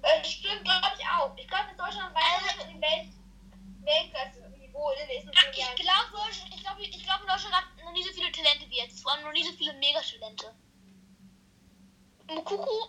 [0.03, 1.37] äh, stimmt, glaube ich auch.
[1.37, 3.09] Ich glaube, dass Deutschland weiterhin in Welt,
[3.85, 5.77] Weltklasse-Niveau in den nächsten fünf Ich Jahren.
[5.77, 9.03] glaube, ich glaube, ich glaube, Deutschland hat noch nie so viele Talente wie jetzt.
[9.03, 10.55] Vor allem noch nie so viele Megatalente.
[12.29, 12.87] Mokuku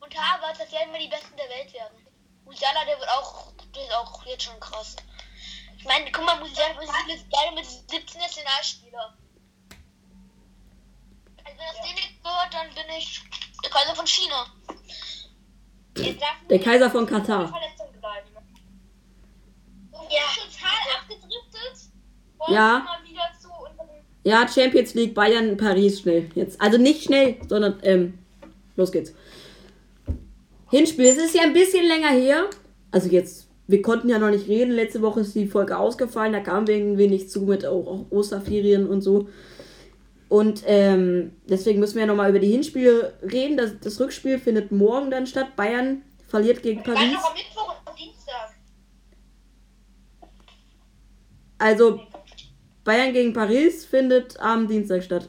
[0.00, 2.06] und Havertz, das werden wir die Besten der Welt werden.
[2.44, 4.96] Musiala, der wird auch, der ist auch jetzt schon krass.
[5.76, 9.16] Ich meine, guck mal, Musiala ist beide mit 17 Nationalspieler.
[11.44, 13.20] Also wenn das denen nicht wird, dann bin ich
[13.62, 14.46] der Kaiser von China.
[16.50, 17.48] Der Kaiser von Katar.
[17.48, 18.28] Verletzung bleiben.
[19.92, 20.26] So, Ja.
[20.34, 21.90] total abgedriftet.
[22.38, 22.78] Wollen Ja.
[22.78, 23.88] wir mal wieder zu unserem
[24.24, 26.30] Ja, Champions League, Bayern, Paris schnell.
[26.34, 26.60] Jetzt.
[26.60, 28.18] Also nicht schnell, sondern ähm,
[28.76, 29.14] los geht's.
[30.70, 32.50] Hinspiel, es ist ja ein bisschen länger her.
[32.90, 34.72] Also jetzt, wir konnten ja noch nicht reden.
[34.72, 36.32] Letzte Woche ist die Folge ausgefallen.
[36.32, 39.28] Da kam irgendwie nicht zu mit auch, auch Osterferien und so.
[40.34, 43.56] Und ähm, deswegen müssen wir ja nochmal über die Hinspiele reden.
[43.56, 45.54] Das, das Rückspiel findet morgen dann statt.
[45.54, 47.12] Bayern verliert gegen Dann Paris.
[47.12, 48.52] noch am Mittwoch und Dienstag.
[51.56, 52.00] Also
[52.82, 55.28] Bayern gegen Paris findet am Dienstag statt.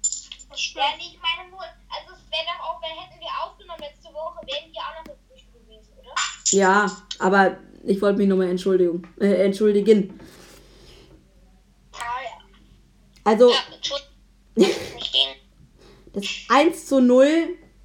[0.00, 0.72] Das.
[0.74, 4.08] Ja, nee, ich meine nur, also es wäre doch auch, wenn hätten wir aufgenommen letzte
[4.14, 6.14] Woche, wären wir auch noch Frühstück gewesen, oder?
[6.52, 9.06] Ja, aber ich wollte mich nochmal entschuldigen.
[9.20, 10.18] Äh, entschuldigen.
[13.24, 13.50] Also
[14.56, 14.66] Ja,
[16.12, 17.26] das 1 zu 0,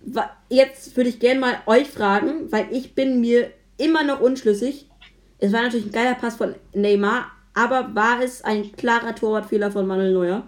[0.01, 4.89] wa- jetzt würde ich gerne mal euch fragen, weil ich bin mir immer noch unschlüssig.
[5.37, 9.85] Es war natürlich ein geiler Pass von Neymar, aber war es ein klarer Torwartfehler von
[9.85, 10.47] Manuel Neuer?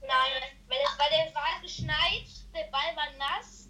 [0.00, 0.08] Nein,
[0.68, 3.68] weil, es, weil der war geschneit, der Ball war nass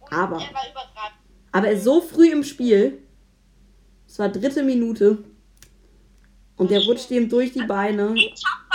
[0.00, 1.18] und Aber- er war überragend.
[1.52, 3.02] Aber er ist so früh im Spiel,
[4.06, 5.24] es war dritte Minute,
[6.58, 8.14] und der rutscht ihm durch die Beine.
[8.14, 8.65] Ich habe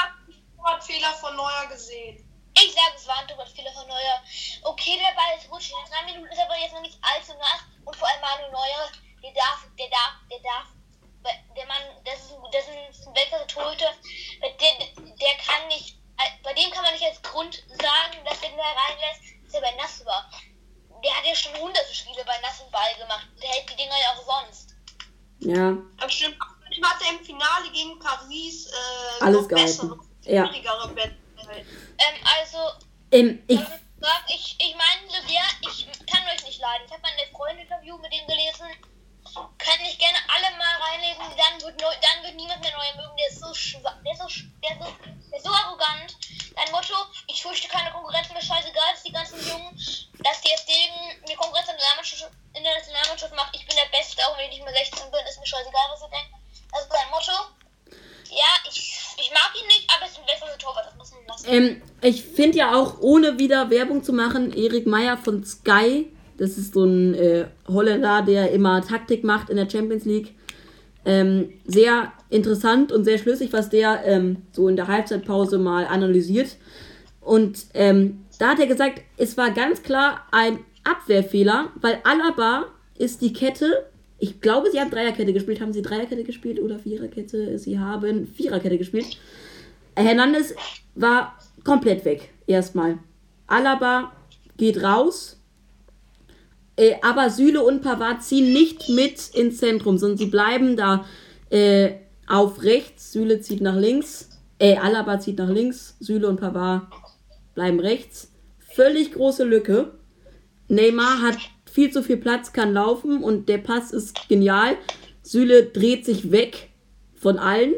[0.81, 2.27] Fehler von Neuer gesehen.
[2.53, 4.21] Ich sage, es war ein Torwartfehler von Neuer.
[4.63, 5.73] Okay, der Ball ist rutschig.
[5.85, 7.61] In drei Minuten ist aber jetzt noch nicht allzu nass.
[7.85, 8.91] Und vor allem Manu Neuer,
[9.23, 10.67] der darf, der darf, der darf.
[11.55, 13.91] Der Mann, das ist ein, das ist ein weltklasse Torhüter.
[14.41, 15.97] Der, der kann nicht,
[16.43, 19.61] bei dem kann man nicht als Grund sagen, dass er den da reinlässt, dass er
[19.61, 20.29] bei nass war.
[21.03, 23.27] Der hat ja schon hunderte Spiele bei nassem Ball gemacht.
[23.41, 24.75] Der hält die Dinger ja auch sonst.
[25.39, 26.37] Ja, Aber stimmt,
[26.83, 29.65] hat er im Finale gegen Paris äh, Alles noch gehalten.
[29.67, 30.87] bessere, schwierigere ja.
[30.87, 31.15] Bälle.
[31.47, 32.57] Ähm, also.
[33.11, 35.17] Ähm, ich, ich, ich meine so
[35.69, 36.85] ich kann euch nicht leiden.
[36.85, 38.67] Ich habe mal eine Freundin-Interview mit ihm gelesen.
[39.57, 43.15] Kann ich gerne alle mal reinlesen, dann wird, neu, dann wird niemand mehr neu mögen.
[43.15, 44.27] Der ist so schwach, der ist so,
[44.63, 44.91] der ist so,
[45.29, 46.17] der ist so arrogant.
[46.55, 46.95] Dein Motto,
[47.27, 49.71] ich fürchte keine Konkurrenz mir scheißegal, dass die ganzen Jungen,
[50.23, 53.55] dass die jetzt gegen mir Konkurrenz in der Nationalmannschaft, in der Nationalmannschaft macht.
[53.55, 56.01] Ich bin der Beste, auch wenn ich nicht mehr 16 bin, ist mir scheißegal, was
[56.01, 56.33] ihr denkt.
[56.73, 57.60] Also ist dein Motto.
[58.31, 61.27] Ja, ich, ich mag ihn nicht, aber es ist ein besseres Torwart, das muss man
[61.27, 61.47] lassen.
[61.49, 66.07] Ähm, ich finde ja auch, ohne wieder Werbung zu machen, Erik Meyer von Sky,
[66.37, 70.33] das ist so ein äh, Holländer, der immer Taktik macht in der Champions League.
[71.03, 76.55] Ähm, sehr interessant und sehr schlüssig, was der ähm, so in der Halbzeitpause mal analysiert.
[77.19, 82.65] Und ähm, da hat er gesagt, es war ganz klar ein Abwehrfehler, weil Alaba
[82.97, 83.90] ist die Kette
[84.21, 85.61] ich glaube, sie haben Dreierkette gespielt.
[85.61, 87.57] Haben sie Dreierkette gespielt oder Viererkette?
[87.57, 89.17] Sie haben Viererkette gespielt.
[89.95, 90.53] Hernandez
[90.93, 92.29] war komplett weg.
[92.45, 92.99] Erstmal.
[93.47, 94.11] Alaba
[94.57, 95.41] geht raus.
[96.75, 101.03] Äh, aber Süle und Pavard ziehen nicht mit ins Zentrum, sondern sie bleiben da
[101.49, 101.93] äh,
[102.27, 103.13] auf rechts.
[103.13, 104.29] Süle zieht nach links.
[104.59, 105.97] Äh, Alaba zieht nach links.
[105.99, 106.83] Süle und Pavard
[107.55, 108.31] bleiben rechts.
[108.59, 109.95] Völlig große Lücke.
[110.67, 111.39] Neymar hat
[111.71, 114.77] viel zu viel Platz, kann laufen und der Pass ist genial.
[115.23, 116.69] Süle dreht sich weg
[117.15, 117.73] von allen,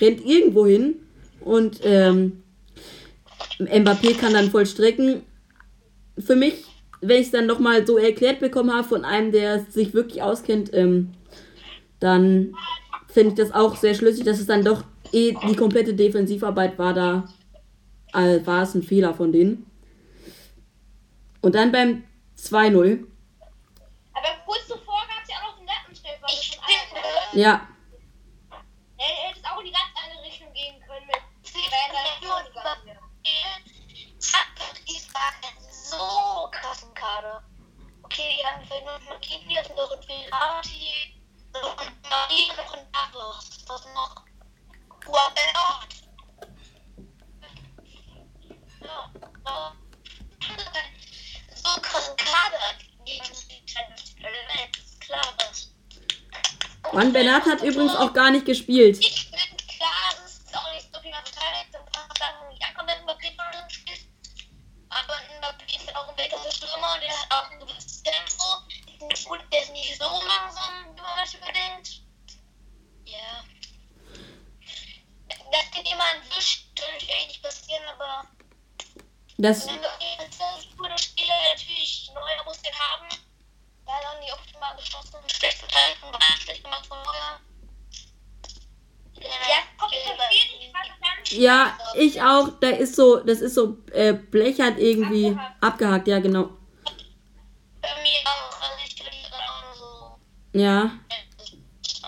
[0.00, 0.96] rennt irgendwo hin
[1.40, 2.42] und ähm,
[3.58, 5.22] Mbappé kann dann vollstrecken.
[6.18, 6.64] Für mich,
[7.00, 10.72] wenn ich es dann nochmal so erklärt bekommen habe von einem, der sich wirklich auskennt,
[10.74, 11.12] ähm,
[12.00, 12.54] dann
[13.08, 16.94] finde ich das auch sehr schlüssig, dass es dann doch eh die komplette Defensivarbeit war
[16.94, 17.28] da,
[18.14, 19.66] äh, war es ein Fehler von denen.
[21.40, 22.04] Und dann beim
[22.38, 23.04] 2-0.
[24.14, 26.26] Aber kurz zuvor gab es ja auch noch den Lattentreffer.
[26.26, 27.21] Das von Alaba.
[27.34, 27.66] Ja,
[28.98, 31.22] Er hätte es auch in die ganz andere Richtung gehen können mit
[35.92, 37.42] so krassen Kader.
[38.02, 41.22] Okay, die haben noch Marquinhos und noch ein Verratti
[41.52, 43.64] und Marie noch ein Davos.
[43.66, 44.24] Was noch?
[49.44, 49.76] Aber
[51.54, 52.74] so krassen Kader
[53.04, 53.24] gegen
[53.66, 54.78] Champions League.
[54.78, 55.71] ist klar was.
[56.90, 58.98] Juan Bernat hat übrigens auch gar nicht gespielt.
[59.00, 63.70] Ich bin klar, es ist auch nicht so viel Sachen, ja, kommt wenn Mbappé drin
[63.70, 64.00] spielt.
[64.88, 69.30] Aber Mbappé ist auch ein älterer Stürmer, der hat auch ein gewisses Tempo.
[69.30, 72.02] Und der ist nicht so langsam, wie man das überdenkt.
[73.04, 73.44] Ja.
[75.50, 78.24] Dass den jemand wischt, sollte eigentlich nicht passieren, aber
[79.38, 79.88] Das, wenn du
[80.20, 83.08] jetzt ein guter Spieler, natürlich Neuer muss den haben.
[83.86, 87.40] Da hat er nicht optimal geschossen, schlecht verteidigt und war schlecht gemacht von Neuer.
[91.30, 91.78] Ja.
[91.94, 92.48] Ich auch.
[92.60, 95.62] Da ist so, das ist so äh, blechert irgendwie Abgehakt.
[95.62, 96.08] abgehakt.
[96.08, 96.50] Ja, genau.
[97.80, 100.58] Bei mir auch, also ich verliere auch so.
[100.58, 100.92] Ja.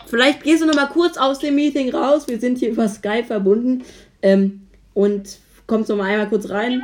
[0.07, 2.29] Vielleicht gehst du noch mal kurz aus dem Meeting raus.
[2.29, 3.85] Wir sind hier über Skype verbunden.
[4.22, 6.83] Ähm, und kommst noch mal einmal kurz rein.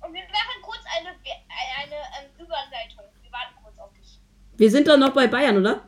[0.00, 3.04] Und wir machen kurz eine, eine, eine ähm, Überleitung.
[3.22, 4.18] Wir warten kurz auf dich.
[4.62, 5.82] Wir sind doch noch bei Bayern, oder?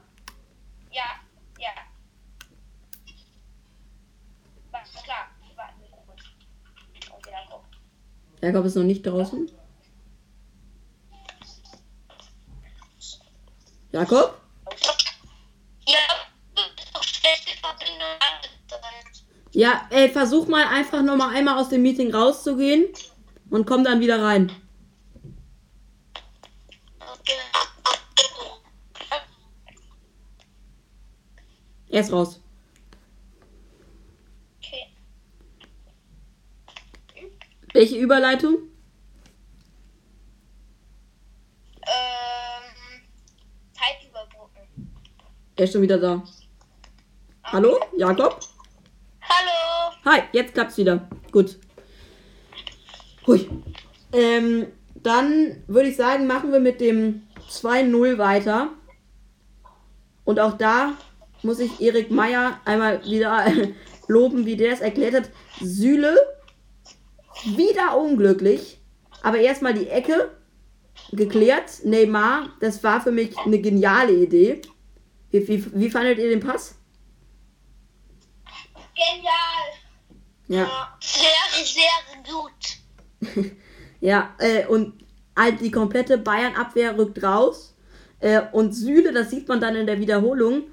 [0.91, 1.05] Ja,
[1.61, 1.71] ja.
[4.73, 5.55] War klar, wir
[6.05, 6.23] kurz.
[7.49, 7.61] Komm.
[8.43, 9.49] Jakob ist noch nicht draußen.
[13.93, 14.41] Jakob?
[19.53, 22.87] Ja, ey, versuch mal einfach noch mal einmal aus dem Meeting rauszugehen
[23.51, 24.51] und komm dann wieder rein.
[26.99, 27.39] Okay.
[31.95, 32.41] Er ist raus.
[34.59, 34.91] Okay.
[37.73, 38.57] Welche Überleitung?
[41.83, 43.01] Ähm,
[43.71, 44.91] Zeit überbrücken.
[45.55, 46.25] Er ist schon wieder da.
[47.45, 48.41] Hallo, Jakob?
[49.21, 49.95] Hallo.
[50.05, 51.09] Hi, jetzt klappt's wieder.
[51.31, 51.61] Gut.
[53.29, 53.49] Hui.
[54.13, 54.67] Ähm,
[54.97, 58.71] dann würde ich sagen, machen wir mit dem 2-0 weiter.
[60.25, 60.95] Und auch da
[61.45, 63.47] muss ich Erik Meyer einmal wieder
[64.09, 65.31] loben, wie der es erklärt hat.
[65.61, 66.17] Süle,
[67.57, 68.81] wieder unglücklich.
[69.23, 70.31] Aber erstmal die Ecke
[71.13, 71.85] geklärt.
[71.85, 74.63] Neymar, das war für mich eine geniale Idee.
[75.31, 76.77] Wie, wie, wie fandet ihr den Pass?
[78.95, 79.65] Genial.
[80.49, 80.97] Ja.
[81.01, 83.53] Sehr, sehr gut.
[84.01, 85.03] Ja, äh, und
[85.35, 87.75] halt die komplette Bayern-Abwehr rückt raus.
[88.21, 90.65] Äh, und Süle, das sieht man dann in der Wiederholung,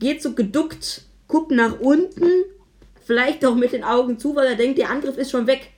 [0.00, 2.26] geht so geduckt, guckt nach unten,
[3.06, 5.70] vielleicht auch mit den Augen zu, weil er denkt, der Angriff ist schon weg.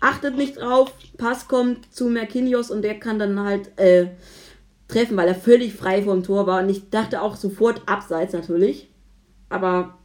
[0.00, 4.08] Achtet nicht drauf, Pass kommt zu Merkinios und der kann dann halt äh,
[4.86, 6.62] treffen, weil er völlig frei vom Tor war.
[6.62, 8.90] Und ich dachte auch sofort abseits natürlich.
[9.48, 9.97] Aber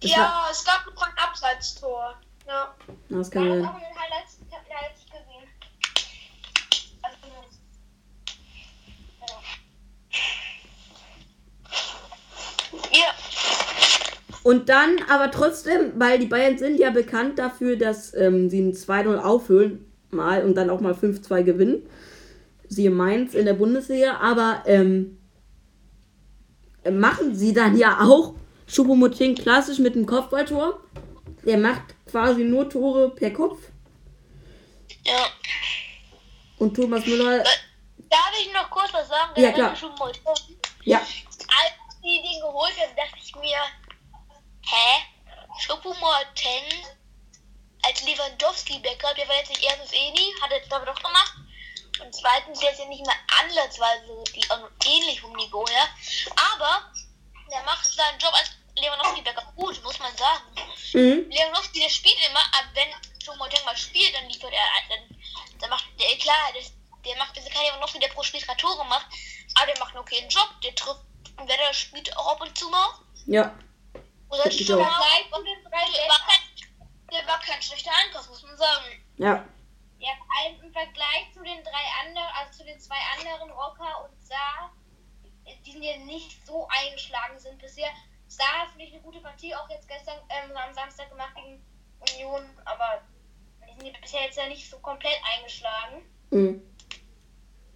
[0.00, 0.48] ja, war...
[0.50, 2.14] es gab noch ein Abseitstor.
[2.46, 2.74] Ja.
[3.08, 3.60] Das kann man.
[3.60, 3.72] Ja,
[14.48, 18.72] Und dann aber trotzdem, weil die Bayern sind ja bekannt dafür, dass ähm, sie ein
[18.72, 21.82] 2-0 aufhölen mal und dann auch mal 5-2 gewinnen.
[22.66, 25.18] Siehe Mainz in der Bundesliga, aber ähm,
[26.90, 28.36] machen sie dann ja auch
[28.68, 30.80] Schuppomoting klassisch mit dem Kopfballtor.
[31.44, 33.58] Der macht quasi nur Tore per Kopf.
[35.04, 35.26] Ja.
[36.58, 37.42] Und Thomas Müller.
[38.10, 39.40] Darf ich noch kurz was sagen?
[39.40, 39.74] Ja, klar.
[40.84, 40.98] Ja.
[40.98, 43.58] Als die den geholt haben, dachte ich mir,
[44.62, 45.02] hä?
[45.58, 46.86] Schuppomoting
[47.82, 51.34] als Lewandowski-Backup, der war jetzt nicht erstens eh nie, hat er jetzt aber doch gemacht.
[52.00, 54.46] Und zweitens, der ist ja nicht mal ansatzweise die,
[54.88, 55.88] ähnlich vom Niveau her.
[56.54, 56.92] Aber
[57.50, 58.50] der macht seinen Job als
[58.80, 60.44] Lewandowski-Backup gut, muss man sagen.
[60.92, 61.30] Mhm.
[61.30, 62.88] Lewandowski, der spielt immer, aber wenn
[63.24, 65.18] Choupo-Moting mal spielt, dann liefert er, dann,
[65.60, 66.72] dann macht der, klar, das,
[67.04, 69.06] der macht, ist kein Lewandowski, der pro Spiel drei Tore macht,
[69.54, 71.00] aber der macht einen okayen Job, der trifft,
[71.36, 72.90] und wer der spielt auch ab und zu mal.
[73.26, 73.54] Ja.
[74.30, 74.90] Oder schon mal,
[77.10, 79.04] der war kein schlechter Einkauf, muss man sagen.
[79.16, 79.44] Ja.
[79.98, 80.10] Ja,
[80.60, 84.72] im Vergleich zu den drei anderen, also zu den zwei anderen, Rocker und Saar,
[85.66, 87.90] die sind ja nicht so eingeschlagen sind bisher.
[88.28, 91.64] Saar finde ich eine gute Partie, auch jetzt gestern ähm, am Samstag gemacht gegen
[92.14, 93.02] Union, aber
[93.66, 96.02] die sind ja bisher jetzt ja nicht so komplett eingeschlagen.
[96.30, 96.62] Mhm.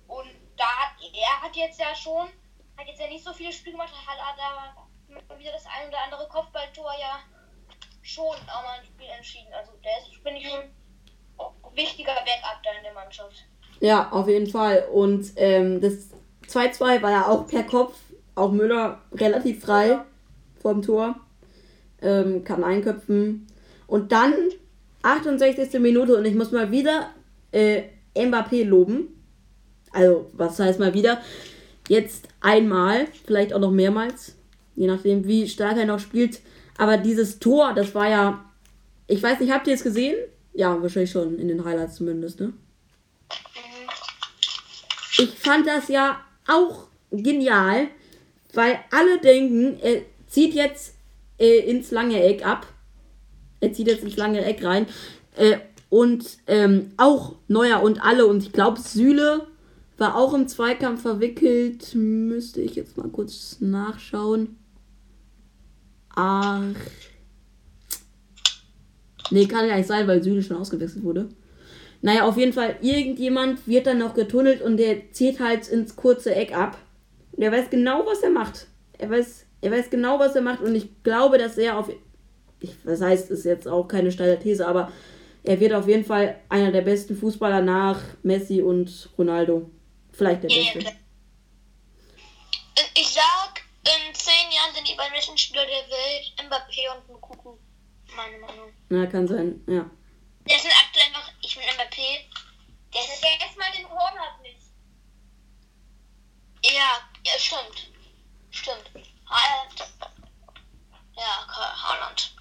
[0.07, 2.28] Und da hat er hat jetzt ja schon,
[2.76, 6.28] hat jetzt ja nicht so viele Spiele gemacht, hat, da wieder das ein oder andere
[6.28, 7.20] Kopfballtor ja
[8.03, 9.53] schon auch mal ein Spiel entschieden.
[9.53, 13.44] Also der ist, finde ich, schon ein wichtiger Backup da in der Mannschaft.
[13.80, 14.86] Ja, auf jeden Fall.
[14.92, 16.11] Und ähm, das
[16.46, 17.98] 2-2 war ja auch per Kopf.
[18.34, 20.07] Auch Müller relativ frei ja.
[20.62, 21.16] Vom Tor.
[22.00, 23.46] Ähm, kann einköpfen.
[23.86, 24.32] Und dann
[25.02, 25.78] 68.
[25.80, 27.10] Minute und ich muss mal wieder
[27.52, 27.82] äh,
[28.14, 29.08] Mbappé loben.
[29.92, 31.20] Also, was heißt mal wieder?
[31.88, 34.36] Jetzt einmal, vielleicht auch noch mehrmals,
[34.74, 36.40] je nachdem, wie stark er noch spielt.
[36.78, 38.44] Aber dieses Tor, das war ja.
[39.06, 40.16] Ich weiß nicht, habt ihr es gesehen?
[40.54, 42.52] Ja, wahrscheinlich schon, in den Highlights zumindest, ne?
[45.18, 47.88] Ich fand das ja auch genial,
[48.54, 50.02] weil alle denken, er
[50.32, 50.94] zieht jetzt
[51.38, 52.66] äh, ins lange Eck ab.
[53.60, 54.86] Er zieht jetzt ins lange Eck rein.
[55.36, 55.58] Äh,
[55.90, 58.26] und ähm, auch Neuer und alle.
[58.26, 59.46] Und ich glaube, Süle
[59.98, 61.94] war auch im Zweikampf verwickelt.
[61.94, 64.56] Müsste ich jetzt mal kurz nachschauen.
[66.14, 66.62] Ach.
[69.30, 71.28] Nee, kann ja nicht sein, weil Süle schon ausgewechselt wurde.
[72.00, 76.34] Naja, auf jeden Fall, irgendjemand wird dann noch getunnelt und der zieht halt ins kurze
[76.34, 76.78] Eck ab.
[77.32, 78.66] Und er weiß genau, was er macht.
[78.98, 81.88] Er weiß, er weiß genau, was er macht und ich glaube, dass er auf.
[82.60, 84.92] Ich, was heißt, ist jetzt auch keine steile These, aber
[85.44, 89.70] er wird auf jeden Fall einer der besten Fußballer nach Messi und Ronaldo.
[90.12, 90.78] Vielleicht der beste.
[92.94, 97.56] Ich sag, in zehn Jahren sind die beiden besten Spieler der Welt Mbappé und Nkuku.
[98.14, 98.72] Meine Meinung.
[98.88, 99.88] Na, kann sein, ja.
[100.48, 102.20] Der ist aktuell noch, ich bin Mbappé.
[102.94, 104.60] Der ist jetzt mal den Hornert nicht.
[106.64, 107.90] Ja, ja, stimmt.
[108.50, 109.11] Stimmt.
[111.16, 112.34] Ja, Haaland.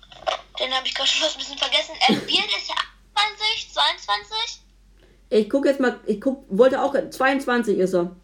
[0.59, 1.95] Den habe ich gerade schon fast ein bisschen vergessen.
[2.07, 2.75] Äh, Bier ist ja
[3.15, 4.61] 28, 22?
[5.29, 8.15] Ich gucke jetzt mal, ich guck, wollte auch, 22 ist er.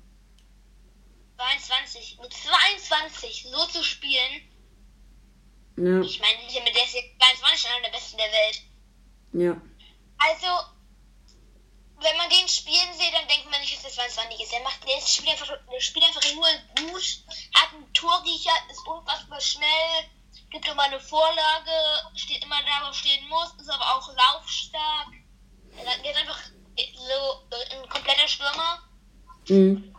[1.38, 4.42] 22, mit 22 so zu spielen.
[5.78, 6.02] Ja.
[6.02, 8.62] Ich meine, der ist jetzt 22 einer der besten der Welt.
[9.34, 9.62] Ja.
[10.18, 10.77] Also,
[12.00, 14.54] wenn man den spielen sieht, dann denkt man nicht, dass das 22 ist.
[14.54, 17.24] Er macht, der spielt einfach, der spielt einfach nur gut,
[17.56, 20.10] hat einen Torriecher, ist unfassbar schnell,
[20.52, 21.72] gibt immer eine Vorlage,
[22.16, 25.08] steht immer da, wo stehen muss, ist aber auch laufstark.
[26.04, 26.40] Der ist einfach
[26.78, 28.80] so ein kompletter Stürmer.
[29.48, 29.96] Mhm.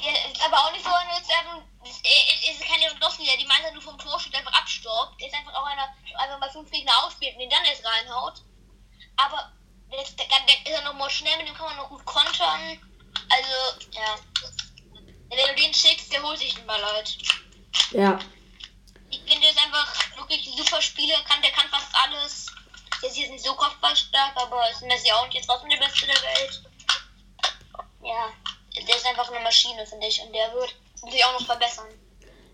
[0.00, 3.72] Ja, ist aber auch nicht so einer, jetzt einfach, ist, kein Lewandowski, der die meiste
[3.72, 5.20] nur vom Tor steht, einfach abstaubt.
[5.20, 7.84] Der ist einfach auch einer, der einfach mal fünf Gegner ausspielt und den dann erst
[7.84, 8.42] reinhaut.
[9.16, 9.52] Aber
[9.90, 12.04] der ist, der, der ist ja noch mal schnell, mit dem kann man noch gut
[12.04, 12.80] kontern.
[13.28, 14.16] Also, ja.
[15.28, 17.18] Wenn du den schickst, der holt sich den Ball halt.
[17.90, 18.18] Ja.
[19.10, 22.46] Ich finde, der ist einfach wirklich ein super Spieler, kann, der kann fast alles.
[23.02, 26.22] Der ist jetzt nicht so kopfballstark, aber ist Messi auch nicht trotzdem der Beste der
[26.22, 26.62] Welt.
[28.02, 28.32] Ja
[28.86, 30.20] der ist einfach eine Maschine, finde ich.
[30.22, 31.88] Und der wird sich auch noch verbessern.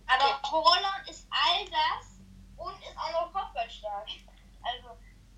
[0.07, 0.49] Aber okay.
[0.53, 2.07] Roland ist all das
[2.57, 4.09] und ist auch noch kopfballstark.
[4.63, 4.89] Also,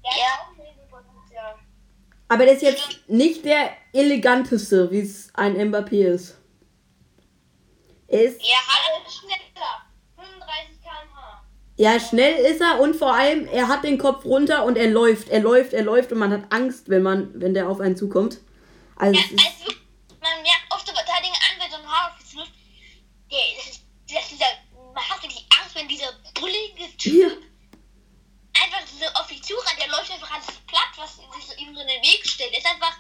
[0.05, 0.27] der ja.
[0.27, 1.59] hat auch ein Riesenpotenzial.
[2.29, 6.37] Aber der ist jetzt nicht der eleganteste, wie es ein Mbappé ist.
[8.09, 8.41] Er ist.
[8.41, 9.83] Ja, halt schneller.
[10.17, 11.45] 35 km/h.
[11.77, 15.29] Ja, schnell ist er und vor allem, er hat den Kopf runter und er läuft,
[15.29, 18.39] er läuft, er läuft und man hat Angst, wenn man, wenn der auf einen zukommt.
[18.97, 19.77] Also, ja, also
[20.21, 22.17] man merkt oft so Verteidiger an, wenn so ein Haar auf
[23.31, 24.43] der, das ist, das ist
[24.97, 27.29] man hat die Angst, wenn dieser bullige Ja.
[28.57, 32.53] Einfach diese Offizura, der läuft einfach alles platt, was sich so in den Weg stellt.
[32.53, 32.97] Der ist einfach,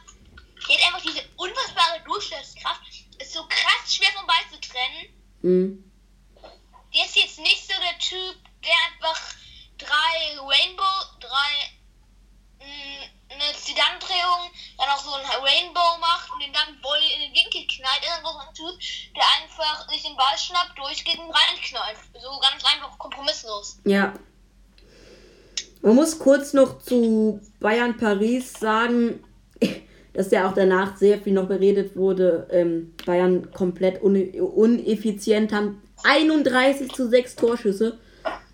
[0.68, 2.82] der hat einfach diese unfassbare Durchschlagskraft.
[3.18, 5.08] Ist so krass schwer vom Ball zu trennen.
[5.42, 5.92] Mhm.
[6.94, 9.20] Der ist jetzt nicht so der Typ, der einfach
[9.78, 11.70] drei Rainbow, drei
[12.58, 17.34] mh, eine Zidane-Drehung, dann auch so ein Rainbow macht und den dann Volley in den
[17.34, 18.02] Winkel knallt.
[18.02, 18.80] Ist einfach so ein Typ,
[19.14, 21.98] der einfach sich den Ball schnappt, durchgeht und reinknallt.
[22.20, 23.78] So ganz einfach kompromisslos.
[23.84, 24.14] Ja.
[25.86, 29.22] Man muss kurz noch zu Bayern Paris sagen,
[30.14, 32.48] dass ja auch danach sehr viel noch beredet wurde.
[32.50, 38.00] Ähm, Bayern komplett un uneffizient, haben 31 zu 6 Torschüsse,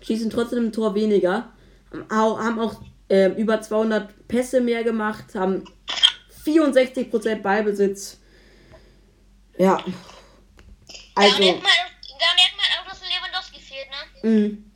[0.01, 1.51] schießen trotzdem ein Tor weniger,
[2.07, 5.63] haben auch äh, über 200 Pässe mehr gemacht, haben
[6.45, 8.19] 64% Ballbesitz.
[9.57, 9.77] Ja.
[9.77, 9.83] da,
[11.15, 11.39] Also.
[11.39, 11.71] merkt man,
[12.19, 13.87] da merkt man auch, dass Lewandowski fehlt,
[14.21, 14.29] ne?
[14.29, 14.72] mh,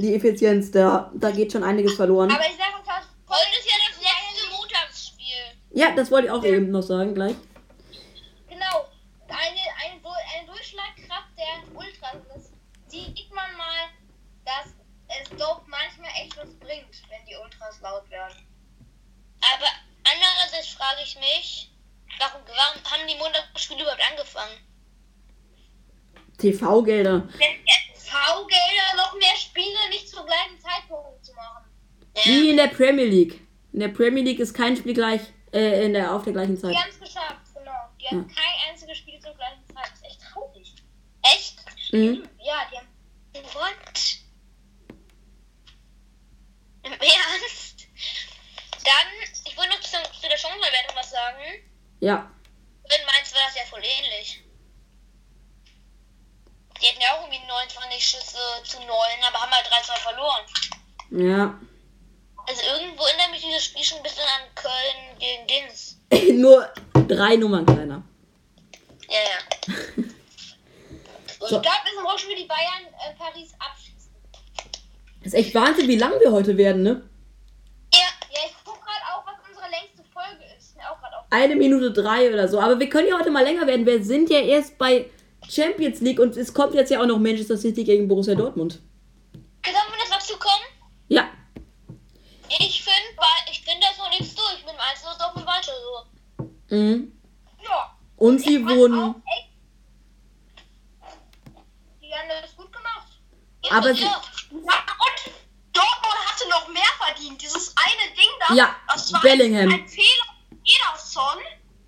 [0.00, 2.30] die Effizienz, da, da geht schon einiges verloren.
[2.30, 3.04] Aber ich sage uns was.
[3.28, 5.44] Heute ist ja das letzte Montagsspiel.
[5.72, 7.34] Ja, das wollte ich auch eben noch sagen, gleich.
[8.48, 8.88] Genau.
[9.28, 12.16] Eine, eine, Du- eine Durchschlagkraft der Ultras.
[12.34, 12.50] Das
[12.88, 13.88] sieht man mal,
[14.44, 14.72] dass
[15.22, 18.36] es doch manchmal echt was bringt, wenn die Ultras laut werden.
[19.40, 19.66] Aber
[20.04, 21.70] andererseits frage ich mich,
[22.18, 24.56] warum, warum haben die Montagsspiele überhaupt angefangen?
[26.38, 27.28] TV-Gelder.
[28.10, 31.64] V-Gelder noch mehr Spiele nicht zum gleichen Zeitpunkt zu machen.
[32.24, 33.40] Wie in der Premier League.
[33.72, 35.20] In der Premier League ist kein Spiel gleich
[35.52, 36.72] äh, in der, auf der gleichen Zeit.
[36.72, 37.70] Die haben es geschafft, genau.
[38.00, 38.34] Die haben Ja.
[38.34, 39.84] kein einziges Spiel zur gleichen Zeit.
[39.90, 40.74] Das ist echt traurig.
[41.22, 41.58] Echt?
[41.92, 42.28] Mhm.
[42.42, 42.88] Ja, die haben.
[43.54, 44.18] What?
[46.82, 47.86] Im Ernst?
[48.84, 49.90] Dann, ich wollte noch zu,
[50.20, 51.42] zu der Chancenverwertung was sagen.
[52.00, 52.30] Ja.
[52.84, 54.42] In Mainz war das ja voll ähnlich.
[56.80, 58.88] Die hätten ja auch irgendwie 29 Schüsse zu 9,
[59.28, 60.44] aber haben halt 3-2 verloren.
[61.10, 61.58] Ja.
[62.46, 65.98] Also irgendwo erinnert mich dieses Spiel schon ein bisschen an Köln gegen Dings.
[66.40, 66.68] Nur
[67.06, 68.02] drei Nummern kleiner.
[69.08, 69.74] Ja, ja.
[71.40, 74.10] Und ich glaube, wir sind auch schon die Bayern äh, Paris abschießen.
[75.22, 77.02] ist echt Wahnsinn, wie lang wir heute werden, ne?
[77.94, 78.00] Ja,
[78.30, 80.76] Ja, ich gucke gerade auch, was unsere längste Folge ist.
[81.30, 82.60] Eine Minute drei oder so.
[82.60, 83.86] Aber wir können ja heute mal länger werden.
[83.86, 85.08] Wir sind ja erst bei
[85.48, 88.80] Champions League und es kommt jetzt ja auch noch Manchester City gegen Borussia Dortmund.
[89.64, 90.64] Sollen wir das dazu kommen?
[91.08, 91.28] Ja.
[92.48, 94.58] Ich finde, ich finde, da ist noch nichts durch.
[94.64, 95.72] Mit dem 1 ist Dortmund weiter
[96.68, 96.74] so.
[96.76, 97.12] Mhm.
[97.62, 97.96] Ja.
[98.16, 98.98] Und sie wurden.
[98.98, 99.14] auch
[102.02, 103.06] Die haben das gut gemacht.
[103.70, 104.20] Aber sie, ja.
[104.50, 105.32] Ja, und
[105.72, 107.40] Dortmund hatte noch mehr verdient.
[107.40, 109.68] Dieses eine Ding da, Ja, das war Bellingham.
[109.72, 110.26] ein Fehler
[110.64, 111.38] Ederson.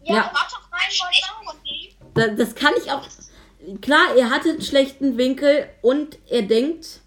[0.05, 0.33] Ja.
[0.33, 0.91] War doch rein
[1.45, 1.95] von ihm.
[2.15, 3.03] da, das kann ich auch.
[3.81, 7.01] Klar, er hatte einen schlechten Winkel und er denkt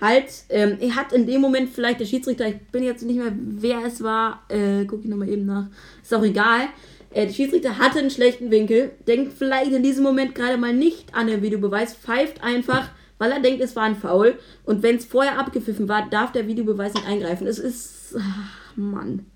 [0.00, 3.32] halt, ähm, er hat in dem Moment vielleicht der Schiedsrichter, ich bin jetzt nicht mehr,
[3.34, 5.66] wer es war, äh, guck ich nochmal eben nach,
[6.02, 6.68] ist auch egal.
[7.10, 11.14] Äh, der Schiedsrichter hatte einen schlechten Winkel, denkt vielleicht in diesem Moment gerade mal nicht
[11.14, 14.38] an den Videobeweis, pfeift einfach, weil er denkt, es war ein Foul.
[14.64, 17.46] Und wenn es vorher abgepfiffen war, darf der Videobeweis nicht eingreifen.
[17.46, 18.14] Es ist.
[18.18, 19.26] Ach, Mann.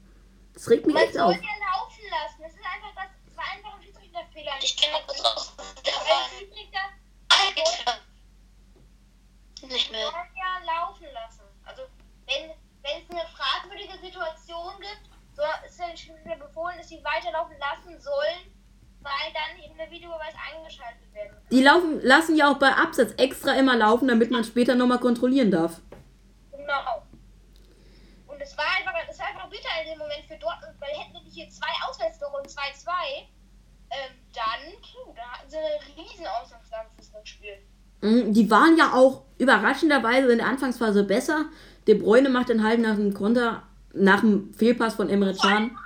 [0.52, 1.32] Das regt mich echt soll auf.
[1.32, 2.42] ja laufen lassen.
[2.42, 4.52] Das ist einfach das, das war einfach ein Schiedsrichterfehler.
[4.62, 5.54] Ich gehe mal kurz raus.
[5.86, 6.84] Der Weil war Schiedsrichter
[7.30, 8.00] Alter.
[9.80, 10.10] Nicht mehr.
[10.10, 11.44] sollen ja laufen lassen.
[11.64, 11.82] Also
[12.26, 12.50] wenn,
[12.82, 17.98] wenn es eine fragwürdige Situation gibt, so ist der Schiedsrichter befohlen, dass sie weiterlaufen lassen
[18.00, 18.52] sollen,
[19.00, 21.48] weil dann eben der Videobeweis eingeschaltet werden kann.
[21.50, 25.50] Die laufen, lassen ja auch bei Absatz extra immer laufen, damit man später nochmal kontrollieren
[25.50, 25.80] darf.
[26.52, 27.06] Genau.
[28.26, 31.14] Und es war einfach, es war einfach bitter in dem Moment für Dortmund, weil hätten
[31.14, 32.90] wir hier zwei Auswärtstore und 2-2,
[33.92, 37.66] ähm, dann, puh, da hatten sie eine riesen Ausgangslage fürs Rückspiel.
[38.02, 41.46] Mhm, Die waren ja auch überraschenderweise in der Anfangsphase besser.
[41.86, 45.76] De Bruyne macht dann halt nach dem Konter, nach dem Fehlpass von Emre Can.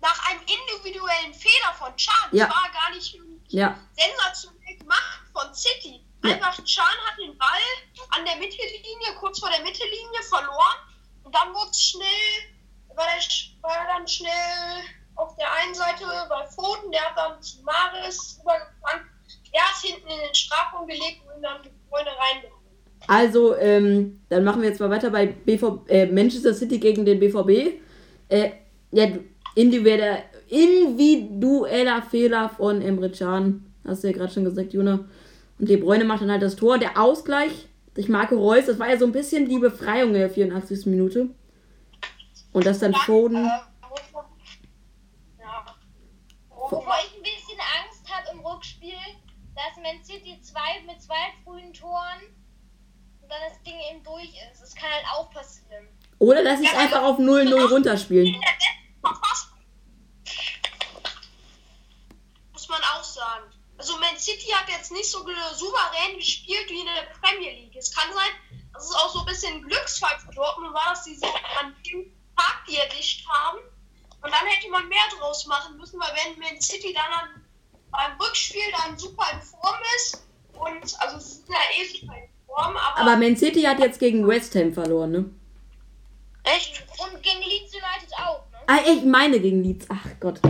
[0.00, 2.28] Nach einem individuellen Fehler von Chan.
[2.32, 2.46] Ja.
[2.46, 3.16] Das war gar nicht
[3.48, 6.04] Ja, sensationell gemacht von City.
[6.24, 6.34] Ja.
[6.34, 7.48] Einfach Chan hat den Ball
[8.10, 10.78] an der Mittellinie, kurz vor der Mittellinie verloren.
[11.24, 12.56] Und dann wurde es schnell,
[12.94, 14.82] war, der, war er dann schnell
[15.16, 19.11] auf der einen Seite bei Foden, der hat dann zu Maris rübergefangen.
[19.54, 22.62] Der hat hinten in den Strafraum gelegt und dann die Freunde reingehauen.
[23.08, 27.18] also, ähm, dann machen wir jetzt mal weiter bei BV, äh, Manchester City gegen den
[27.20, 27.80] BVB.
[28.28, 28.52] Äh,
[28.92, 29.06] ja,
[29.54, 33.66] individueller, individueller Fehler von Emre Can.
[33.86, 35.00] Hast du ja gerade schon gesagt, Juna.
[35.58, 36.78] Und De Bruyne macht dann halt das Tor.
[36.78, 40.30] Der Ausgleich durch Marco Reus, das war ja so ein bisschen die Befreiung in der
[40.30, 40.86] 84.
[40.86, 41.28] Minute.
[42.52, 43.44] Und das dann Foden.
[43.44, 43.48] Äh,
[44.12, 44.22] wo-
[45.40, 45.64] ja.
[46.50, 48.92] Wovor ich ein bisschen Angst habe im Rückspiel,
[49.54, 52.20] dass Man City zwei mit zwei frühen Toren
[53.32, 54.60] dann das Ding eben durch ist.
[54.60, 55.88] Das kann halt auch passieren.
[56.18, 58.40] Oder dass sie es einfach auf 0-0 runterspielen.
[62.52, 63.50] Muss man auch sagen.
[63.78, 65.18] Also Man City hat jetzt nicht so
[65.54, 67.74] souverän gespielt wie in der Premier League.
[67.74, 68.30] Es kann sein,
[68.72, 71.28] dass es auch so ein bisschen Glücksfall für Dortmund war, dass sie sich
[71.60, 73.58] an dem Tag die erwischt haben.
[74.22, 77.41] Und dann hätte man mehr draus machen müssen, weil wenn Man City dann an,
[77.92, 82.28] beim Rückspiel dann super in Form ist und also es ist ja eh super in
[82.46, 85.30] Form, aber, Aber Man City hat jetzt gegen West Ham verloren, ne?
[86.44, 86.82] Echt?
[86.98, 88.58] Und gegen Leeds United auch, ne?
[88.66, 89.86] Ah, ich meine gegen Leeds.
[89.88, 90.40] Ach Gott.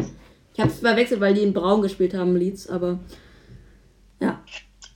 [0.55, 2.99] Ich hab's verwechselt, weil die in Braun gespielt haben, Leeds, aber.
[4.21, 4.31] Ja.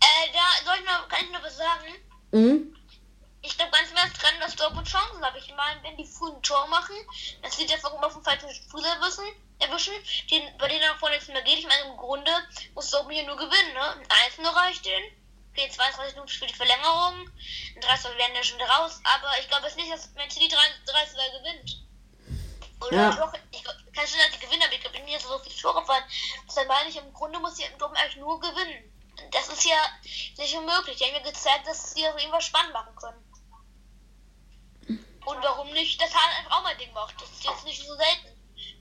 [0.00, 1.92] Äh, da soll ich noch, kann ich noch was sagen?
[2.32, 2.72] Mhm.
[3.42, 5.34] Ich glaube ganz mehr dran, dass Dortmund Chancen hat.
[5.38, 6.96] Ich meine, wenn die früh ein Tor machen,
[7.42, 9.24] dass sie einfach immer auf den falschen Fuß erwischen,
[9.58, 9.94] erwischen
[10.30, 11.58] den, bei denen vorne nichts mehr geht.
[11.58, 12.30] Ich meine, im Grunde
[12.74, 13.90] muss Dortmund hier nur gewinnen, ne?
[13.92, 14.06] Ein
[14.38, 15.06] 1 reicht denen.
[15.52, 17.30] Okay, 22 Minuten für die Verlängerung.
[17.74, 19.00] In 30 werden ja schon raus.
[19.04, 21.86] Aber ich glaube jetzt nicht, dass Man City 30 gewinnt.
[22.80, 23.10] Oder Ja.
[23.12, 26.04] doch, ich kann schon, die gewinnen, aber ich glaube nicht, dass so viele Tore fallen.
[26.46, 28.92] Deshalb meine ich, im Grunde muss hier Dortmund eigentlich nur gewinnen.
[29.30, 29.78] Das ist ja
[30.36, 30.98] nicht unmöglich.
[30.98, 33.22] Die haben ja gezeigt, dass sie das irgendwas spannend machen können.
[35.24, 37.20] Und warum nicht, dass Haaland einfach auch mal Ding macht.
[37.20, 38.35] Das ist jetzt nicht so selten.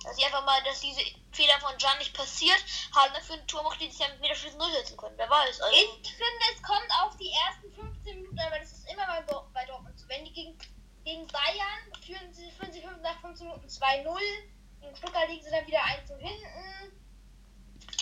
[0.05, 1.01] Dass sie einfach mal, dass diese
[1.31, 2.63] Fehler von Can nicht passiert,
[2.95, 5.17] Haaland dafür ein Tor macht, die sich ja mit Meterschüssen durchsetzen können.
[5.17, 5.61] Wer weiß.
[5.61, 9.21] Also, Ich finde, es kommt auf die ersten 15 Minuten, aber das ist immer bei,
[9.23, 10.07] Dor- bei Dortmund so.
[10.07, 10.57] Wenn die gegen,
[11.03, 14.19] gegen Bayern führen sie, führen sie fünf- nach 15 Minuten 2-0,
[14.81, 17.01] gegen Stuttgart liegen sie dann wieder 1 zu hinten.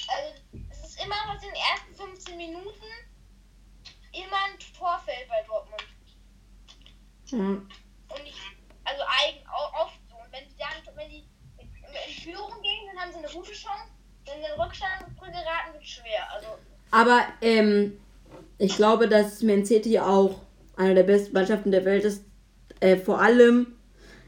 [0.08, 0.36] Also,
[0.70, 2.84] es ist immer aus den ersten 15 Minuten
[4.12, 5.84] immer ein Torfeld bei Dortmund.
[7.32, 7.38] ja.
[7.38, 8.36] Und ich,
[8.84, 10.16] also eigen, oft so.
[10.18, 11.28] Und wenn die dann, wenn die
[12.08, 13.92] in, Führung gehen, dann haben sie eine gute Chance.
[14.26, 16.32] Wenn sie in Rückstand geraten, wird schwer.
[16.34, 16.48] Also,
[16.92, 17.98] Aber ähm,
[18.58, 20.42] ich glaube, dass Man City auch
[20.76, 22.24] eine der besten Mannschaften der Welt ist.
[22.80, 23.68] Äh, vor allem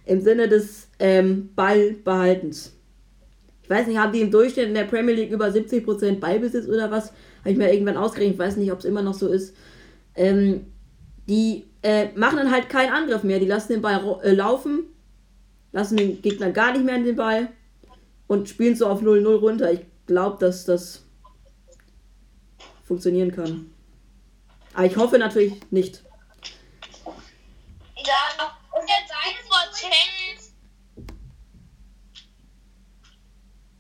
[0.06, 2.74] im Sinne des ähm, Ballbehaltens.
[3.64, 6.92] Ich weiß nicht, haben die im Durchschnitt in der Premier League über 70% Ballbesitz oder
[6.92, 7.12] was?
[7.40, 8.36] Habe ich mir irgendwann ausgerechnet.
[8.36, 9.56] Ich weiß nicht, ob es immer noch so ist.
[10.16, 10.68] Ähm,
[11.28, 13.40] die äh, machen dann halt keinen Angriff mehr.
[13.40, 14.84] Die lassen den Ball äh, laufen,
[15.76, 17.50] lassen den Gegner gar nicht mehr an den Ball
[18.28, 19.74] und spielen so auf 0-0 runter.
[19.74, 21.04] Ich glaube, dass das
[22.86, 23.70] funktionieren kann.
[24.74, 26.02] Aber ich hoffe natürlich nicht.
[27.06, 30.40] ja, und der Seite Boateng.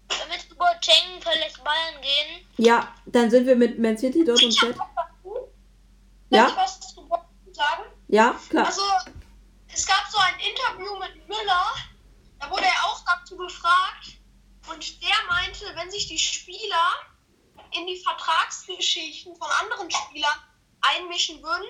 [0.09, 2.45] Damit Boateng verlässt Bayern gehen.
[2.57, 4.75] Ja, dann sind wir mit Man City dort im Chat.
[6.29, 6.47] Ja?
[6.47, 7.89] Dortmund?
[8.09, 8.65] Ja, klar.
[8.65, 8.81] Also,
[9.75, 11.75] es gab so ein Interview mit Müller,
[12.39, 14.17] da wurde er auch dazu befragt
[14.69, 16.93] und der meinte, wenn sich die Spieler
[17.77, 20.39] in die Vertragsgeschichten von anderen Spielern
[20.79, 21.67] einmischen würden,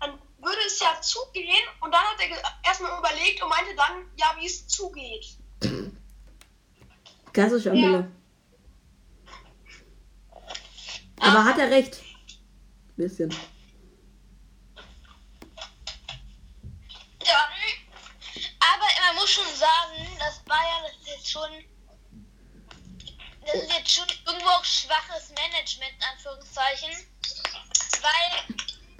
[0.00, 4.34] dann würde es ja zugehen und dann hat er erstmal überlegt und meinte dann, ja,
[4.38, 5.38] wie es zugeht.
[7.32, 8.10] Klassischer Müller.
[11.20, 12.02] Aber hat er recht?
[12.96, 13.30] Bisschen.
[17.24, 17.48] Ja,
[18.60, 21.50] aber man muss schon sagen, dass Bayern das jetzt schon.
[23.46, 26.90] Das ist jetzt schon irgendwo auch schwaches Management, in Anführungszeichen.
[28.02, 28.56] Weil,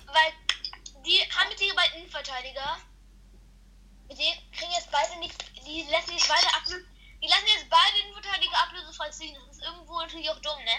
[0.07, 0.31] weil
[1.03, 2.79] die haben jetzt ihre beiden Innenverteidiger.
[4.09, 5.39] Mit denen kriegen jetzt beide nichts.
[5.67, 6.87] Die lassen jetzt beide ablösen.
[7.23, 9.35] Die lassen jetzt beide Innenverteidiger ablösefrei ziehen.
[9.35, 10.79] Das ist irgendwo natürlich auch dumm, ne?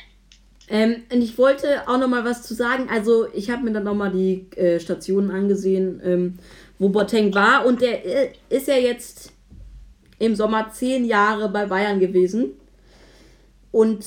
[0.68, 2.90] Ähm, und ich wollte auch noch mal was zu sagen.
[2.90, 6.40] Also, ich habe mir dann noch mal die äh, Stationen angesehen, ähm,
[6.80, 7.66] wo Boateng war.
[7.66, 9.32] Und der äh, ist ja jetzt
[10.20, 12.52] im Sommer zehn Jahre bei Bayern gewesen.
[13.72, 14.06] Und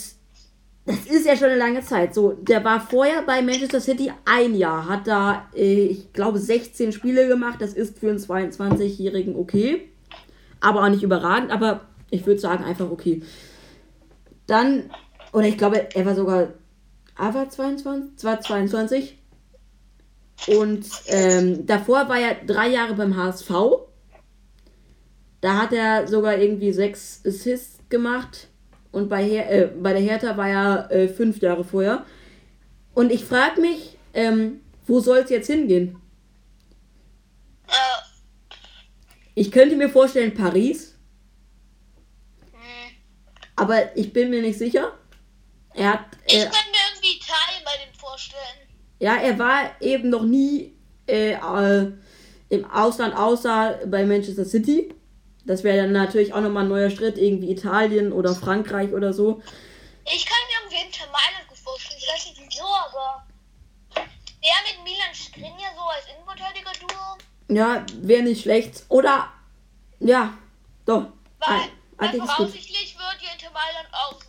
[0.89, 2.15] das ist ja schon eine lange Zeit.
[2.15, 6.93] So, der war vorher bei Manchester City ein Jahr, hat da, äh, ich glaube, 16
[6.93, 7.61] Spiele gemacht.
[7.61, 9.91] Das ist für einen 22-Jährigen okay.
[10.61, 11.51] Aber auch nicht überragend.
[11.51, 13.23] Aber ich würde sagen, einfach okay.
[14.47, 14.91] Dann,
[15.35, 16.55] oder ich glaube, er war sogar,
[17.19, 19.18] er war 22, war 22.
[20.47, 23.51] Und ähm, davor war er drei Jahre beim HSV.
[25.41, 28.49] Da hat er sogar irgendwie sechs Assists gemacht.
[28.91, 32.05] Und bei, Her äh, bei der Hertha war er äh, fünf Jahre vorher.
[32.95, 36.01] Und ich frage mich, ähm, wo soll es jetzt hingehen?
[37.69, 37.73] Äh,
[39.35, 40.97] Ich könnte mir vorstellen, Paris.
[42.53, 42.59] hm.
[43.57, 44.97] Aber ich bin mir nicht sicher.
[45.75, 46.01] Er hat.
[46.27, 48.58] Ich Er, kann mir irgendwie Italien bei dem vorstellen.
[48.99, 50.75] Ja, er war eben noch nie
[51.07, 51.93] äh, äh,
[52.49, 54.95] im Ausland, außer bei Manchester City.
[55.45, 59.43] Das wäre dann natürlich auch nochmal ein neuer Schritt, irgendwie Italien oder Frankreich oder so.
[60.05, 61.99] Ich kann mir irgendwie Inter Mailand gut vorstellen.
[61.99, 63.25] Ich weiß nicht wieso, aber
[63.95, 64.05] Der
[64.67, 67.57] mit Milan Skriniar so als Innenverteidiger-Duo.
[67.57, 68.85] Ja, wäre nicht schlecht.
[68.89, 69.33] Oder,
[70.01, 70.35] ja,
[70.85, 71.07] doch.
[71.39, 71.61] Weil,
[71.97, 74.28] weil voraussichtlich wird ja Inter Mailand auch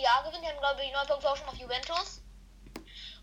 [0.00, 0.42] Serie A gewinnen.
[0.42, 2.22] Die haben, glaube ich, 9 Punkte auch schon auf Juventus.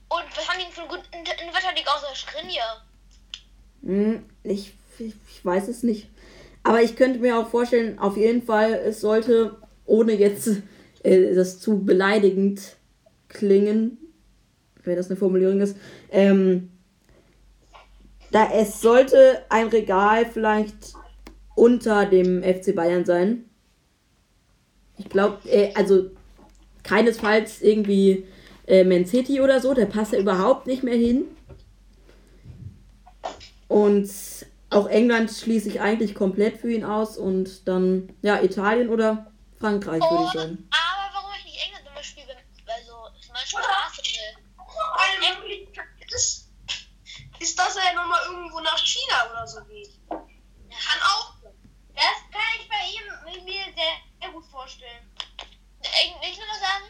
[0.10, 2.86] Und was haben die für einen guten Innenverteidiger außer Skriniar?
[3.84, 6.10] Hm, ich, ich, ich weiß es nicht.
[6.64, 10.50] Aber ich könnte mir auch vorstellen, auf jeden Fall, es sollte, ohne jetzt
[11.04, 12.78] äh, das zu beleidigend
[13.28, 13.98] klingen,
[14.84, 15.78] wenn das eine Formulierung ist,
[16.12, 16.72] ähm,
[18.32, 20.94] da es sollte ein Regal vielleicht
[21.56, 23.50] unter dem FC Bayern sein.
[24.98, 26.12] Ich glaube, äh, also
[26.88, 28.26] keinesfalls irgendwie
[28.66, 31.26] äh, Man City oder so, der passt ja überhaupt nicht mehr hin.
[33.68, 34.10] Und
[34.70, 40.02] auch England schließe ich eigentlich komplett für ihn aus und dann, ja, Italien oder Frankreich,
[40.02, 40.70] würde ich sagen.
[40.72, 45.42] aber warum ich nicht England zum Beispiel, wenn- also zum Beispiel Arsenal.
[45.42, 46.50] Möglichkeit ist,
[47.40, 49.90] ist, dass er nochmal irgendwo nach China oder so geht.
[50.10, 51.34] Kann auch.
[51.42, 51.52] sein.
[51.96, 55.04] Das kann ich bei ihm mir sehr, sehr gut vorstellen.
[55.82, 56.86] Eng- Ich will nur sagen,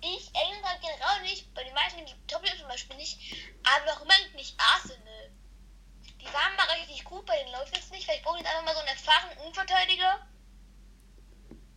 [0.00, 1.22] ich England generell
[2.04, 3.18] nicht, bei den meisten top zum Beispiel nicht,
[3.64, 5.30] aber warum eigentlich nicht Arsenal?
[6.20, 8.74] Die waren mal richtig gut, bei denen läuft jetzt nicht, vielleicht brauchen die einfach mal
[8.74, 10.26] so einen erfahrenen Innenverteidiger.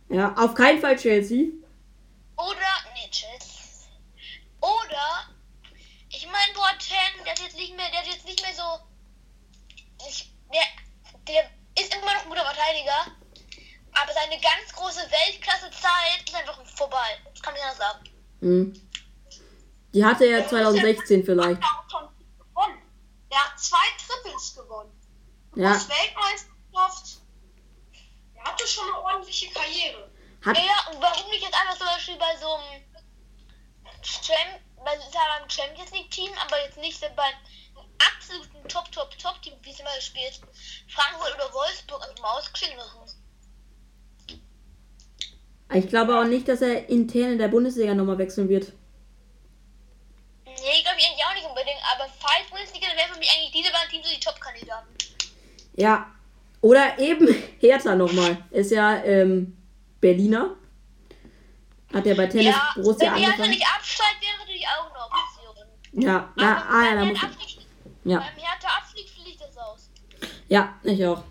[0.08, 1.46] Ja, auf keinen Fall Chelsea.
[2.36, 3.88] Oder, nee, Chelsea.
[4.60, 5.28] Oder,
[6.08, 8.80] ich meine, Boateng, der ist jetzt nicht mehr, der ist jetzt nicht mehr so,
[10.08, 10.62] ich, der,
[11.28, 13.06] der ist immer noch ein guter Verteidiger,
[13.92, 17.18] aber seine ganz große Weltklasse-Zeit ist einfach vorbei.
[17.32, 18.08] Das kann ich ja sagen.
[18.40, 18.89] Hm.
[19.92, 21.60] Die hatte er 2016 vielleicht.
[23.30, 24.90] Der hat zwei Triples gewonnen.
[25.54, 27.20] Ja, Das Weltmeisterschaft.
[28.34, 30.10] Der hatte schon eine ordentliche Karriere.
[30.44, 32.82] hat, Ja, und warum nicht jetzt einfach zum Beispiel bei so einem
[34.02, 37.34] Champ, bei so einem Champions League Team, aber jetzt nicht beim
[37.98, 40.40] absoluten Top, Top, Top Team, wie es immer spielt,
[40.88, 43.00] Frankfurt oder Wolfsburg einfach mal ausgeschieden machen.
[45.74, 48.72] ich glaube auch nicht, dass er intern in der Bundesliga nochmal wechseln wird.
[50.62, 53.52] Nee, glaube ich eigentlich auch nicht unbedingt, aber falls Bundesliga, dann wären für mich eigentlich
[53.52, 54.88] diese beiden Teams so die Top-Kandidaten.
[55.76, 56.06] Ja,
[56.60, 57.28] oder eben
[57.60, 58.36] Hertha nochmal.
[58.50, 59.56] Ist ja ähm,
[60.00, 60.56] Berliner.
[61.92, 63.50] Hat ja bei Tennis Ja, Borussia wenn die Hertha angefangen.
[63.50, 66.04] nicht absteigt, wäre natürlich auch eine Option.
[66.04, 67.66] Ja, na, ah, ja, da muss abfliegt,
[68.04, 69.90] Ja, beim Hertha abfliegt, fliegt das aus.
[70.48, 71.24] ja, ich auch.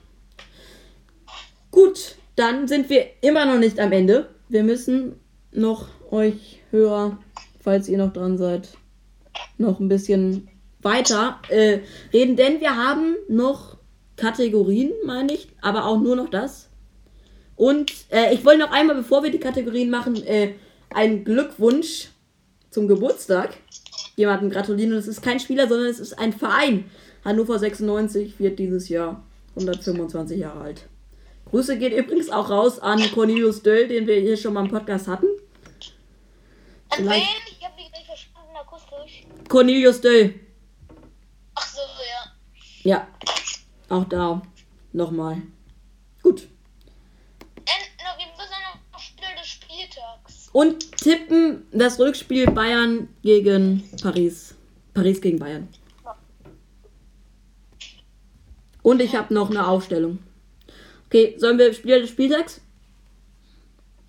[1.71, 4.33] Gut, dann sind wir immer noch nicht am Ende.
[4.49, 5.19] Wir müssen
[5.51, 7.17] noch euch Hörer,
[7.63, 8.69] falls ihr noch dran seid,
[9.57, 10.47] noch ein bisschen
[10.81, 11.79] weiter äh,
[12.13, 13.77] reden, denn wir haben noch
[14.15, 16.69] Kategorien, meine ich, aber auch nur noch das.
[17.55, 20.53] Und äh, ich wollte noch einmal, bevor wir die Kategorien machen, äh,
[20.89, 22.09] einen Glückwunsch
[22.69, 23.57] zum Geburtstag
[24.15, 24.93] jemanden gratulieren.
[24.93, 26.89] Und es ist kein Spieler, sondern es ist ein Verein.
[27.25, 29.23] Hannover 96 wird dieses Jahr
[29.55, 30.87] 125 Jahre alt.
[31.49, 35.07] Grüße geht übrigens auch raus an Cornelius Döll, den wir hier schon mal im Podcast
[35.07, 35.27] hatten.
[36.89, 37.23] An wen?
[37.47, 39.25] Ich habe die nicht verstanden, akustisch.
[39.49, 40.39] Cornelius Döll.
[41.55, 42.31] Ach so, ja.
[42.83, 43.07] Ja,
[43.89, 44.41] auch da
[44.93, 45.41] nochmal.
[46.21, 46.43] Gut.
[46.43, 48.53] Und noch, wir müssen
[48.93, 50.49] noch Spiel des Spieltags.
[50.53, 54.55] Und tippen das Rückspiel Bayern gegen Paris.
[54.93, 55.67] Paris gegen Bayern.
[58.83, 60.19] Und ich habe noch eine Aufstellung.
[61.07, 62.61] Okay, sollen wir Spiel des Spieltags?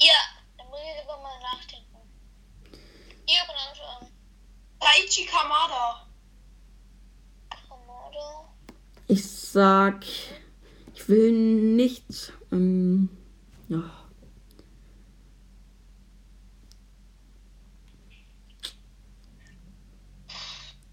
[0.00, 0.14] Ja,
[0.58, 1.96] dann muss ich aber mal nachdenken.
[3.26, 4.08] Ihr könnt anschauen.
[5.10, 6.06] Daichi Kamada.
[7.68, 8.48] Komodo.
[9.08, 10.04] Ich sag,
[10.94, 12.32] ich will nicht.
[12.52, 13.08] Ähm,
[13.68, 13.82] ja.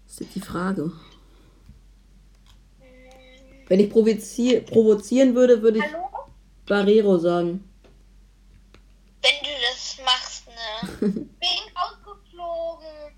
[0.04, 0.90] Das ist jetzt die Frage.
[3.68, 6.08] Wenn ich provozier provozieren würde, würde ich Hallo?
[6.66, 7.62] Barrero sagen.
[9.22, 10.98] Wenn du das machst, ne?
[11.00, 13.14] Bin ausgeflogen.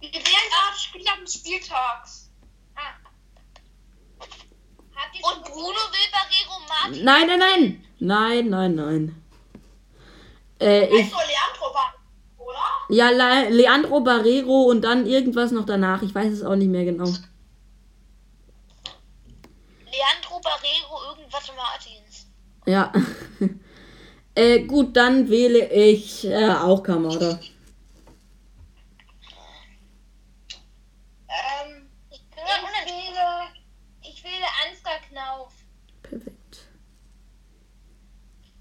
[0.00, 0.46] Wir wären
[1.26, 2.30] des Spieltags.
[2.74, 2.94] Ah.
[5.12, 7.04] Und Bruno will Barrero Martin.
[7.04, 7.84] Nein, nein, nein.
[7.98, 9.22] Nein, nein, nein.
[10.60, 11.94] Äh, ich, Also Leandro war,
[12.38, 12.64] oder?
[12.88, 16.02] ja, Le Leandro Barrero und dann irgendwas noch danach.
[16.02, 17.04] Ich weiß es auch nicht mehr genau.
[19.84, 22.26] Leandro Barrero, irgendwas Martins.
[22.66, 22.92] Ja.
[24.34, 27.38] äh, gut, dann wähle ich äh, auch Kamada.
[31.28, 33.14] Ähm, Ich bin ich ja unentschieden.
[33.14, 33.48] wähle,
[34.02, 35.52] ich wähle Ansgar Knauf.
[36.02, 36.66] Perfekt.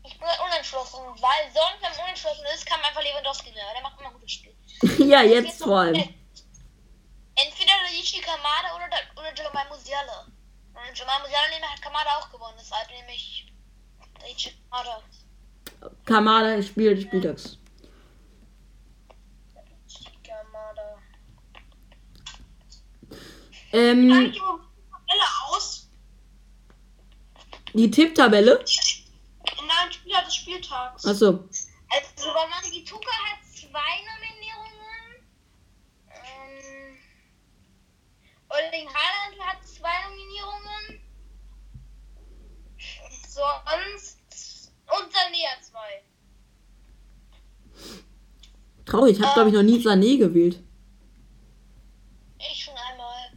[0.03, 3.65] Ich bin halt unentschlossen, weil sonst, wenn man unentschlossen ist, kann man einfach Lewandowski mehr.
[3.73, 4.53] Der macht immer ein gutes Spiel.
[5.09, 5.95] ja, jetzt vor allem.
[7.35, 8.85] Entweder Rishi Kamada oder,
[9.17, 10.27] oder Jamal Musiala.
[10.69, 13.51] Und Jamal Musiala nehme, hat Kamada auch gewonnen, deshalb nehme ich
[14.23, 15.01] Rishi Kamada.
[16.05, 17.57] Kamada spielt Spieltags.
[20.23, 20.99] Kamada.
[23.73, 24.31] Ähm,
[27.73, 28.63] die Tipptabelle.
[29.65, 31.05] In einem Spieler des Spieltags.
[31.05, 31.27] Achso.
[31.89, 35.25] Also Wamaki Tuka hat zwei Nominierungen.
[36.11, 36.97] Ähm,
[38.49, 41.01] Erling Haaland hat zwei Nominierungen.
[43.27, 44.71] Sonst.
[44.85, 46.03] Und Sané hat zwei.
[48.85, 50.61] Traurig, ich habe glaube ich noch nie Sané gewählt.
[52.37, 53.31] Ich schon einmal.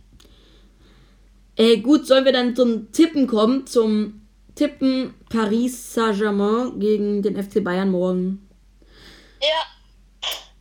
[1.57, 3.67] Äh, gut, sollen wir dann zum Tippen kommen?
[3.67, 4.28] Zum
[4.59, 8.49] Tippen Paris Saint-Germain gegen den FC Bayern morgen.
[9.41, 9.67] Ja,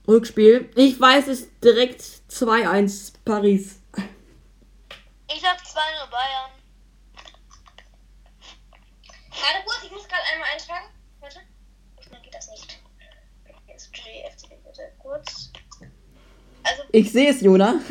[0.07, 0.69] Rückspiel.
[0.75, 3.81] Ich weiß es direkt 2-1 Paris.
[3.97, 6.51] ich sag 2-0 Bayern.
[9.31, 10.85] Warte kurz, ich muss gerade einmal eintragen.
[11.19, 11.39] Warte.
[11.99, 12.79] Schnell geht das nicht.
[13.67, 15.51] Jetzt GFC, bitte kurz.
[16.61, 17.81] Also, Ich sehe es, Jona.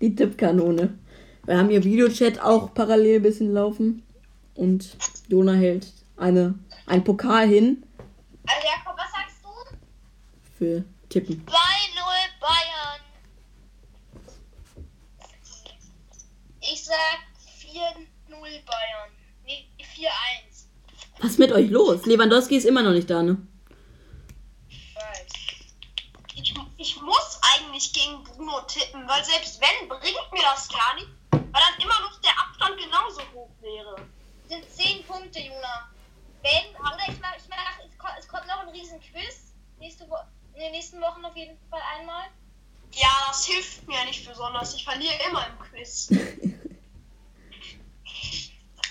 [0.00, 0.98] Die Tippkanone.
[1.46, 4.02] Wir haben hier Videochat auch parallel ein bisschen laufen.
[4.54, 4.96] Und
[5.28, 6.54] Jona hält eine,
[6.86, 7.86] ein Pokal hin
[8.46, 9.76] also Jakob, was sagst du?
[10.56, 11.44] für Tippen.
[11.46, 11.52] 2-0
[12.40, 13.00] Bayern.
[16.60, 17.18] Ich sag
[17.60, 19.10] 4-0 Bayern.
[19.44, 20.10] Nee, 4-1.
[21.20, 22.06] Was ist mit euch los?
[22.06, 23.38] Lewandowski ist immer noch nicht da, ne?
[26.34, 31.08] Ich, ich muss eigentlich gegen Bruno tippen, weil selbst wenn, bringt mir das gar nicht,
[31.56, 33.96] weil dann immer noch der Abstand genauso hoch wäre.
[34.46, 35.90] sind 10 Punkte, Juna.
[36.42, 39.54] Wenn, oder ich mach, ich mach, es, kommt, es kommt noch ein riesen Quiz.
[39.78, 40.16] Nächste Wo
[40.52, 42.26] in den nächsten Wochen auf jeden Fall einmal.
[42.92, 44.74] Ja, das hilft mir nicht besonders.
[44.74, 46.10] Ich verliere immer im Quiz.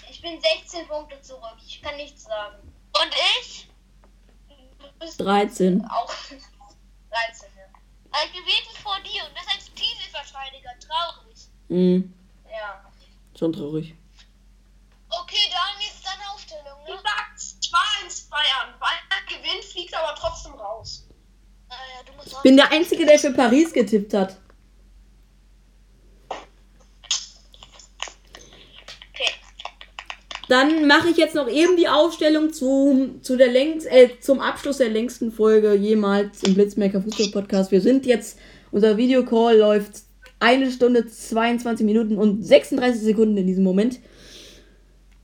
[0.10, 1.58] Ich bin 16 Punkte zurück.
[1.68, 2.56] Ich kann nichts sagen.
[3.00, 3.68] Und ich?
[4.80, 5.86] Du bist 13.
[5.86, 6.40] auch 13,
[7.56, 7.66] ja.
[8.12, 10.72] Ein gewähltes vor dir und das als Titelverteidiger.
[10.80, 11.38] Traurig.
[11.68, 12.25] Mhm.
[12.56, 12.82] Ja.
[13.38, 13.96] Schon traurig.
[15.10, 17.02] Okay, dann ist deine Aufstellung, ne?
[17.04, 17.36] sag
[18.08, 18.74] 2-1 Bayern.
[18.80, 21.06] Bayern gewinnt, fliegt aber trotzdem raus.
[21.68, 24.38] Naja, du musst Ich bin der Einzige, der für Paris getippt hat.
[29.14, 29.32] Okay.
[30.48, 34.78] Dann mache ich jetzt noch eben die Aufstellung zum, zu der längst, äh, zum Abschluss
[34.78, 37.72] der längsten Folge jemals im Blitzmerker Fußball Podcast.
[37.72, 38.40] Wir sind jetzt,
[38.72, 40.05] unser Videocall läuft
[40.40, 44.00] eine Stunde 22 Minuten und 36 Sekunden in diesem Moment.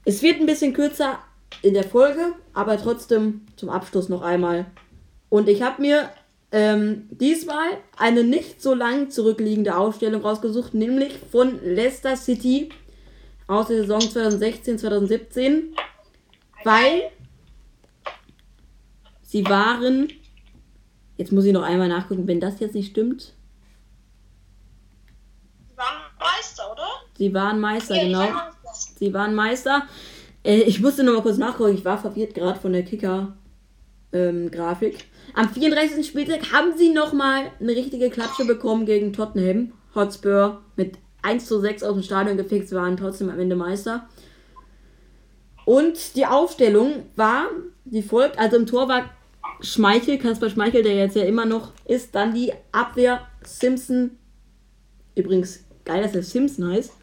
[0.06, 1.20] Es wird ein bisschen kürzer
[1.62, 4.66] in der Folge, aber trotzdem zum Abschluss noch einmal.
[5.30, 6.10] Und ich habe mir
[6.52, 12.70] ähm, diesmal eine nicht so lang zurückliegende Aufstellung rausgesucht, nämlich von Leicester City
[13.48, 15.76] aus der Saison 2016, 2017,
[16.64, 17.04] weil
[19.24, 20.12] sie waren,
[21.18, 23.34] jetzt muss ich noch einmal nachgucken, wenn das jetzt nicht stimmt,
[25.70, 27.06] Die waren Meister, oder?
[27.22, 28.20] Sie waren Meister, Ja, die genau.
[28.20, 28.52] Meister.
[28.98, 29.84] Sie waren Meister.
[30.44, 35.06] Äh, ich musste noch mal kurz nachgucken, ich war verwirrt gerade von der Kicker-Grafik.
[35.36, 36.08] Am 34.
[36.08, 39.74] Spieltag haben sie noch mal eine richtige Klatsche bekommen gegen Tottenham.
[39.94, 44.10] Hotspur mit 1 zu 6 aus dem Stadion gefixt, waren trotzdem am Ende Meister.
[45.66, 47.50] Und die Aufstellung war
[47.86, 48.40] wie folgt.
[48.40, 49.12] Also im Tor war
[49.60, 52.16] Schmeichel, Kasper Schmeichel, der jetzt ja immer noch ist.
[52.16, 54.18] Dann die Abwehr Simpson.
[55.14, 56.94] Übrigens, geil, dass der Simpson heißt.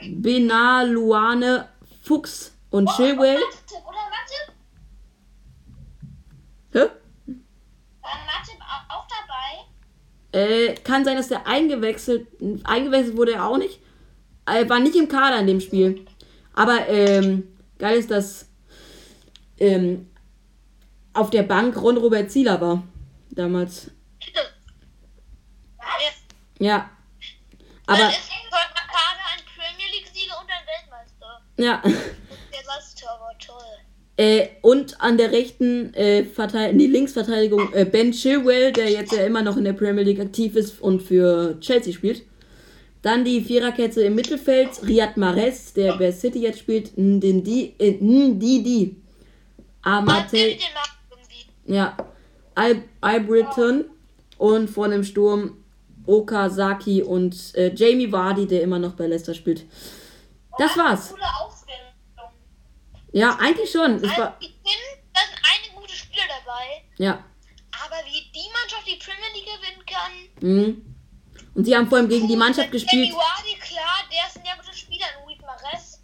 [0.00, 1.68] Benaluane,
[2.02, 3.38] Fuchs und Chilwell.
[3.38, 4.54] Matip, oder Matip?
[6.72, 7.32] Hä?
[8.02, 10.38] War Matip au- auch dabei?
[10.38, 12.28] Äh, kann sein, dass der eingewechselt,
[12.64, 13.80] eingewechselt wurde er auch nicht.
[14.46, 16.06] Er war nicht im Kader in dem Spiel.
[16.54, 17.48] Aber ähm,
[17.78, 18.48] geil ist, dass
[19.58, 20.10] ähm,
[21.12, 22.82] auf der Bank Ron Robert Zieler war.
[23.30, 23.90] Damals.
[26.58, 26.90] Ja.
[27.86, 28.10] Aber,
[31.58, 31.82] ja.
[31.84, 33.56] Der Gasttorwart, toll.
[34.16, 39.24] Äh, und an der rechten äh, Verteil die Linksverteidigung äh, Ben Chilwell, der jetzt ja
[39.24, 42.22] immer noch in der Premier League aktiv ist und für Chelsea spielt.
[43.02, 48.96] Dann die Viererkette im Mittelfeld, Riyad Mahrez, der bei City jetzt spielt, Ndidi, äh, Ndidi,
[49.82, 50.56] Amate,
[51.66, 51.96] ja,
[52.56, 53.84] Al Albritton
[54.36, 55.58] und vor dem Sturm
[56.06, 59.64] Okazaki und äh, Jamie Vardy, der immer noch bei Leicester spielt.
[60.58, 61.14] Das war's.
[63.12, 63.96] Ja, eigentlich schon.
[63.96, 66.84] Es Also, war, ich finde, da sind einige gute Spieler dabei.
[66.98, 67.24] ja,
[67.84, 68.78] Aber wie die Mannschaft
[70.40, 70.94] Mhm.
[71.54, 73.12] Und sie haben vor allem gegen die Mannschaft gespielt.
[73.12, 75.06] Wardy, klar, der ist ein sehr guter Spieler.
[75.24, 76.00] Luis Mares.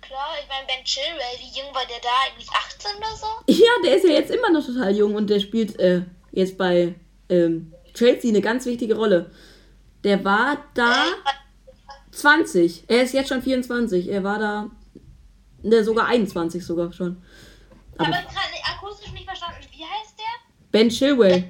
[0.00, 2.08] Klar, ich meine, Ben Chilwell, wie jung war der da?
[2.28, 3.26] Eigentlich 18 oder so?
[3.46, 6.02] Ja, der ist ja jetzt immer noch total jung und der spielt äh,
[6.32, 6.94] jetzt bei
[7.28, 9.30] ähm, Chelsea eine ganz wichtige Rolle.
[10.04, 11.04] Der war da
[12.12, 12.84] 20.
[12.88, 14.08] Er ist jetzt schon 24.
[14.08, 14.70] Er war da
[15.62, 17.22] ne, sogar 21 sogar schon.
[17.94, 19.60] Ich habe gerade akustisch nicht verstanden.
[19.70, 20.24] Wie heißt der?
[20.70, 21.32] Ben Chilwell.
[21.32, 21.42] Äh,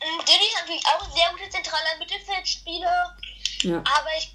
[0.00, 3.16] ähm, Dilly ist natürlich auch ein sehr guter zentraler Mittelfeldspieler.
[3.62, 3.78] Ja.
[3.78, 4.34] Aber ich,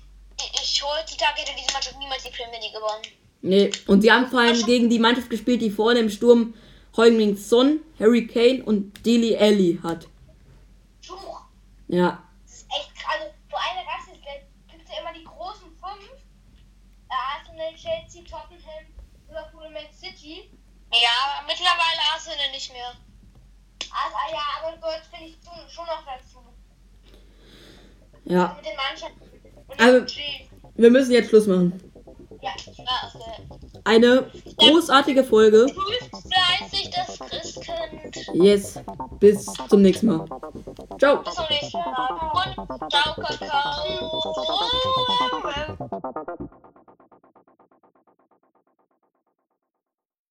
[0.62, 3.04] ich heutzutage hätte diese Mannschaft niemals die Premier League gewonnen.
[3.42, 6.56] Nee, und sie haben vor allem gegen die Mannschaft gespielt, die vorne im Sturm
[6.98, 10.08] Heung-Min Son, Harry Kane und Deli Alli hat.
[11.88, 12.25] Ja.
[21.02, 22.94] Ja, mittlerweile Arsenal nicht mehr.
[23.92, 25.38] Also, ja, aber gehört, finde ich,
[25.74, 26.40] schon noch dazu.
[28.26, 28.56] Ja.
[28.56, 29.22] Mit den Mannschaften.
[29.78, 30.06] Also,
[30.76, 31.80] wir müssen jetzt Schluss machen.
[32.42, 32.52] Ja,
[33.84, 35.66] Eine großartige Folge.
[35.66, 38.28] Prüft fleißig das Christkind.
[38.34, 38.80] Yes.
[39.20, 40.26] Bis zum nächsten Mal.
[41.00, 41.24] Ciao.
[41.24, 42.32] Bis zum nächsten Mal.
[42.34, 43.76] Und ciao, Kakao.